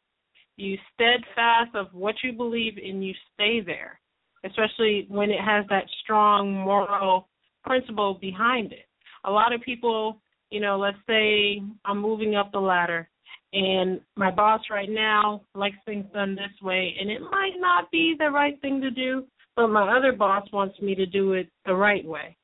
You 0.57 0.77
steadfast 0.95 1.75
of 1.75 1.89
what 1.93 2.15
you 2.23 2.33
believe 2.33 2.75
and 2.77 3.05
you 3.05 3.15
stay 3.35 3.61
there, 3.61 3.99
especially 4.45 5.07
when 5.09 5.31
it 5.31 5.41
has 5.41 5.65
that 5.71 5.85
strong 6.03 6.53
moral 6.53 7.29
principle 7.65 8.19
behind 8.21 8.73
it. 8.73 8.87
A 9.25 9.31
lot 9.31 9.53
of 9.53 9.61
people, 9.63 10.19
you 10.51 10.61
know, 10.61 10.79
let's 10.79 10.99
say 11.07 11.63
I'm 11.85 12.01
moving 12.01 12.37
up 12.37 12.53
the 12.53 12.61
ladder 12.61 13.09
and 13.53 14.01
my 14.17 14.31
boss 14.31 14.61
right 14.71 14.91
now 14.91 15.43
likes 15.55 15.77
things 15.85 16.07
done 16.15 16.35
this 16.35 16.63
way 16.63 16.95
and 17.01 17.11
it 17.11 17.21
might 17.21 17.55
not 17.59 17.91
be 17.91 18.15
the 18.19 18.31
right 18.31 18.61
thing 18.61 18.81
to 18.81 18.91
do, 18.91 19.25
but 19.57 19.69
my 19.69 19.97
other 19.97 20.13
boss 20.13 20.47
wants 20.53 20.81
me 20.81 20.95
to 20.95 21.07
do 21.07 21.33
it 21.33 21.49
the 21.67 21.75
right 21.75 22.05
way. 22.05 22.37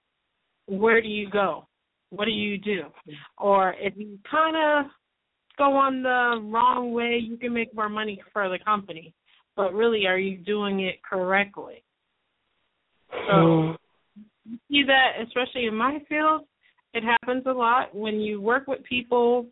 Where 0.67 1.01
do 1.01 1.09
you 1.09 1.31
go? 1.31 1.68
What 2.11 2.25
do 2.25 2.31
you 2.31 2.59
do? 2.59 2.83
Mm-hmm. 2.83 3.13
Or 3.39 3.75
if 3.79 3.95
you 3.97 4.19
kind 4.31 4.57
of 4.57 4.91
go 5.57 5.77
on 5.77 6.03
the 6.03 6.41
wrong 6.51 6.93
way, 6.93 7.19
you 7.23 7.37
can 7.37 7.53
make 7.53 7.75
more 7.75 7.89
money 7.89 8.23
for 8.33 8.49
the 8.49 8.59
company. 8.65 9.13
But 9.57 9.75
really, 9.75 10.07
are 10.07 10.19
you 10.19 10.39
doing 10.39 10.81
it 10.81 11.03
correctly? 11.03 11.83
So 13.11 13.33
mm. 13.33 13.77
you 14.45 14.59
see 14.71 14.85
that, 14.87 15.23
especially 15.27 15.67
in 15.67 15.75
my 15.75 15.99
field, 16.09 16.43
it 16.95 17.03
happens 17.03 17.43
a 17.47 17.53
lot 17.53 17.95
when 17.95 18.21
you 18.21 18.41
work 18.41 18.67
with 18.67 18.83
people 18.85 19.47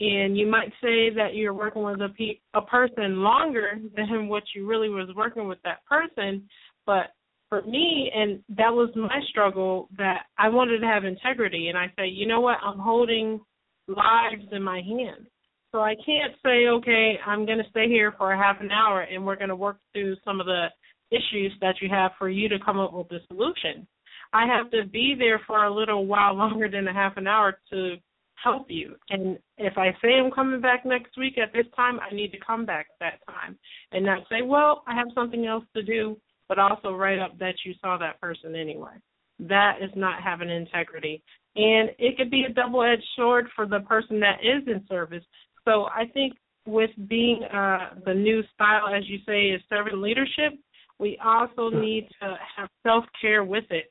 and 0.00 0.36
you 0.36 0.46
might 0.46 0.72
say 0.82 1.10
that 1.10 1.34
you're 1.34 1.54
working 1.54 1.82
with 1.82 2.00
a 2.00 2.08
pe- 2.08 2.40
a 2.54 2.62
person 2.62 3.22
longer 3.22 3.78
than 3.96 4.28
what 4.28 4.42
you 4.54 4.66
really 4.66 4.88
was 4.88 5.08
working 5.14 5.46
with 5.46 5.58
that 5.64 5.84
person, 5.86 6.48
but 6.86 7.12
for 7.52 7.60
me 7.68 8.10
and 8.14 8.40
that 8.56 8.72
was 8.72 8.88
my 8.96 9.20
struggle 9.28 9.86
that 9.98 10.22
I 10.38 10.48
wanted 10.48 10.78
to 10.78 10.86
have 10.86 11.04
integrity 11.04 11.68
and 11.68 11.76
I 11.76 11.88
say, 11.98 12.06
you 12.06 12.26
know 12.26 12.40
what, 12.40 12.56
I'm 12.64 12.78
holding 12.78 13.42
lives 13.88 14.48
in 14.52 14.62
my 14.62 14.80
hands. 14.80 15.28
So 15.70 15.80
I 15.80 15.94
can't 15.96 16.32
say, 16.42 16.68
okay, 16.68 17.16
I'm 17.26 17.44
to 17.58 17.68
stay 17.68 17.88
here 17.88 18.14
for 18.16 18.32
a 18.32 18.38
half 18.38 18.62
an 18.62 18.70
hour 18.70 19.02
and 19.02 19.26
we're 19.26 19.36
to 19.50 19.56
work 19.56 19.76
through 19.92 20.16
some 20.24 20.40
of 20.40 20.46
the 20.46 20.68
issues 21.10 21.52
that 21.60 21.74
you 21.82 21.90
have 21.90 22.12
for 22.18 22.30
you 22.30 22.48
to 22.48 22.56
come 22.64 22.78
up 22.78 22.94
with 22.94 23.12
a 23.12 23.18
solution. 23.26 23.86
I 24.32 24.46
have 24.46 24.70
to 24.70 24.88
be 24.90 25.14
there 25.18 25.42
for 25.46 25.64
a 25.64 25.74
little 25.74 26.06
while 26.06 26.34
longer 26.38 26.70
than 26.70 26.88
a 26.88 26.94
half 26.94 27.18
an 27.18 27.26
hour 27.26 27.58
to 27.70 27.96
help 28.42 28.68
you. 28.70 28.94
And 29.10 29.38
if 29.58 29.76
I 29.76 29.90
say 30.00 30.14
I'm 30.14 30.30
coming 30.30 30.62
back 30.62 30.86
next 30.86 31.18
week 31.18 31.36
at 31.36 31.52
this 31.52 31.66
time, 31.76 32.00
I 32.00 32.14
need 32.14 32.32
to 32.32 32.38
come 32.38 32.64
back 32.64 32.86
that 33.00 33.20
time 33.26 33.58
and 33.92 34.06
not 34.06 34.22
say, 34.30 34.40
well, 34.40 34.84
I 34.86 34.94
have 34.94 35.08
something 35.14 35.44
else 35.44 35.64
to 35.76 35.82
do, 35.82 36.16
but 36.52 36.58
also 36.58 36.92
write 36.94 37.18
up 37.18 37.38
that 37.38 37.54
you 37.64 37.72
saw 37.80 37.96
that 37.96 38.20
person 38.20 38.54
anyway. 38.54 38.92
That 39.38 39.78
is 39.80 39.88
not 39.96 40.22
having 40.22 40.50
integrity. 40.50 41.22
And 41.56 41.88
it 41.98 42.18
could 42.18 42.30
be 42.30 42.44
a 42.46 42.52
double 42.52 42.82
edged 42.82 43.06
sword 43.16 43.46
for 43.56 43.64
the 43.64 43.80
person 43.80 44.20
that 44.20 44.40
is 44.42 44.62
in 44.66 44.84
service. 44.86 45.24
So 45.64 45.84
I 45.84 46.04
think 46.12 46.34
with 46.66 46.90
being 47.08 47.42
uh, 47.44 47.94
the 48.04 48.12
new 48.12 48.42
style, 48.54 48.94
as 48.94 49.04
you 49.08 49.20
say, 49.26 49.44
is 49.44 49.62
servant 49.70 50.02
leadership, 50.02 50.58
we 50.98 51.18
also 51.24 51.70
need 51.70 52.10
to 52.20 52.36
have 52.54 52.68
self 52.82 53.04
care 53.18 53.44
with 53.44 53.64
it 53.70 53.90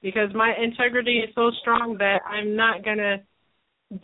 because 0.00 0.30
my 0.36 0.54
integrity 0.62 1.18
is 1.18 1.34
so 1.34 1.50
strong 1.60 1.96
that 1.98 2.20
I'm 2.30 2.54
not 2.54 2.84
going 2.84 2.98
to 2.98 3.16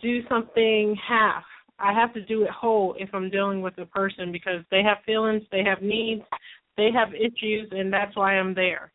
do 0.01 0.19
something 0.27 0.97
half. 1.07 1.45
I 1.79 1.93
have 1.93 2.13
to 2.13 2.25
do 2.25 2.43
it 2.43 2.49
whole 2.49 2.93
if 2.99 3.07
I'm 3.13 3.29
dealing 3.29 3.61
with 3.61 3.77
a 3.77 3.85
person 3.85 4.33
because 4.33 4.65
they 4.69 4.83
have 4.83 4.97
feelings, 5.05 5.43
they 5.49 5.63
have 5.63 5.81
needs, 5.81 6.23
they 6.77 6.89
have 6.93 7.13
issues, 7.13 7.69
and 7.71 7.91
that's 7.91 8.15
why 8.15 8.37
I'm 8.37 8.53
there. 8.53 8.91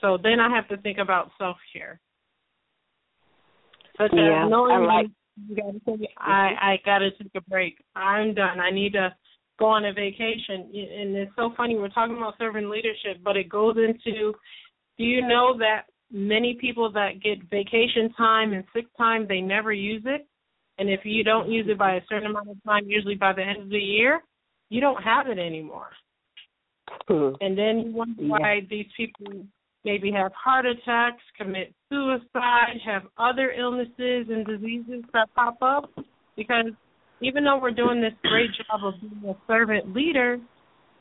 So 0.00 0.18
then 0.22 0.40
I 0.40 0.54
have 0.54 0.68
to 0.68 0.76
think 0.82 0.98
about 0.98 1.30
self 1.38 1.56
care. 1.72 2.00
Such 3.98 4.12
yeah, 4.14 4.44
as 4.44 4.50
knowing 4.50 4.72
I 4.72 4.78
like. 4.78 5.06
You 5.48 5.56
gotta 5.56 5.80
take, 5.86 6.10
I 6.18 6.50
I 6.60 6.78
gotta 6.84 7.10
take 7.12 7.32
a 7.34 7.40
break. 7.42 7.82
I'm 7.96 8.34
done. 8.34 8.60
I 8.60 8.70
need 8.70 8.92
to 8.92 9.14
go 9.58 9.66
on 9.66 9.84
a 9.84 9.92
vacation. 9.92 10.70
And 10.74 11.16
it's 11.16 11.32
so 11.36 11.52
funny 11.56 11.76
we're 11.76 11.88
talking 11.88 12.16
about 12.16 12.38
servant 12.38 12.68
leadership, 12.68 13.22
but 13.22 13.36
it 13.36 13.48
goes 13.48 13.76
into 13.76 14.34
do 14.98 15.04
you 15.04 15.26
know 15.26 15.56
that 15.58 15.82
many 16.10 16.58
people 16.60 16.90
that 16.92 17.22
get 17.22 17.48
vacation 17.50 18.12
time 18.16 18.52
and 18.52 18.64
sick 18.74 18.86
time, 18.98 19.26
they 19.28 19.40
never 19.40 19.72
use 19.72 20.02
it? 20.04 20.26
And 20.78 20.90
if 20.90 21.00
you 21.04 21.22
don't 21.22 21.50
use 21.50 21.66
it 21.68 21.78
by 21.78 21.94
a 21.94 22.00
certain 22.08 22.30
amount 22.30 22.50
of 22.50 22.56
time, 22.66 22.84
usually 22.86 23.14
by 23.14 23.32
the 23.32 23.42
end 23.42 23.62
of 23.62 23.68
the 23.68 23.78
year, 23.78 24.22
you 24.70 24.80
don't 24.80 25.02
have 25.02 25.26
it 25.28 25.38
anymore. 25.38 25.90
And 27.40 27.58
then 27.58 27.82
you 27.86 27.92
wonder 27.92 28.22
why 28.22 28.54
yeah. 28.54 28.66
these 28.70 28.86
people 28.96 29.44
maybe 29.84 30.12
have 30.12 30.32
heart 30.32 30.66
attacks, 30.66 31.22
commit 31.36 31.74
suicide, 31.90 32.78
have 32.84 33.02
other 33.18 33.50
illnesses 33.50 34.26
and 34.28 34.46
diseases 34.46 35.02
that 35.12 35.28
pop 35.34 35.58
up. 35.60 35.90
Because 36.36 36.66
even 37.20 37.44
though 37.44 37.58
we're 37.58 37.72
doing 37.72 38.00
this 38.00 38.12
great 38.22 38.50
job 38.50 38.84
of 38.84 38.94
being 39.00 39.34
a 39.34 39.36
servant 39.46 39.94
leader, 39.94 40.38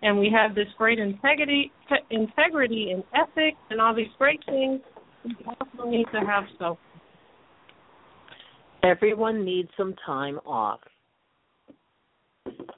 and 0.02 0.18
we 0.18 0.32
have 0.34 0.56
this 0.56 0.68
great 0.78 1.00
integrity, 1.00 1.72
integrity 2.10 2.92
and 2.92 3.04
ethics, 3.14 3.58
and 3.70 3.82
all 3.82 3.94
these 3.94 4.08
great 4.18 4.40
things. 4.46 4.82
We 5.26 5.36
also 5.46 5.90
need 5.90 6.06
to 6.14 6.20
have 6.20 6.46
self. 6.58 6.78
Everyone 8.84 9.44
needs 9.44 9.70
some 9.76 9.94
time 10.06 10.40
off. 10.46 10.80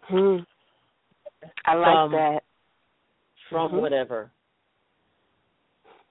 Hmm. 0.07 0.38
I 1.66 1.76
like 1.76 1.93
from, 1.93 2.12
that. 2.12 2.39
From 3.51 3.71
mm-hmm. 3.71 3.81
whatever. 3.81 4.31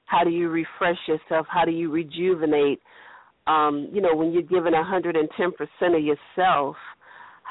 How 0.05 0.25
do 0.25 0.31
you 0.31 0.49
refresh 0.49 0.99
yourself? 1.09 1.47
How 1.49 1.65
do 1.65 1.73
you 1.73 1.91
rejuvenate? 1.91 2.81
Um, 3.47 3.89
you 3.93 4.01
know, 4.01 4.15
when 4.15 4.33
you're 4.33 4.43
giving 4.43 4.73
110% 4.73 5.17
of 5.97 6.05
yourself, 6.05 6.77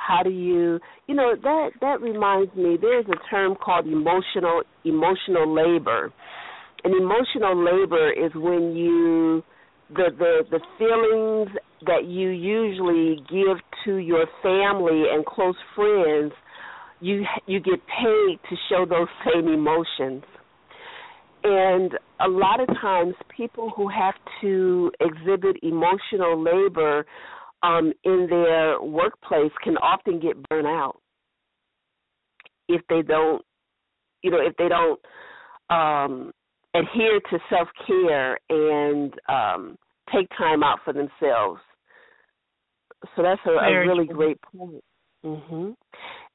how 0.07 0.23
do 0.23 0.29
you 0.29 0.79
you 1.07 1.15
know 1.15 1.35
that 1.41 1.69
that 1.81 2.01
reminds 2.01 2.53
me 2.55 2.77
there's 2.81 3.05
a 3.07 3.29
term 3.29 3.55
called 3.55 3.85
emotional 3.85 4.63
emotional 4.85 5.53
labor 5.53 6.11
and 6.83 6.95
emotional 6.95 7.55
labor 7.63 8.11
is 8.11 8.31
when 8.33 8.75
you 8.75 9.43
the 9.89 10.09
the 10.17 10.43
the 10.51 10.59
feelings 10.77 11.55
that 11.85 12.05
you 12.05 12.29
usually 12.29 13.17
give 13.29 13.57
to 13.85 13.97
your 13.97 14.25
family 14.41 15.03
and 15.11 15.25
close 15.25 15.55
friends 15.75 16.31
you 17.01 17.25
you 17.45 17.59
get 17.59 17.79
paid 17.87 18.39
to 18.49 18.55
show 18.69 18.85
those 18.85 19.07
same 19.33 19.47
emotions 19.47 20.23
and 21.43 21.93
a 22.19 22.27
lot 22.27 22.59
of 22.59 22.67
times 22.81 23.13
people 23.35 23.71
who 23.75 23.87
have 23.87 24.15
to 24.41 24.91
exhibit 24.99 25.55
emotional 25.63 26.41
labor 26.41 27.05
um, 27.63 27.93
in 28.03 28.27
their 28.29 28.81
workplace 28.81 29.51
can 29.63 29.77
often 29.77 30.19
get 30.19 30.41
burnt 30.49 30.67
out 30.67 30.99
if 32.67 32.81
they 32.89 33.01
don't, 33.01 33.43
you 34.21 34.31
know, 34.31 34.39
if 34.41 34.55
they 34.57 34.67
don't 34.67 34.99
um, 35.69 36.31
adhere 36.73 37.19
to 37.31 37.39
self 37.49 37.67
care 37.87 38.37
and 38.49 39.13
um, 39.29 39.77
take 40.13 40.27
time 40.37 40.63
out 40.63 40.79
for 40.83 40.93
themselves. 40.93 41.61
So 43.15 43.23
that's 43.23 43.41
a, 43.45 43.51
a 43.51 43.79
really 43.87 44.05
great 44.05 44.41
point. 44.41 44.83
Mhm. 45.23 45.75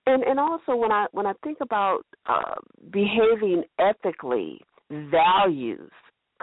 And 0.06 0.22
and 0.22 0.38
also 0.38 0.76
when 0.76 0.92
I 0.92 1.06
when 1.12 1.26
I 1.26 1.32
think 1.42 1.58
about 1.60 2.02
uh, 2.26 2.56
behaving 2.90 3.64
ethically, 3.78 4.60
values 4.90 5.90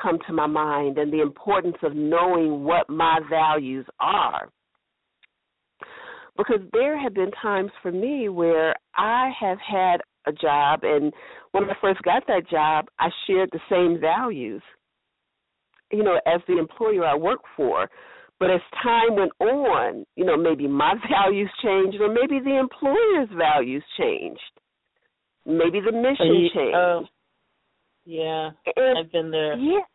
come 0.01 0.17
to 0.27 0.33
my 0.33 0.47
mind 0.47 0.97
and 0.97 1.11
the 1.11 1.21
importance 1.21 1.77
of 1.83 1.95
knowing 1.95 2.63
what 2.63 2.89
my 2.89 3.19
values 3.29 3.85
are. 3.99 4.49
Because 6.37 6.61
there 6.71 6.99
have 6.99 7.13
been 7.13 7.31
times 7.41 7.71
for 7.81 7.91
me 7.91 8.29
where 8.29 8.73
I 8.95 9.31
have 9.39 9.59
had 9.59 9.97
a 10.25 10.31
job 10.31 10.81
and 10.83 11.11
when 11.51 11.65
I 11.65 11.73
first 11.81 12.01
got 12.03 12.25
that 12.27 12.49
job 12.49 12.85
I 12.99 13.09
shared 13.25 13.49
the 13.51 13.59
same 13.69 13.99
values 13.99 14.61
you 15.91 16.03
know 16.03 16.19
as 16.25 16.41
the 16.47 16.57
employer 16.57 17.05
I 17.05 17.15
work 17.15 17.39
for 17.55 17.89
but 18.41 18.49
as 18.49 18.59
time 18.83 19.15
went 19.15 19.31
on 19.39 20.05
you 20.15 20.25
know 20.25 20.35
maybe 20.35 20.67
my 20.67 20.95
values 21.09 21.49
changed 21.63 21.97
or 22.01 22.09
maybe 22.09 22.43
the 22.43 22.57
employer's 22.57 23.29
values 23.37 23.83
changed 23.97 24.41
maybe 25.45 25.79
the 25.79 25.91
mission 25.91 26.49
changed 26.53 26.75
uh, 26.75 26.99
yeah 28.05 28.49
and, 28.75 28.97
I've 28.97 29.11
been 29.11 29.31
there 29.31 29.55
yeah 29.55 29.85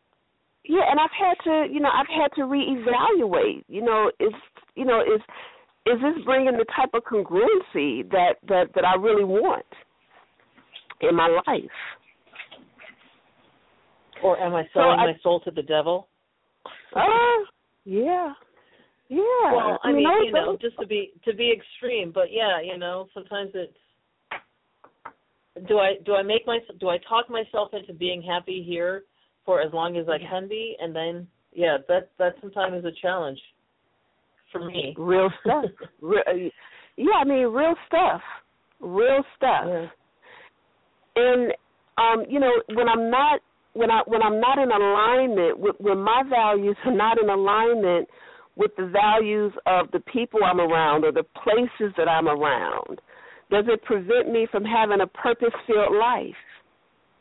yeah 0.65 0.91
and 0.91 0.99
I've 0.99 1.11
had 1.19 1.35
to 1.45 1.73
you 1.73 1.81
know 1.81 1.91
I've 1.91 2.09
had 2.09 2.29
to 2.37 2.43
reevaluate 2.43 3.65
you 3.69 3.83
know 3.83 4.11
is 4.19 4.33
you 4.77 4.87
know 4.87 5.01
is 5.01 5.21
is 5.85 6.01
this 6.01 6.25
bringing 6.25 6.57
the 6.57 6.67
type 6.75 6.91
of 6.95 7.03
congruency 7.05 8.09
that 8.11 8.37
that 8.49 8.71
that 8.75 8.85
I 8.85 8.97
really 8.97 9.25
want? 9.25 9.67
in 11.01 11.15
my 11.15 11.29
life. 11.47 11.71
Or 14.23 14.39
am 14.39 14.55
I 14.55 14.65
selling 14.73 14.97
so 14.97 15.03
I, 15.03 15.07
my 15.07 15.13
soul 15.23 15.41
to 15.41 15.51
the 15.51 15.63
devil? 15.63 16.09
Uh, 16.95 17.45
yeah. 17.87 18.33
Yeah. 19.09 19.21
Well, 19.53 19.79
I, 19.83 19.89
I 19.89 19.93
mean, 19.93 20.05
mean 20.05 20.25
you 20.25 20.33
know, 20.33 20.59
just 20.61 20.77
to 20.81 20.87
be 20.87 21.13
to 21.25 21.33
be 21.33 21.53
extreme, 21.53 22.11
but 22.13 22.27
yeah, 22.31 22.61
you 22.61 22.77
know, 22.77 23.07
sometimes 23.15 23.53
it's 23.55 23.73
do 25.69 25.79
I 25.79 25.95
do 26.05 26.15
I 26.15 26.23
make 26.23 26.47
my 26.47 26.59
do 26.81 26.89
I 26.89 26.99
talk 27.09 27.31
myself 27.31 27.71
into 27.73 27.95
being 27.95 28.21
happy 28.21 28.65
here 28.67 29.05
for 29.45 29.61
as 29.61 29.73
long 29.73 29.97
as 29.97 30.07
I 30.09 30.19
can 30.19 30.49
be, 30.49 30.77
and 30.81 30.95
then 30.95 31.29
yeah, 31.53 31.79
that 31.89 32.11
that 32.19 32.35
sometimes 32.41 32.79
is 32.79 32.85
a 32.85 33.01
challenge 33.01 33.39
for 34.51 34.65
me. 34.65 34.95
Real 34.99 35.31
stuff. 35.41 35.65
real, 36.01 36.23
yeah, 36.97 37.13
I 37.21 37.25
mean 37.25 37.47
real 37.47 37.75
stuff. 37.87 38.21
Real 38.81 39.23
stuff. 39.37 39.65
Yeah. 39.67 39.87
And 41.15 41.53
um, 41.97 42.27
you 42.29 42.41
know, 42.41 42.51
when 42.75 42.89
I'm 42.89 43.09
not 43.09 43.41
when 43.77 43.91
I 43.91 44.01
when 44.07 44.23
I'm 44.23 44.41
not 44.41 44.59
in 44.59 44.71
alignment 44.73 45.59
with 45.59 45.77
when 45.79 45.99
my 45.99 46.23
values 46.29 46.77
are 46.87 46.95
not 46.95 47.19
in 47.23 47.29
alignment 47.29 48.09
with 48.57 48.71
the 48.77 48.87
values 48.87 49.53
of 49.67 49.91
the 49.93 50.01
people 50.01 50.41
I'm 50.43 50.61
around 50.61 51.05
or 51.05 51.13
the 51.13 51.25
places 51.45 51.95
that 51.99 52.09
I'm 52.09 52.27
around, 52.27 53.01
does 53.51 53.67
it 53.69 53.83
prevent 53.83 54.33
me 54.33 54.47
from 54.51 54.65
having 54.65 55.03
a 55.03 55.07
purpose 55.07 55.53
filled 55.67 55.95
life 55.95 56.35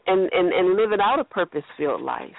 and, 0.08 0.30
and, 0.32 0.53
and 0.53 0.78
living 0.78 0.99
out 1.01 1.20
a 1.20 1.26
purpose 1.26 1.64
filled 1.78 2.01
life? 2.01 2.32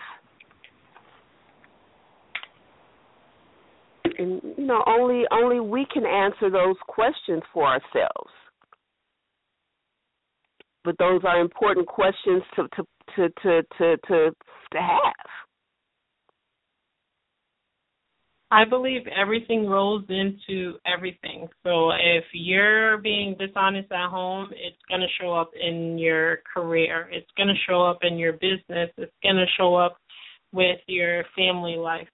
And 4.19 4.41
you 4.57 4.67
know, 4.67 4.83
only 4.87 5.25
only 5.31 5.61
we 5.61 5.87
can 5.93 6.07
answer 6.07 6.49
those 6.49 6.77
questions 6.87 7.43
for 7.53 7.67
ourselves. 7.67 8.31
But 10.87 10.97
those 10.99 11.21
are 11.25 11.41
important 11.41 11.89
questions 11.89 12.45
to 12.55 12.69
to 12.77 12.85
to 13.17 13.29
to 13.43 13.63
to 13.77 13.97
to, 14.07 14.31
to 14.73 14.79
have. 14.79 15.27
I 18.53 18.65
believe 18.65 19.03
everything 19.09 19.67
rolls 19.67 20.05
into 20.09 20.75
everything. 20.87 21.49
So 21.65 21.91
if 21.91 22.23
you're 22.33 22.99
being 22.99 23.35
dishonest 23.37 23.91
at 23.91 24.09
home, 24.09 24.51
it's 24.53 24.77
going 24.89 25.01
to 25.01 25.09
show 25.21 25.35
up 25.35 25.51
in 25.61 25.99
your 25.99 26.39
career. 26.55 27.09
It's 27.11 27.27
going 27.37 27.49
to 27.49 27.61
show 27.69 27.85
up 27.85 27.99
in 28.03 28.17
your 28.17 28.35
business. 28.35 28.89
It's 28.97 29.13
going 29.25 29.35
to 29.35 29.47
show 29.59 29.75
up 29.75 29.97
with 30.53 30.79
your 30.87 31.25
family 31.37 31.75
life. 31.75 32.07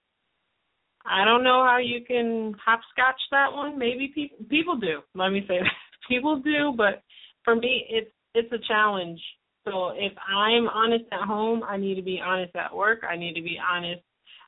I 1.05 1.23
don't 1.25 1.43
know 1.43 1.63
how 1.63 1.77
you 1.77 2.03
can 2.03 2.55
hopscotch 2.65 3.21
that 3.29 3.53
one. 3.53 3.77
Maybe 3.77 4.11
people 4.15 4.37
people 4.49 4.77
do. 4.77 5.01
Let 5.13 5.29
me 5.29 5.41
say 5.47 5.59
that. 5.59 5.69
People 6.09 6.41
do, 6.41 6.73
but 6.75 7.01
for 7.45 7.55
me 7.55 7.85
it's 7.89 8.11
it's 8.33 8.51
a 8.51 8.57
challenge. 8.67 9.19
So 9.65 9.91
if 9.95 10.11
I'm 10.27 10.67
honest 10.67 11.05
at 11.11 11.21
home, 11.21 11.63
I 11.63 11.77
need 11.77 11.95
to 11.95 12.01
be 12.01 12.19
honest 12.23 12.55
at 12.55 12.75
work. 12.75 12.99
I 13.09 13.15
need 13.15 13.33
to 13.35 13.41
be 13.41 13.57
honest 13.57 14.01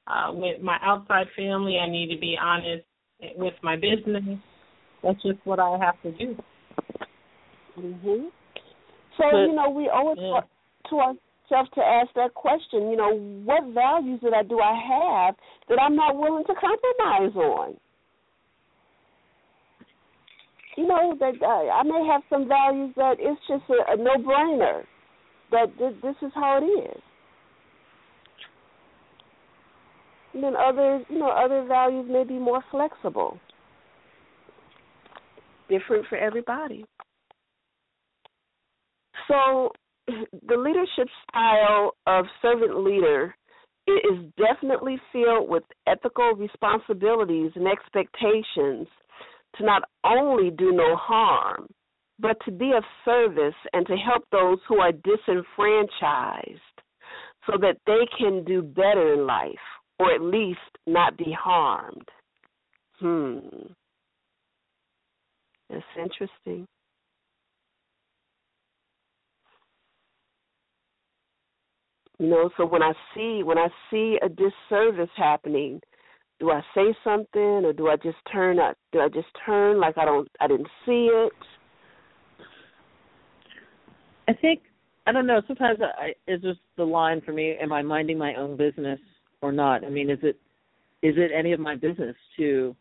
uh, 0.07 0.31
with 0.33 0.61
my 0.61 0.77
outside 0.81 1.27
family. 1.35 1.77
I 1.77 1.89
need 1.89 2.13
to 2.13 2.19
be 2.19 2.37
honest 2.41 2.85
with 3.37 3.53
my 3.63 3.75
business. 3.75 4.23
That's 5.03 5.21
just 5.21 5.39
what 5.45 5.59
I 5.59 5.77
have 5.79 6.01
to 6.03 6.11
do. 6.11 6.35
Mhm. 7.77 8.31
So 9.17 9.23
but, 9.31 9.37
you 9.47 9.53
know, 9.53 9.69
we 9.69 9.89
owe 9.93 10.11
it 10.11 10.19
yeah. 10.19 10.41
to 10.89 10.99
ourselves 10.99 11.69
to 11.75 11.81
ask 11.81 12.13
that 12.15 12.33
question. 12.33 12.89
You 12.89 12.97
know, 12.97 13.15
what 13.45 13.63
values 13.73 14.19
that 14.21 14.33
I 14.33 14.43
do 14.43 14.59
I 14.59 14.73
have 14.73 15.35
that 15.69 15.79
I'm 15.81 15.95
not 15.95 16.17
willing 16.17 16.43
to 16.45 16.53
compromise 16.55 17.35
on? 17.35 17.77
You 20.75 20.87
know 20.87 21.15
that 21.19 21.33
uh, 21.41 21.71
I 21.71 21.83
may 21.83 22.05
have 22.11 22.21
some 22.29 22.47
values 22.47 22.93
that 22.97 23.15
it's 23.19 23.39
just 23.47 23.63
a, 23.69 23.93
a 23.93 23.95
no-brainer. 23.95 24.83
That 25.51 25.67
th- 25.77 26.01
this 26.01 26.15
is 26.21 26.31
how 26.35 26.59
it 26.61 26.65
is. 26.65 27.01
And 30.33 30.43
then 30.43 30.53
others, 30.55 31.05
you 31.09 31.19
know, 31.19 31.29
other 31.29 31.65
values 31.65 32.07
may 32.11 32.25
be 32.25 32.37
more 32.37 32.61
flexible. 32.71 33.39
Different 35.69 36.05
for 36.07 36.17
everybody. 36.17 36.83
So 39.29 39.71
the 40.07 40.57
leadership 40.57 41.07
style 41.29 41.93
of 42.05 42.25
servant 42.41 42.83
leader 42.83 43.33
is 43.87 44.25
definitely 44.37 44.97
filled 45.13 45.47
with 45.47 45.63
ethical 45.87 46.33
responsibilities 46.33 47.51
and 47.55 47.67
expectations 47.67 48.87
to 49.57 49.65
not 49.65 49.83
only 50.03 50.51
do 50.51 50.71
no 50.71 50.95
harm, 50.95 51.67
but 52.19 52.37
to 52.45 52.51
be 52.51 52.71
of 52.75 52.83
service 53.03 53.55
and 53.73 53.85
to 53.87 53.95
help 53.95 54.23
those 54.31 54.59
who 54.67 54.79
are 54.79 54.91
disenfranchised 54.91 56.59
so 57.45 57.57
that 57.59 57.77
they 57.85 58.07
can 58.17 58.43
do 58.43 58.61
better 58.61 59.13
in 59.13 59.25
life 59.25 59.53
or 59.99 60.13
at 60.13 60.21
least 60.21 60.59
not 60.87 61.17
be 61.17 61.35
harmed. 61.37 62.07
Hmm. 62.99 63.39
That's 65.69 65.83
interesting. 65.97 66.67
You 72.19 72.27
know, 72.27 72.49
so 72.55 72.65
when 72.65 72.81
I 72.81 72.93
see 73.13 73.41
when 73.43 73.57
I 73.57 73.67
see 73.91 74.17
a 74.21 74.29
disservice 74.29 75.09
happening, 75.17 75.81
do 76.39 76.51
I 76.51 76.61
say 76.73 76.95
something 77.03 77.63
or 77.65 77.73
do 77.73 77.87
I 77.87 77.95
just 77.95 78.17
turn 78.31 78.59
up 78.59 78.77
do 78.91 78.99
I 78.99 79.07
just 79.09 79.27
turn 79.45 79.79
like 79.79 79.97
I 79.97 80.05
don't 80.05 80.27
I 80.39 80.47
didn't 80.47 80.67
see 80.85 81.09
it? 81.11 81.33
I 84.27 84.33
think 84.33 84.61
I 85.07 85.11
don't 85.11 85.27
know, 85.27 85.41
sometimes 85.47 85.79
I 85.81 86.13
it's 86.27 86.43
just 86.43 86.59
the 86.77 86.83
line 86.83 87.21
for 87.21 87.31
me, 87.31 87.55
am 87.61 87.71
I 87.71 87.81
minding 87.81 88.17
my 88.17 88.35
own 88.35 88.57
business 88.57 88.99
or 89.41 89.51
not? 89.51 89.83
I 89.85 89.89
mean, 89.89 90.09
is 90.09 90.19
it 90.23 90.37
is 91.01 91.15
it 91.17 91.31
any 91.37 91.51
of 91.53 91.59
my 91.59 91.75
business 91.75 92.15
to 92.37 92.75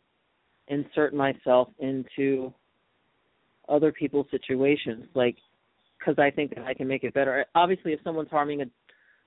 insert 0.69 1.13
myself 1.15 1.69
into 1.79 2.53
other 3.69 3.93
people's 3.93 4.27
situations 4.31 5.05
like 5.15 5.37
because 5.99 6.19
I 6.19 6.31
think 6.31 6.55
that 6.55 6.65
I 6.65 6.75
can 6.75 6.87
make 6.87 7.05
it 7.05 7.15
better. 7.15 7.45
Obviously, 7.55 7.93
if 7.93 8.01
someone's 8.05 8.31
harming 8.31 8.63
a 8.63 8.65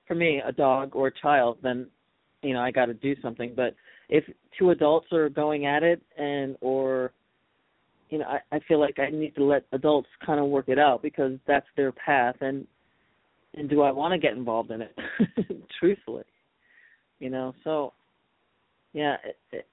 for 0.06 0.14
me 0.14 0.40
a 0.44 0.52
dog 0.52 0.94
or 0.94 1.08
a 1.08 1.20
child, 1.20 1.58
then 1.62 1.86
you 2.42 2.54
know 2.54 2.60
I 2.60 2.70
got 2.70 2.86
to 2.86 2.94
do 2.94 3.14
something. 3.22 3.52
But 3.54 3.74
if 4.08 4.24
two 4.58 4.70
adults 4.70 5.06
are 5.12 5.28
going 5.28 5.66
at 5.66 5.82
it 5.82 6.00
and 6.16 6.56
or 6.60 7.12
you 8.10 8.18
know 8.18 8.26
I, 8.26 8.56
I 8.56 8.60
feel 8.66 8.80
like 8.80 8.98
I 8.98 9.10
need 9.10 9.34
to 9.36 9.44
let 9.44 9.64
adults 9.72 10.08
kind 10.24 10.40
of 10.40 10.46
work 10.46 10.68
it 10.68 10.78
out 10.78 11.02
because 11.02 11.32
that's 11.46 11.66
their 11.76 11.92
path 11.92 12.36
and 12.40 12.66
and 13.54 13.68
do 13.68 13.82
I 13.82 13.90
want 13.90 14.12
to 14.12 14.18
get 14.18 14.36
involved 14.36 14.70
in 14.70 14.82
it? 14.82 14.96
Truthfully 15.80 16.24
you 17.18 17.30
know 17.30 17.54
so 17.64 17.92
yeah 18.92 19.16
it, 19.24 19.38
it, 19.52 19.66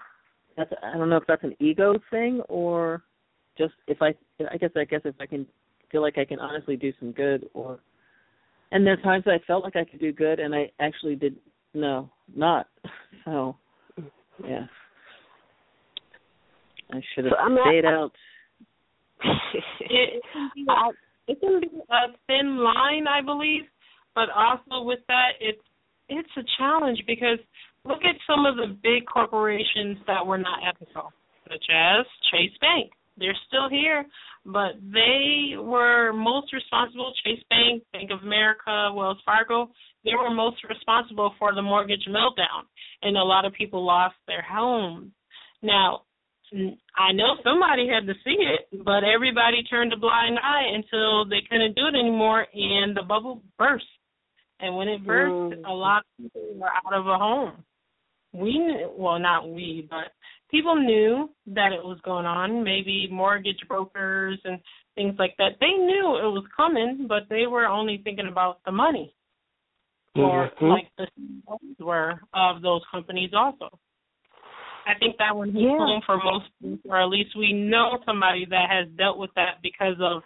that's 0.58 0.72
i 0.84 0.98
don't 0.98 1.10
know 1.10 1.18
if 1.18 1.28
that's 1.28 1.44
an 1.44 1.56
ego 1.60 1.96
thing 2.10 2.42
or 2.50 3.04
just 3.58 3.74
if 3.88 4.02
i 4.02 4.14
i 4.52 4.58
guess 4.58 4.72
i 4.76 4.84
guess 4.84 5.02
if 5.06 5.16
i 5.20 5.26
can 5.26 5.46
feel 5.92 6.02
like 6.02 6.18
i 6.18 6.26
can 6.26 6.40
honestly 6.40 6.76
do 6.76 6.92
some 7.00 7.12
good 7.12 7.48
or 7.54 7.80
and 8.72 8.86
there 8.86 8.94
are 8.94 9.04
times 9.04 9.24
that 9.26 9.34
i 9.34 9.40
felt 9.46 9.64
like 9.64 9.76
i 9.76 9.86
could 9.86 10.00
do 10.00 10.12
good 10.12 10.40
and 10.40 10.54
i 10.54 10.70
actually 10.80 11.16
did 11.16 11.36
no 11.74 12.10
not 12.36 12.68
so 13.26 13.56
yeah 14.44 14.66
i 16.92 17.02
should 17.14 17.26
have 17.26 17.34
so 17.38 17.58
stayed 17.66 17.86
out 17.86 18.12
it, 19.82 20.22
it 21.28 21.40
can 21.40 21.60
be 21.62 21.70
a 21.90 22.18
thin 22.28 22.58
line 22.58 23.08
i 23.08 23.22
believe 23.22 23.64
but 24.14 24.30
also 24.36 24.86
with 24.86 25.00
that 25.08 25.32
it's 25.40 25.62
it's 26.10 26.30
a 26.38 26.44
challenge 26.58 27.02
because 27.08 27.40
look 27.84 28.04
at 28.04 28.16
some 28.28 28.46
of 28.46 28.56
the 28.56 28.76
big 28.84 29.06
corporations 29.06 29.98
that 30.08 30.26
were 30.26 30.38
not 30.38 30.60
ethical, 30.68 31.12
such 31.48 31.66
as 31.74 32.06
Chase 32.32 32.56
Bank. 32.62 32.92
They're 33.18 33.38
still 33.48 33.70
here, 33.70 34.06
but 34.46 34.76
they 34.82 35.56
were 35.58 36.12
most 36.12 36.52
responsible. 36.54 37.14
Chase 37.24 37.44
Bank, 37.50 37.84
Bank 37.94 38.12
of 38.12 38.22
America, 38.24 38.92
Wells 38.94 39.18
Fargo, 39.26 39.70
they 40.06 40.16
were 40.16 40.30
most 40.30 40.58
responsible 40.70 41.34
for 41.38 41.54
the 41.54 41.62
mortgage 41.62 42.08
meltdown, 42.08 42.64
and 43.02 43.18
a 43.18 43.24
lot 43.24 43.44
of 43.46 43.54
people 43.54 43.84
lost 43.86 44.16
their 44.28 44.44
homes. 44.44 45.12
Now, 45.62 46.04
I 46.96 47.12
know 47.12 47.36
somebody 47.44 47.88
had 47.88 48.06
to 48.08 48.14
see 48.24 48.38
it, 48.38 48.84
but 48.86 49.04
everybody 49.04 49.64
turned 49.64 49.92
a 49.94 49.98
blind 49.98 50.38
eye 50.40 50.72
until 50.74 51.26
they 51.26 51.42
couldn't 51.50 51.76
do 51.76 51.88
it 51.88 52.00
anymore, 52.00 52.46
and 52.54 52.96
the 52.96 53.02
bubble 53.02 53.42
burst. 53.58 53.86
And 54.60 54.76
when 54.76 54.88
it 54.88 55.06
burst, 55.06 55.60
mm. 55.60 55.68
a 55.68 55.74
lot 55.74 56.04
of 56.04 56.24
people 56.24 56.56
were 56.56 56.70
out 56.70 56.94
of 56.94 57.08
a 57.08 57.18
home. 57.18 57.64
We 58.32 58.58
knew, 58.58 58.92
well, 58.98 59.20
not 59.20 59.50
we, 59.50 59.88
but 59.90 60.12
people 60.52 60.76
knew 60.76 61.30
that 61.48 61.72
it 61.72 61.84
was 61.84 62.00
going 62.06 62.26
on. 62.26 62.64
Maybe 62.64 63.08
mortgage 63.12 63.60
brokers 63.68 64.40
and 64.44 64.60
things 64.96 65.16
like 65.18 65.36
that. 65.38 65.54
They 65.60 65.68
knew 65.68 66.18
it 66.18 66.32
was 66.32 66.46
coming, 66.56 67.06
but 67.08 67.24
they 67.30 67.48
were 67.48 67.66
only 67.66 68.02
thinking 68.04 68.28
about 68.28 68.60
the 68.66 68.72
money, 68.72 69.14
or 70.16 70.50
mm-hmm. 70.50 70.66
like 70.66 70.88
the 70.98 71.08
CEOs 71.16 71.80
were 71.80 72.20
of 72.34 72.62
those 72.62 72.82
companies 72.92 73.32
also. 73.36 73.70
I 74.88 74.98
think 75.00 75.18
that 75.18 75.36
one 75.36 75.48
hits 75.48 75.62
yeah. 75.62 75.78
home 75.78 76.02
for 76.06 76.18
most, 76.18 76.46
or 76.88 77.02
at 77.02 77.10
least 77.10 77.36
we 77.36 77.54
know 77.54 77.98
somebody 78.06 78.46
that 78.50 78.70
has 78.70 78.88
dealt 78.98 79.18
with 79.18 79.32
that 79.36 79.56
because 79.64 79.96
of 80.00 80.22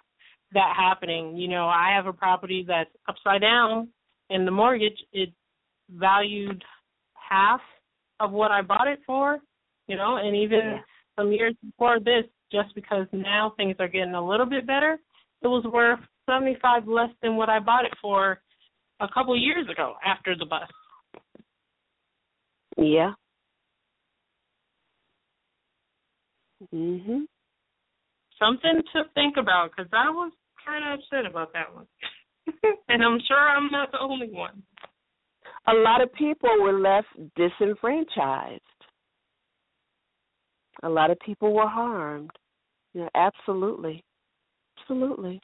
that 0.53 0.73
happening. 0.77 1.37
You 1.37 1.47
know, 1.47 1.67
I 1.67 1.93
have 1.95 2.07
a 2.07 2.13
property 2.13 2.65
that's 2.67 2.89
upside 3.07 3.41
down 3.41 3.89
and 4.29 4.45
the 4.45 4.51
mortgage 4.51 4.97
it 5.13 5.29
valued 5.89 6.63
half 7.13 7.61
of 8.19 8.31
what 8.31 8.51
I 8.51 8.61
bought 8.61 8.87
it 8.87 8.99
for, 9.05 9.39
you 9.87 9.95
know, 9.95 10.17
and 10.17 10.35
even 10.35 10.59
yeah. 10.59 10.77
some 11.17 11.31
years 11.31 11.55
before 11.63 11.99
this, 11.99 12.25
just 12.51 12.73
because 12.75 13.07
now 13.11 13.53
things 13.57 13.75
are 13.79 13.87
getting 13.87 14.13
a 14.13 14.27
little 14.27 14.45
bit 14.45 14.67
better, 14.67 14.99
it 15.41 15.47
was 15.47 15.63
worth 15.71 15.99
seventy 16.29 16.57
five 16.61 16.87
less 16.87 17.09
than 17.21 17.37
what 17.37 17.49
I 17.49 17.59
bought 17.59 17.85
it 17.85 17.93
for 18.01 18.41
a 18.99 19.07
couple 19.07 19.33
of 19.33 19.39
years 19.39 19.67
ago 19.69 19.95
after 20.05 20.35
the 20.35 20.45
bus. 20.45 20.69
Yeah. 22.77 23.13
Mhm. 26.73 27.27
Something 28.37 28.81
to 28.93 29.03
think 29.15 29.37
about 29.37 29.71
because 29.71 29.91
I 29.93 30.09
was 30.09 30.31
kind 30.65 30.85
of 30.85 30.99
upset 30.99 31.25
about 31.25 31.53
that 31.53 31.73
one, 31.73 31.87
and 32.89 33.03
I'm 33.03 33.19
sure 33.27 33.37
I'm 33.37 33.69
not 33.71 33.91
the 33.91 33.99
only 33.99 34.29
one. 34.29 34.63
A 35.67 35.73
lot 35.73 36.01
of 36.01 36.11
people 36.13 36.49
were 36.61 36.79
left 36.79 37.07
disenfranchised. 37.35 38.61
A 40.83 40.89
lot 40.89 41.11
of 41.11 41.19
people 41.19 41.53
were 41.53 41.67
harmed. 41.67 42.31
Yeah, 42.93 43.09
absolutely, 43.13 44.03
absolutely. 44.79 45.41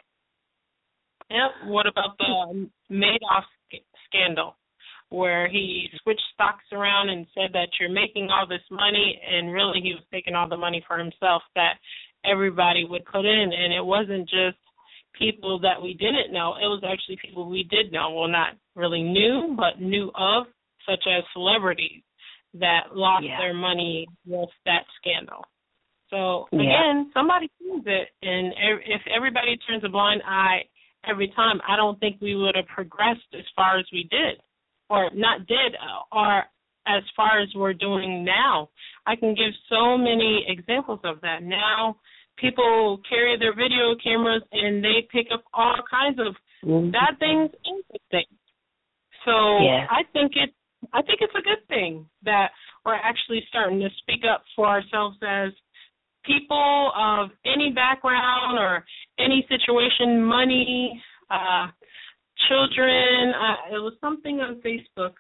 Yep. 1.30 1.70
What 1.72 1.88
about 1.88 2.18
the 2.18 2.70
Madoff 2.92 3.46
scandal, 4.08 4.56
where 5.10 5.50
he 5.50 5.88
switched 6.04 6.22
stocks 6.34 6.66
around 6.72 7.10
and 7.10 7.26
said 7.34 7.52
that 7.54 7.70
you're 7.80 7.90
making 7.90 8.30
all 8.30 8.48
this 8.48 8.66
money, 8.70 9.20
and 9.30 9.54
really 9.54 9.82
he 9.82 9.94
was 9.94 10.04
taking 10.12 10.36
all 10.36 10.50
the 10.50 10.58
money 10.58 10.84
for 10.88 10.98
himself 10.98 11.42
that 11.56 11.76
everybody 12.26 12.86
would 12.88 13.06
put 13.06 13.26
in, 13.26 13.52
and 13.54 13.74
it 13.74 13.84
wasn't 13.84 14.30
just 14.30 14.58
people 15.18 15.60
that 15.60 15.82
we 15.82 15.94
didn't 15.94 16.34
know. 16.34 16.56
It 16.56 16.68
was 16.68 16.84
actually 16.84 17.18
people 17.24 17.50
we 17.50 17.64
did 17.64 17.92
know. 17.92 18.14
Well, 18.14 18.28
not 18.28 18.54
really 18.76 19.02
knew, 19.02 19.56
but 19.56 19.82
knew 19.82 20.12
of, 20.16 20.48
such 20.88 21.04
as 21.08 21.24
celebrities 21.34 22.02
that 22.54 22.94
lost 22.94 23.26
yeah. 23.26 23.38
their 23.40 23.54
money 23.54 24.08
with 24.26 24.50
that 24.66 24.84
scandal. 25.00 25.44
So 26.10 26.46
again, 26.54 26.66
yeah. 26.70 27.04
somebody 27.14 27.50
sees 27.60 27.84
it, 27.86 28.08
and 28.22 28.54
if 28.86 29.02
everybody 29.14 29.58
turns 29.68 29.84
a 29.84 29.90
blind 29.90 30.22
eye 30.26 30.62
every 31.10 31.32
time, 31.36 31.60
I 31.68 31.76
don't 31.76 32.00
think 32.00 32.18
we 32.22 32.36
would 32.36 32.56
have 32.56 32.68
progressed 32.68 33.28
as 33.34 33.46
far 33.56 33.78
as 33.80 33.86
we 33.92 34.08
did, 34.10 34.42
or 34.90 35.10
not 35.14 35.48
did, 35.48 35.76
or 36.12 36.44
as 36.88 37.04
far 37.16 37.42
as 37.42 37.50
we're 37.56 37.74
doing 37.74 38.24
now. 38.24 38.70
I 39.06 39.16
can 39.16 39.36
give 39.36 39.54
so 39.70 39.98
many 39.98 40.46
examples 40.48 41.00
of 41.04 41.22
that. 41.22 41.44
Now, 41.44 41.98
people 42.38 43.00
carry 43.08 43.38
their 43.38 43.56
video 43.56 43.96
cameras 44.04 44.44
and 44.52 44.84
they 44.84 45.08
pick 45.12 45.28
up 45.34 45.44
all 45.54 45.78
kinds 45.90 46.20
of 46.20 46.36
mm-hmm. 46.68 46.92
bad 46.92 47.18
things 47.20 47.50
and 47.66 47.84
good 47.92 48.02
things. 48.12 48.40
So 49.26 49.32
yeah. 49.64 49.88
I 49.90 50.04
think 50.14 50.34
it 50.36 50.54
I 50.94 51.02
think 51.02 51.20
it's 51.22 51.34
a 51.34 51.42
good 51.42 51.68
thing 51.68 52.06
that 52.24 52.50
we're 52.86 52.96
actually 52.96 53.42
starting 53.50 53.80
to 53.80 53.90
speak 53.98 54.22
up 54.32 54.44
for 54.56 54.68
ourselves 54.68 55.18
as 55.26 55.52
people 56.26 56.92
of 56.98 57.30
any 57.46 57.72
background 57.72 58.58
or 58.58 58.84
any 59.20 59.46
situation, 59.50 60.24
money, 60.24 61.02
uh, 61.30 61.68
children. 62.48 63.34
Uh, 63.34 63.76
it 63.76 63.80
was 63.80 63.94
something 64.02 64.40
on 64.40 64.62
Facebook 64.62 65.14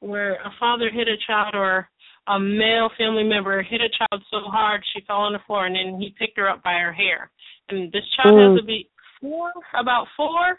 where 0.00 0.34
a 0.34 0.50
father 0.58 0.90
hit 0.92 1.08
a 1.08 1.16
child 1.26 1.54
or 1.54 1.88
a 2.28 2.38
male 2.38 2.90
family 2.98 3.22
member 3.22 3.62
hit 3.62 3.80
a 3.80 3.88
child 3.88 4.22
so 4.30 4.38
hard 4.50 4.82
she 4.92 5.04
fell 5.06 5.18
on 5.18 5.32
the 5.32 5.38
floor 5.46 5.66
and 5.66 5.76
then 5.76 6.00
he 6.00 6.14
picked 6.18 6.36
her 6.36 6.48
up 6.48 6.62
by 6.62 6.74
her 6.74 6.92
hair. 6.92 7.30
And 7.68 7.90
this 7.92 8.02
child 8.16 8.34
mm. 8.34 8.50
has 8.50 8.60
to 8.60 8.66
be 8.66 8.88
four, 9.20 9.52
about 9.78 10.06
four. 10.16 10.58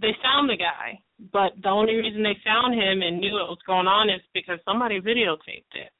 They 0.00 0.12
found 0.22 0.48
the 0.48 0.56
guy, 0.56 0.98
but 1.32 1.52
the 1.62 1.68
only 1.68 1.94
reason 1.94 2.22
they 2.22 2.36
found 2.44 2.74
him 2.74 3.02
and 3.02 3.20
knew 3.20 3.34
what 3.34 3.48
was 3.48 3.58
going 3.66 3.86
on 3.86 4.08
is 4.08 4.20
because 4.32 4.58
somebody 4.64 5.00
videotaped 5.00 5.74
it 5.74 5.92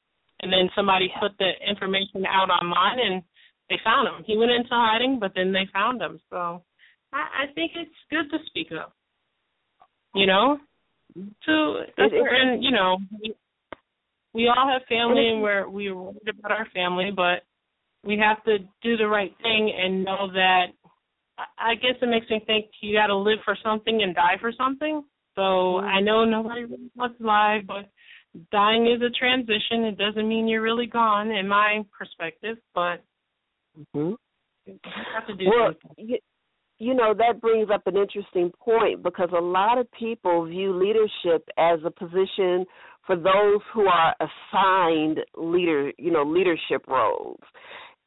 and 0.43 0.51
then 0.51 0.69
somebody 0.75 1.09
put 1.19 1.31
the 1.39 1.51
information 1.67 2.25
out 2.27 2.49
online 2.49 2.99
and 2.99 3.23
they 3.69 3.77
found 3.83 4.07
him. 4.07 4.23
He 4.27 4.37
went 4.37 4.51
into 4.51 4.69
hiding, 4.71 5.19
but 5.19 5.31
then 5.35 5.53
they 5.53 5.67
found 5.71 6.01
him. 6.01 6.19
So 6.29 6.61
I, 7.13 7.43
I 7.43 7.53
think 7.55 7.71
it's 7.75 7.91
good 8.11 8.29
to 8.29 8.43
speak 8.47 8.67
up. 8.77 8.93
You 10.13 10.27
know, 10.27 10.59
to 11.15 11.83
and 11.97 12.63
you 12.63 12.69
know 12.69 12.97
we, 13.19 13.33
we 14.33 14.47
all 14.47 14.67
have 14.71 14.83
family 14.87 15.29
and 15.29 15.41
we're 15.41 15.67
we're 15.67 15.95
worried 15.95 16.29
about 16.37 16.51
our 16.51 16.67
family, 16.73 17.09
but 17.15 17.43
we 18.05 18.17
have 18.19 18.43
to 18.43 18.59
do 18.83 18.97
the 18.97 19.07
right 19.07 19.33
thing 19.41 19.73
and 19.75 20.03
know 20.03 20.27
that. 20.33 20.67
I 21.57 21.73
guess 21.73 21.95
it 21.99 22.05
makes 22.05 22.29
me 22.29 22.43
think 22.45 22.65
you 22.81 22.95
got 22.95 23.07
to 23.07 23.15
live 23.15 23.39
for 23.43 23.57
something 23.63 24.03
and 24.03 24.13
die 24.13 24.37
for 24.39 24.51
something. 24.55 25.03
So. 25.33 25.79
I 25.79 25.99
know 25.99 26.25
nobody 26.25 26.65
really 26.65 26.91
wants 26.95 27.17
to 27.17 27.25
lie, 27.25 27.61
but 27.65 27.89
dying 28.51 28.87
is 28.87 29.01
a 29.01 29.09
transition. 29.11 29.85
It 29.85 29.97
doesn't 29.97 30.27
mean 30.27 30.47
you're 30.47 30.61
really 30.61 30.87
gone, 30.87 31.31
in 31.31 31.47
my 31.47 31.83
perspective. 31.97 32.57
But 32.73 33.03
mm-hmm. 33.77 34.13
you 34.65 34.79
have 35.13 35.27
to 35.27 35.35
do 35.35 35.45
well, 35.45 35.73
you, 35.97 36.17
you 36.79 36.93
know 36.93 37.13
that 37.13 37.39
brings 37.41 37.69
up 37.73 37.87
an 37.87 37.95
interesting 37.95 38.51
point 38.59 39.03
because 39.03 39.29
a 39.35 39.41
lot 39.41 39.77
of 39.77 39.87
people 39.91 40.45
view 40.45 40.73
leadership 40.73 41.47
as 41.57 41.79
a 41.85 41.91
position 41.91 42.65
for 43.05 43.15
those 43.15 43.61
who 43.73 43.85
are 43.85 44.15
assigned 44.19 45.19
leader, 45.35 45.91
you 45.97 46.11
know, 46.11 46.23
leadership 46.23 46.87
roles. 46.87 47.39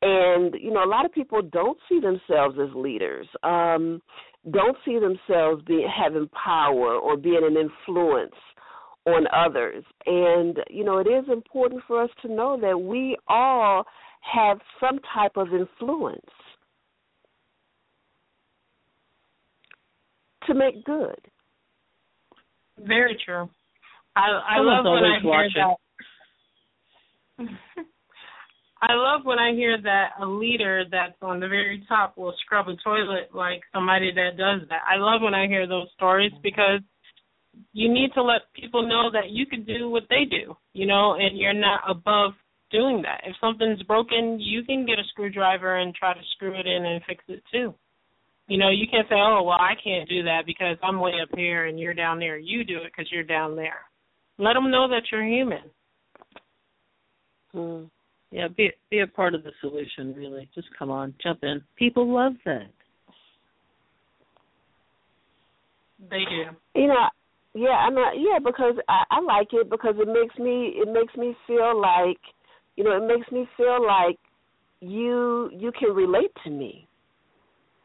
And 0.03 0.55
you 0.61 0.73
know, 0.73 0.85
a 0.85 0.89
lot 0.89 1.05
of 1.05 1.13
people 1.13 1.43
don't 1.43 1.79
see 1.89 2.01
themselves 2.01 2.57
as 2.61 2.75
leaders. 2.75 3.27
Um, 3.43 4.03
don't 4.51 4.77
see 4.85 4.99
themselves 4.99 5.63
being 5.67 5.89
having 5.89 6.29
power 6.29 6.95
or 6.95 7.17
being 7.17 7.41
an 7.43 7.57
influence 7.57 8.35
on 9.07 9.27
others. 9.35 9.85
And, 10.07 10.59
you 10.69 10.85
know, 10.85 10.99
it 10.99 11.07
is 11.07 11.25
important 11.31 11.83
for 11.87 12.03
us 12.03 12.11
to 12.23 12.33
know 12.33 12.59
that 12.61 12.79
we 12.79 13.17
all 13.29 13.85
have 14.21 14.59
some 14.81 14.99
type 15.15 15.37
of 15.37 15.49
influence 15.55 16.21
to 20.47 20.55
make 20.55 20.85
good. 20.85 21.19
Very 22.79 23.19
true. 23.25 23.49
I 24.15 24.57
I 24.57 24.59
love 24.59 24.85
when 24.85 25.05
I 25.05 25.21
hear 25.23 25.49
that. 25.57 25.77
I 28.83 28.93
love 28.93 29.23
when 29.25 29.39
I 29.39 29.53
hear 29.53 29.81
that 29.83 30.11
a 30.21 30.27
leader 30.27 30.85
that's 30.91 31.17
on 31.23 31.41
the 31.41 31.49
very 31.49 31.83
top 31.89 32.19
will 32.19 32.35
scrub 32.45 32.69
a 32.69 32.77
toilet 32.85 33.31
like 33.35 33.63
somebody 33.73 34.13
that 34.13 34.37
does 34.37 34.69
that. 34.69 34.83
I 34.87 34.97
love 34.97 35.23
when 35.23 35.35
I 35.35 35.47
hear 35.47 35.67
those 35.67 35.89
stories 35.97 36.33
because 36.43 36.81
you 37.73 37.93
need 37.93 38.13
to 38.15 38.23
let 38.23 38.53
people 38.55 38.87
know 38.87 39.11
that 39.13 39.31
you 39.31 39.47
can 39.47 39.65
do 39.65 39.89
what 39.89 40.05
they 40.09 40.25
do, 40.25 40.57
you 40.73 40.87
know, 40.87 41.15
and 41.15 41.39
you're 41.39 41.53
not 41.53 41.81
above 41.89 42.33
doing 42.71 43.03
that. 43.03 43.21
If 43.25 43.37
something's 43.41 43.83
broken, 43.83 44.39
you 44.41 44.65
can 44.65 44.87
get 44.87 44.99
a 44.99 45.05
screwdriver 45.11 45.77
and 45.77 45.95
try 45.95 46.15
to 46.15 46.21
screw 46.33 46.55
it 46.59 46.67
in 46.67 46.85
and 46.85 47.03
fix 47.07 47.25
it 47.29 47.43
too. 47.53 47.75
You 48.49 48.59
know, 48.59 48.71
you 48.71 48.87
can't 48.89 49.09
say, 49.09 49.17
"Oh, 49.17 49.43
well, 49.43 49.59
I 49.59 49.75
can't 49.83 50.09
do 50.09 50.23
that 50.25 50.47
because 50.47 50.77
I'm 50.83 51.01
way 51.01 51.21
up 51.21 51.29
here 51.37 51.67
and 51.67 51.81
you're 51.81 51.95
down 51.95 52.19
there." 52.19 52.39
You 52.39 52.65
do 52.65 52.79
it 52.79 52.93
because 52.95 53.11
you're 53.11 53.25
down 53.25 53.57
there. 53.57 53.81
Let 54.39 54.55
them 54.55 54.71
know 54.71 54.89
that 54.89 55.03
you're 55.11 55.25
human. 55.25 55.71
Hmm. 57.53 57.85
Yeah, 58.31 58.49
be 58.49 58.71
be 58.91 59.01
a 59.01 59.07
part 59.07 59.35
of 59.35 59.43
the 59.45 59.53
solution. 59.61 60.15
Really, 60.15 60.49
just 60.55 60.69
come 60.79 60.91
on, 60.91 61.15
jump 61.23 61.43
in. 61.43 61.63
People 61.77 62.13
love 62.13 62.35
that. 62.45 62.71
They 66.11 66.25
do. 66.29 66.81
You 66.81 66.89
know, 66.89 67.09
yeah, 67.57 67.71
I'm 67.71 67.95
not. 67.95 68.13
Yeah, 68.19 68.39
because 68.39 68.75
I, 68.87 69.05
I 69.11 69.21
like 69.21 69.49
it 69.53 69.71
because 69.71 69.95
it 69.99 70.07
makes 70.07 70.39
me 70.39 70.75
it 70.77 70.93
makes 70.93 71.17
me 71.17 71.35
feel 71.47 71.81
like, 71.81 72.21
you 72.77 72.85
know, 72.85 72.97
it 72.97 73.07
makes 73.07 73.31
me 73.33 73.49
feel 73.57 73.85
like 73.85 74.19
you 74.81 75.51
you 75.53 75.73
can 75.73 75.95
relate 75.95 76.31
to 76.45 76.51
me. 76.51 76.87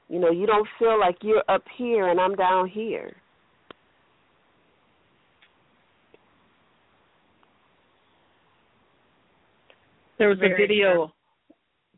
You 0.09 0.19
know, 0.19 0.29
you 0.29 0.45
don't 0.45 0.67
feel 0.77 0.99
like 0.99 1.15
you're 1.21 1.43
up 1.47 1.63
here 1.77 2.09
and 2.09 2.19
I'm 2.19 2.35
down 2.35 2.67
here. 2.67 3.15
There 10.17 10.27
was 10.27 10.37
Very 10.37 10.53
a 10.53 10.57
video 10.57 10.93
true. 10.93 11.11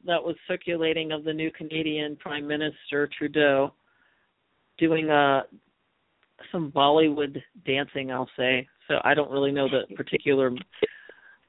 that 0.06 0.24
was 0.24 0.36
circulating 0.48 1.12
of 1.12 1.24
the 1.24 1.34
new 1.34 1.50
Canadian 1.50 2.16
Prime 2.18 2.48
Minister 2.48 3.10
Trudeau 3.18 3.74
doing 4.78 5.10
a 5.10 5.42
some 6.54 6.72
Bollywood 6.72 7.42
dancing, 7.66 8.12
I'll 8.12 8.30
say. 8.38 8.66
So 8.88 8.96
I 9.04 9.14
don't 9.14 9.32
really 9.32 9.52
know 9.52 9.68
the 9.68 9.94
particular, 9.96 10.52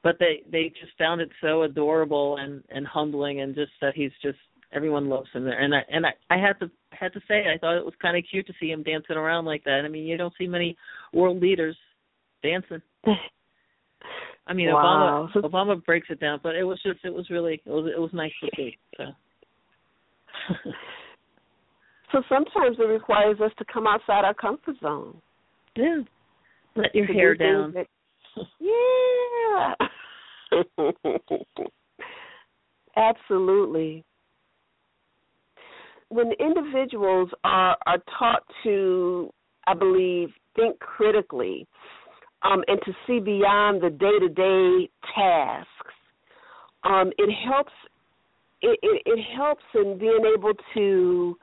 but 0.03 0.17
they 0.19 0.43
they 0.51 0.69
just 0.69 0.97
found 0.97 1.21
it 1.21 1.29
so 1.41 1.63
adorable 1.63 2.37
and 2.37 2.61
and 2.69 2.85
humbling, 2.85 3.39
and 3.39 3.55
just 3.55 3.71
that 3.81 3.95
he's 3.95 4.11
just 4.21 4.37
everyone 4.73 5.07
loves 5.07 5.29
him 5.33 5.45
there. 5.45 5.59
And 5.59 5.73
I 5.73 5.81
and 5.89 6.05
I 6.05 6.09
I 6.29 6.37
had 6.37 6.59
to 6.59 6.69
had 6.91 7.13
to 7.13 7.21
say 7.27 7.45
I 7.53 7.57
thought 7.57 7.77
it 7.77 7.85
was 7.85 7.93
kind 8.01 8.17
of 8.17 8.23
cute 8.29 8.47
to 8.47 8.53
see 8.59 8.71
him 8.71 8.83
dancing 8.83 9.15
around 9.15 9.45
like 9.45 9.63
that. 9.63 9.83
I 9.85 9.87
mean, 9.87 10.05
you 10.05 10.17
don't 10.17 10.33
see 10.37 10.47
many 10.47 10.75
world 11.13 11.41
leaders 11.41 11.77
dancing. 12.43 12.81
I 14.47 14.53
mean, 14.53 14.67
wow. 14.71 15.29
Obama 15.33 15.51
Obama 15.51 15.85
breaks 15.85 16.07
it 16.09 16.19
down, 16.19 16.39
but 16.43 16.55
it 16.55 16.63
was 16.63 16.79
just 16.83 16.99
it 17.03 17.13
was 17.13 17.29
really 17.29 17.61
it 17.65 17.69
was 17.69 17.91
it 17.95 17.99
was 17.99 18.11
nice 18.13 18.33
to 18.41 18.49
see. 18.55 18.77
So. 18.97 19.03
So 22.15 22.23
sometimes 22.29 22.77
it 22.79 22.83
requires 22.83 23.41
us 23.41 23.51
to 23.57 23.65
come 23.65 23.85
outside 23.85 24.23
our 24.23 24.33
comfort 24.33 24.77
zone. 24.79 25.17
Yeah. 25.75 25.99
Let 26.77 26.95
your 26.95 27.07
hair 27.07 27.35
down. 27.35 27.73
That, 27.73 27.87
yeah. 28.61 29.73
Absolutely. 32.95 34.05
When 36.07 36.31
individuals 36.39 37.31
are 37.43 37.75
are 37.85 37.97
taught 38.17 38.43
to, 38.63 39.29
I 39.67 39.73
believe, 39.73 40.29
think 40.55 40.79
critically, 40.79 41.67
um, 42.43 42.63
and 42.67 42.79
to 42.85 42.93
see 43.05 43.19
beyond 43.19 43.83
the 43.83 43.89
day 43.89 44.19
to 44.21 44.29
day 44.29 44.89
tasks, 45.13 45.93
um, 46.85 47.11
it 47.17 47.29
helps. 47.45 47.73
It, 48.61 48.79
it, 48.81 49.01
it 49.05 49.19
helps 49.35 49.63
in 49.73 49.97
being 49.97 50.33
able 50.33 50.53
to 50.75 51.37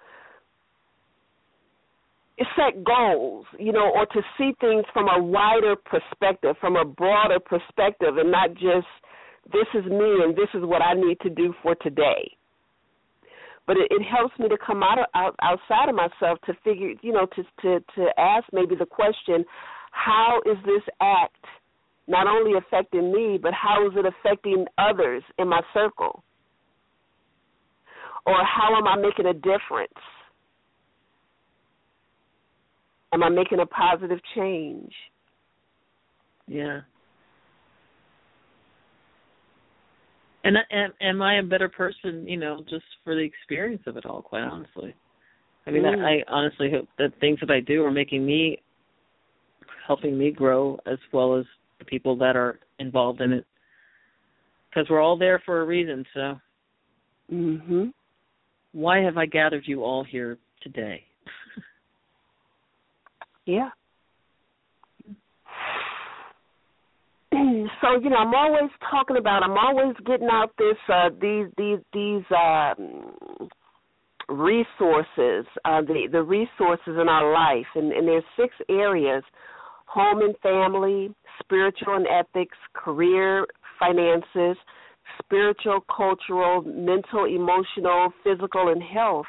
set 2.56 2.84
goals, 2.84 3.46
you 3.58 3.72
know, 3.72 3.90
or 3.94 4.06
to 4.06 4.22
see 4.38 4.52
things 4.60 4.84
from 4.92 5.08
a 5.08 5.22
wider 5.22 5.76
perspective, 5.76 6.56
from 6.60 6.76
a 6.76 6.84
broader 6.84 7.40
perspective, 7.40 8.16
and 8.16 8.30
not 8.30 8.54
just 8.54 8.86
this 9.52 9.66
is 9.74 9.84
me 9.84 10.22
and 10.22 10.36
this 10.36 10.48
is 10.54 10.62
what 10.62 10.82
I 10.82 10.94
need 10.94 11.18
to 11.20 11.30
do 11.30 11.54
for 11.62 11.74
today. 11.76 12.30
But 13.66 13.76
it, 13.76 13.88
it 13.90 14.02
helps 14.02 14.38
me 14.38 14.48
to 14.48 14.56
come 14.64 14.82
out, 14.82 14.98
of, 14.98 15.06
out 15.14 15.36
outside 15.42 15.88
of 15.88 15.94
myself 15.94 16.38
to 16.46 16.54
figure, 16.64 16.92
you 17.02 17.12
know, 17.12 17.26
to 17.26 17.42
to 17.62 17.84
to 17.96 18.08
ask 18.18 18.44
maybe 18.52 18.74
the 18.76 18.86
question, 18.86 19.44
how 19.92 20.40
is 20.46 20.56
this 20.64 20.82
act 21.00 21.44
not 22.08 22.26
only 22.26 22.58
affecting 22.58 23.12
me, 23.12 23.38
but 23.40 23.52
how 23.54 23.86
is 23.86 23.92
it 23.96 24.04
affecting 24.04 24.66
others 24.78 25.22
in 25.38 25.48
my 25.48 25.60
circle? 25.72 26.24
Or 28.26 28.44
how 28.44 28.76
am 28.76 28.86
I 28.86 28.96
making 28.96 29.26
a 29.26 29.34
difference? 29.34 29.92
Am 33.12 33.22
I 33.22 33.28
making 33.28 33.60
a 33.60 33.66
positive 33.66 34.18
change? 34.34 34.92
Yeah. 36.46 36.80
And, 40.44 40.56
and 40.70 40.92
am 41.00 41.22
I 41.22 41.38
a 41.38 41.42
better 41.42 41.68
person, 41.68 42.26
you 42.26 42.36
know, 42.36 42.64
just 42.68 42.84
for 43.04 43.14
the 43.14 43.20
experience 43.20 43.82
of 43.86 43.96
it 43.96 44.06
all? 44.06 44.22
Quite 44.22 44.42
honestly, 44.42 44.94
I 45.66 45.70
mean, 45.70 45.84
mm. 45.84 46.04
I, 46.04 46.16
I 46.16 46.22
honestly 46.28 46.70
hope 46.70 46.88
that 46.98 47.12
things 47.20 47.38
that 47.40 47.50
I 47.50 47.60
do 47.60 47.84
are 47.84 47.92
making 47.92 48.26
me, 48.26 48.60
helping 49.86 50.18
me 50.18 50.30
grow 50.32 50.80
as 50.86 50.98
well 51.12 51.38
as 51.38 51.44
the 51.78 51.84
people 51.84 52.16
that 52.16 52.34
are 52.34 52.58
involved 52.80 53.20
in 53.20 53.32
it, 53.32 53.46
because 54.68 54.88
we're 54.90 55.00
all 55.00 55.16
there 55.16 55.40
for 55.44 55.60
a 55.60 55.64
reason. 55.64 56.04
So, 56.14 56.40
mhm. 57.32 57.92
Why 58.72 59.00
have 59.00 59.18
I 59.18 59.26
gathered 59.26 59.64
you 59.66 59.84
all 59.84 60.02
here 60.02 60.38
today? 60.62 61.04
Yeah. 63.46 63.70
so 67.32 67.96
you 68.00 68.10
know, 68.10 68.16
I'm 68.16 68.34
always 68.34 68.70
talking 68.90 69.16
about. 69.16 69.42
I'm 69.42 69.56
always 69.58 69.96
getting 70.06 70.28
out 70.30 70.52
this 70.58 70.76
uh, 70.88 71.10
these 71.20 71.46
these 71.56 71.78
these 71.92 72.22
um, 72.30 73.48
resources, 74.28 75.46
uh, 75.64 75.80
the 75.82 76.08
the 76.10 76.22
resources 76.22 76.96
in 77.00 77.08
our 77.08 77.32
life, 77.32 77.66
and, 77.74 77.92
and 77.92 78.06
there's 78.06 78.24
six 78.36 78.54
areas: 78.68 79.22
home 79.86 80.20
and 80.22 80.36
family, 80.42 81.14
spiritual 81.40 81.96
and 81.96 82.06
ethics, 82.06 82.56
career, 82.74 83.46
finances, 83.78 84.56
spiritual, 85.24 85.80
cultural, 85.94 86.62
mental, 86.62 87.24
emotional, 87.24 88.12
physical, 88.22 88.68
and 88.68 88.82
health. 88.82 89.26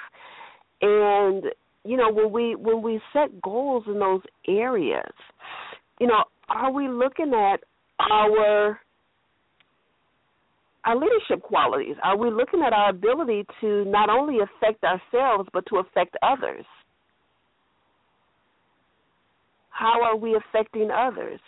And 0.82 1.46
you 1.86 1.98
know 1.98 2.12
when 2.12 2.32
we 2.32 2.56
when 2.56 2.82
we 2.82 3.00
set 3.12 3.42
goals 3.42 3.84
in 3.88 4.00
those 4.00 4.22
areas 4.48 5.12
you 6.00 6.08
know 6.08 6.24
are 6.50 6.72
we 6.72 6.88
looking 6.88 7.34
at 7.34 7.58
our 8.00 8.80
our 10.86 10.98
leadership 10.98 11.42
qualities? 11.42 11.96
Are 12.04 12.18
we 12.18 12.30
looking 12.30 12.62
at 12.66 12.74
our 12.74 12.90
ability 12.90 13.46
to 13.62 13.86
not 13.86 14.10
only 14.10 14.40
affect 14.40 14.84
ourselves 14.84 15.50
but 15.54 15.66
to 15.68 15.78
affect 15.78 16.16
others? 16.22 16.66
How 19.70 20.04
are 20.04 20.18
we 20.18 20.36
affecting 20.36 20.90
others? 20.92 21.40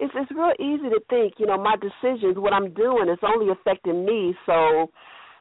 It's 0.00 0.12
it's 0.16 0.30
real 0.30 0.52
easy 0.58 0.88
to 0.90 1.00
think 1.10 1.34
you 1.38 1.46
know 1.46 1.56
my 1.56 1.76
decisions 1.76 2.36
what 2.36 2.52
i'm 2.52 2.74
doing 2.74 3.08
is 3.08 3.18
only 3.22 3.52
affecting 3.52 4.04
me 4.04 4.34
so 4.44 4.90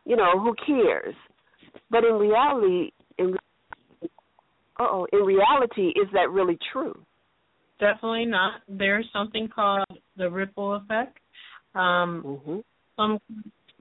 you 0.06 0.16
know 0.16 0.40
who 0.40 0.54
cares? 0.66 1.16
But 1.90 2.04
in 2.04 2.14
reality 2.16 2.92
in 3.18 3.36
oh, 4.80 5.08
in 5.12 5.20
reality, 5.20 5.90
is 5.90 6.08
that 6.14 6.32
really 6.32 6.58
true? 6.72 6.98
Definitely 7.80 8.26
not. 8.26 8.62
There's 8.68 9.08
something 9.12 9.50
called 9.54 9.86
the 10.18 10.30
ripple 10.30 10.76
effect. 10.76 11.18
Um, 11.76 12.24
mm-hmm. 12.26 12.60
Some, 12.96 13.20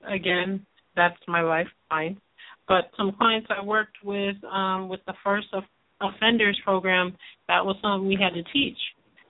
again, 0.08 0.66
that's 0.96 1.16
my 1.28 1.42
life, 1.42 1.66
fine. 1.88 2.18
But 2.68 2.90
some 2.96 3.12
clients 3.18 3.48
I 3.50 3.64
worked 3.64 3.96
with 4.04 4.36
um, 4.44 4.88
with 4.88 5.00
the 5.06 5.14
first 5.22 5.48
of, 5.52 5.64
offenders 6.00 6.58
program, 6.64 7.16
that 7.48 7.64
was 7.64 7.76
something 7.82 8.08
we 8.08 8.18
had 8.20 8.34
to 8.34 8.42
teach. 8.52 8.78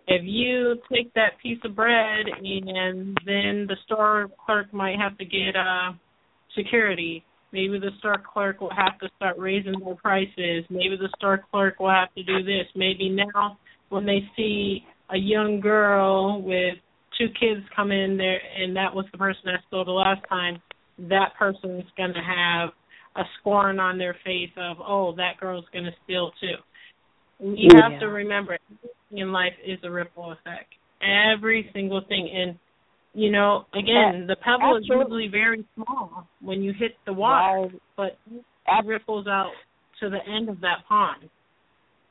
If 0.07 0.23
you 0.25 0.77
take 0.93 1.13
that 1.15 1.39
piece 1.43 1.59
of 1.65 1.77
bread 1.77 2.27
and 2.27 3.17
then 3.25 3.67
the 3.69 3.77
store 3.85 4.29
clerk 4.45 4.73
might 4.73 4.99
have 4.99 5.17
to 5.19 5.25
get 5.25 5.55
uh, 5.57 5.93
security 6.57 7.25
Maybe 7.53 7.79
the 7.79 7.91
store 7.99 8.23
clerk 8.33 8.61
will 8.61 8.75
have 8.75 8.99
to 9.01 9.09
start 9.17 9.37
raising 9.39 9.75
their 9.85 9.95
prices. 9.95 10.65
Maybe 10.71 10.97
the 10.99 11.11
store 11.19 11.45
clerk 11.51 11.79
will 11.79 11.91
have 11.91 12.13
to 12.15 12.23
do 12.23 12.43
this. 12.43 12.67
Maybe 12.75 13.09
now 13.09 13.59
when 13.91 14.07
they 14.07 14.21
see 14.37 14.85
a 15.11 15.19
young 15.19 15.61
girl 15.61 16.41
with 16.41 16.77
two 17.19 17.29
kids 17.39 17.61
come 17.77 17.93
in 17.93 18.17
there 18.17 18.41
and 18.59 18.75
that 18.77 18.95
was 18.95 19.05
the 19.13 19.19
person 19.19 19.43
that 19.45 19.61
stole 19.69 19.85
the 19.85 19.91
last 19.91 20.23
time, 20.29 20.63
that 20.99 21.35
person 21.39 21.79
is 21.79 21.87
going 21.97 22.15
to 22.15 22.21
have 22.21 22.71
a 23.17 23.23
scorn 23.39 23.79
on 23.79 23.99
their 23.99 24.17
face 24.25 24.51
of, 24.57 24.79
oh, 24.81 25.15
that 25.17 25.39
girl's 25.39 25.67
going 25.73 25.85
to 25.85 25.93
steal 26.05 26.31
too. 26.41 26.57
You 27.45 27.69
yeah. 27.75 27.91
have 27.91 28.01
to 28.01 28.07
remember, 28.07 28.57
in 29.11 29.33
life 29.33 29.53
is 29.67 29.79
a 29.83 29.91
ripple 29.91 30.33
effect. 30.33 30.73
Every 31.03 31.69
single 31.75 32.03
thing. 32.09 32.31
And 32.35 32.59
you 33.15 33.31
know, 33.31 33.67
again, 33.75 34.27
the 34.27 34.37
pebble 34.37 34.77
Absolutely. 34.77 35.25
is 35.25 35.29
usually 35.29 35.29
very 35.29 35.67
small 35.75 36.27
when 36.41 36.63
you 36.63 36.73
hit 36.73 36.93
the 37.05 37.13
water, 37.13 37.63
right. 37.63 37.83
but 37.97 38.19
it 38.31 38.87
ripples 38.87 39.27
out 39.27 39.53
to 40.01 40.09
the 40.09 40.19
end 40.31 40.49
of 40.49 40.61
that 40.61 40.79
pond. 40.89 41.29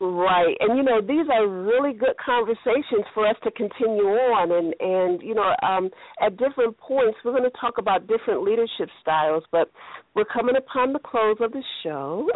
Right. 0.03 0.57
And 0.59 0.77
you 0.77 0.83
know, 0.83 0.99
these 0.99 1.27
are 1.31 1.47
really 1.47 1.93
good 1.93 2.15
conversations 2.23 3.05
for 3.13 3.27
us 3.27 3.35
to 3.43 3.51
continue 3.51 4.05
on 4.05 4.51
and 4.51 4.73
and 4.79 5.21
you 5.21 5.35
know, 5.35 5.53
um 5.61 5.91
at 6.19 6.37
different 6.37 6.75
points 6.79 7.19
we're 7.23 7.37
going 7.37 7.43
to 7.43 7.57
talk 7.61 7.77
about 7.77 8.07
different 8.07 8.41
leadership 8.41 8.89
styles, 8.99 9.43
but 9.51 9.69
we're 10.15 10.25
coming 10.25 10.55
upon 10.55 10.93
the 10.93 10.99
close 10.99 11.37
of 11.39 11.51
the 11.51 11.61
show. 11.83 12.27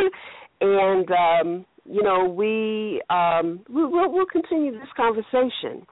and 0.60 1.08
um 1.12 1.64
you 1.84 2.02
know, 2.02 2.24
we 2.24 3.00
um 3.10 3.60
we 3.68 3.84
will 3.84 4.12
we'll 4.12 4.26
continue 4.26 4.72
this 4.72 4.88
conversation. 4.96 5.86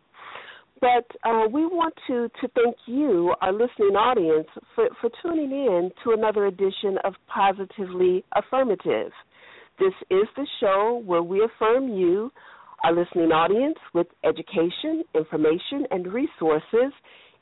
But 0.82 1.06
uh, 1.22 1.46
we 1.46 1.64
want 1.64 1.94
to, 2.08 2.28
to 2.40 2.48
thank 2.56 2.74
you, 2.86 3.32
our 3.40 3.52
listening 3.52 3.94
audience, 3.94 4.48
for, 4.74 4.88
for 5.00 5.10
tuning 5.22 5.52
in 5.52 5.92
to 6.02 6.10
another 6.10 6.46
edition 6.46 6.98
of 7.04 7.14
Positively 7.32 8.24
Affirmative. 8.34 9.12
This 9.78 9.92
is 10.10 10.26
the 10.34 10.46
show 10.58 11.00
where 11.06 11.22
we 11.22 11.40
affirm 11.44 11.90
you, 11.90 12.32
our 12.82 12.92
listening 12.92 13.30
audience, 13.30 13.76
with 13.94 14.08
education, 14.24 15.04
information, 15.14 15.86
and 15.92 16.12
resources 16.12 16.92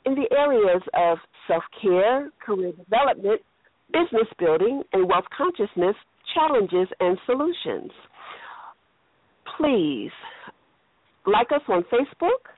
in 0.05 0.15
the 0.15 0.29
areas 0.37 0.83
of 0.93 1.17
self 1.49 1.63
care, 1.81 2.31
career 2.45 2.73
development, 2.73 3.41
business 3.91 4.29
building, 4.39 4.83
and 4.93 5.09
wealth 5.09 5.25
consciousness 5.35 5.97
challenges 6.35 6.89
and 7.01 7.17
solutions. 7.25 7.91
Please 9.57 10.13
like 11.27 11.49
us 11.53 11.63
on 11.69 11.85
Facebook 11.85 12.53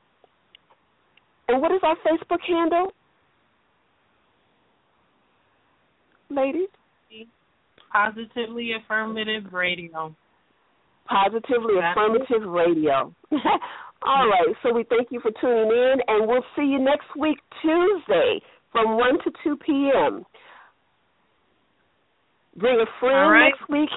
and 1.53 1.61
what 1.61 1.71
is 1.71 1.81
our 1.83 1.97
Facebook 1.97 2.41
handle? 2.47 2.93
Ladies? 6.31 6.69
Positively 7.93 8.71
Affirmative 8.73 9.53
Radio. 9.53 10.15
Positively 11.07 11.75
That's 11.79 11.97
Affirmative 11.97 12.43
it. 12.43 12.47
Radio. 12.47 13.15
All 14.05 14.27
right, 14.27 14.49
so 14.63 14.73
we 14.73 14.85
thank 14.89 15.09
you 15.11 15.21
for 15.21 15.31
tuning 15.41 15.71
in, 15.71 15.97
and 16.09 16.27
we'll 16.27 16.45
see 16.57 16.63
you 16.63 16.79
next 16.79 17.07
week, 17.17 17.37
Tuesday, 17.61 18.41
from 18.73 18.97
1 18.97 19.19
to 19.25 19.31
2 19.45 19.57
p.m. 19.65 20.25
Bring 22.57 22.81
a 22.81 22.87
friend 22.99 23.31
right. 23.31 23.51
next 23.51 23.71
week. 23.71 23.91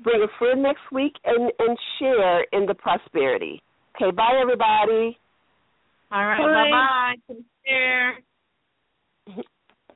Bring 0.00 0.22
a 0.22 0.38
friend 0.38 0.62
next 0.62 0.82
week 0.92 1.14
and, 1.24 1.50
and 1.58 1.78
share 1.98 2.42
in 2.52 2.66
the 2.66 2.74
prosperity. 2.74 3.62
Okay, 3.94 4.10
bye, 4.10 4.38
everybody. 4.40 5.16
All 6.12 6.24
right. 6.24 6.38
Bye 6.38 6.70
bye. 6.70 7.16
Take 7.28 7.44
care. 7.66 8.18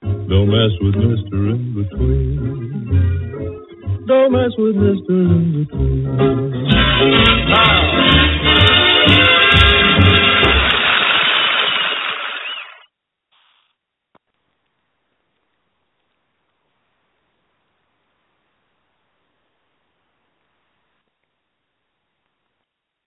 Don't 0.02 0.48
mess 0.48 0.72
with 0.80 0.94
Mr. 0.94 1.50
In 1.50 1.74
Between. 1.74 2.36
Don't 4.06 4.32
mess 4.32 4.52
with 4.58 4.76
Mr. 4.76 5.10
In 5.10 5.64
Between. 5.64 6.04
Now. 7.48 7.90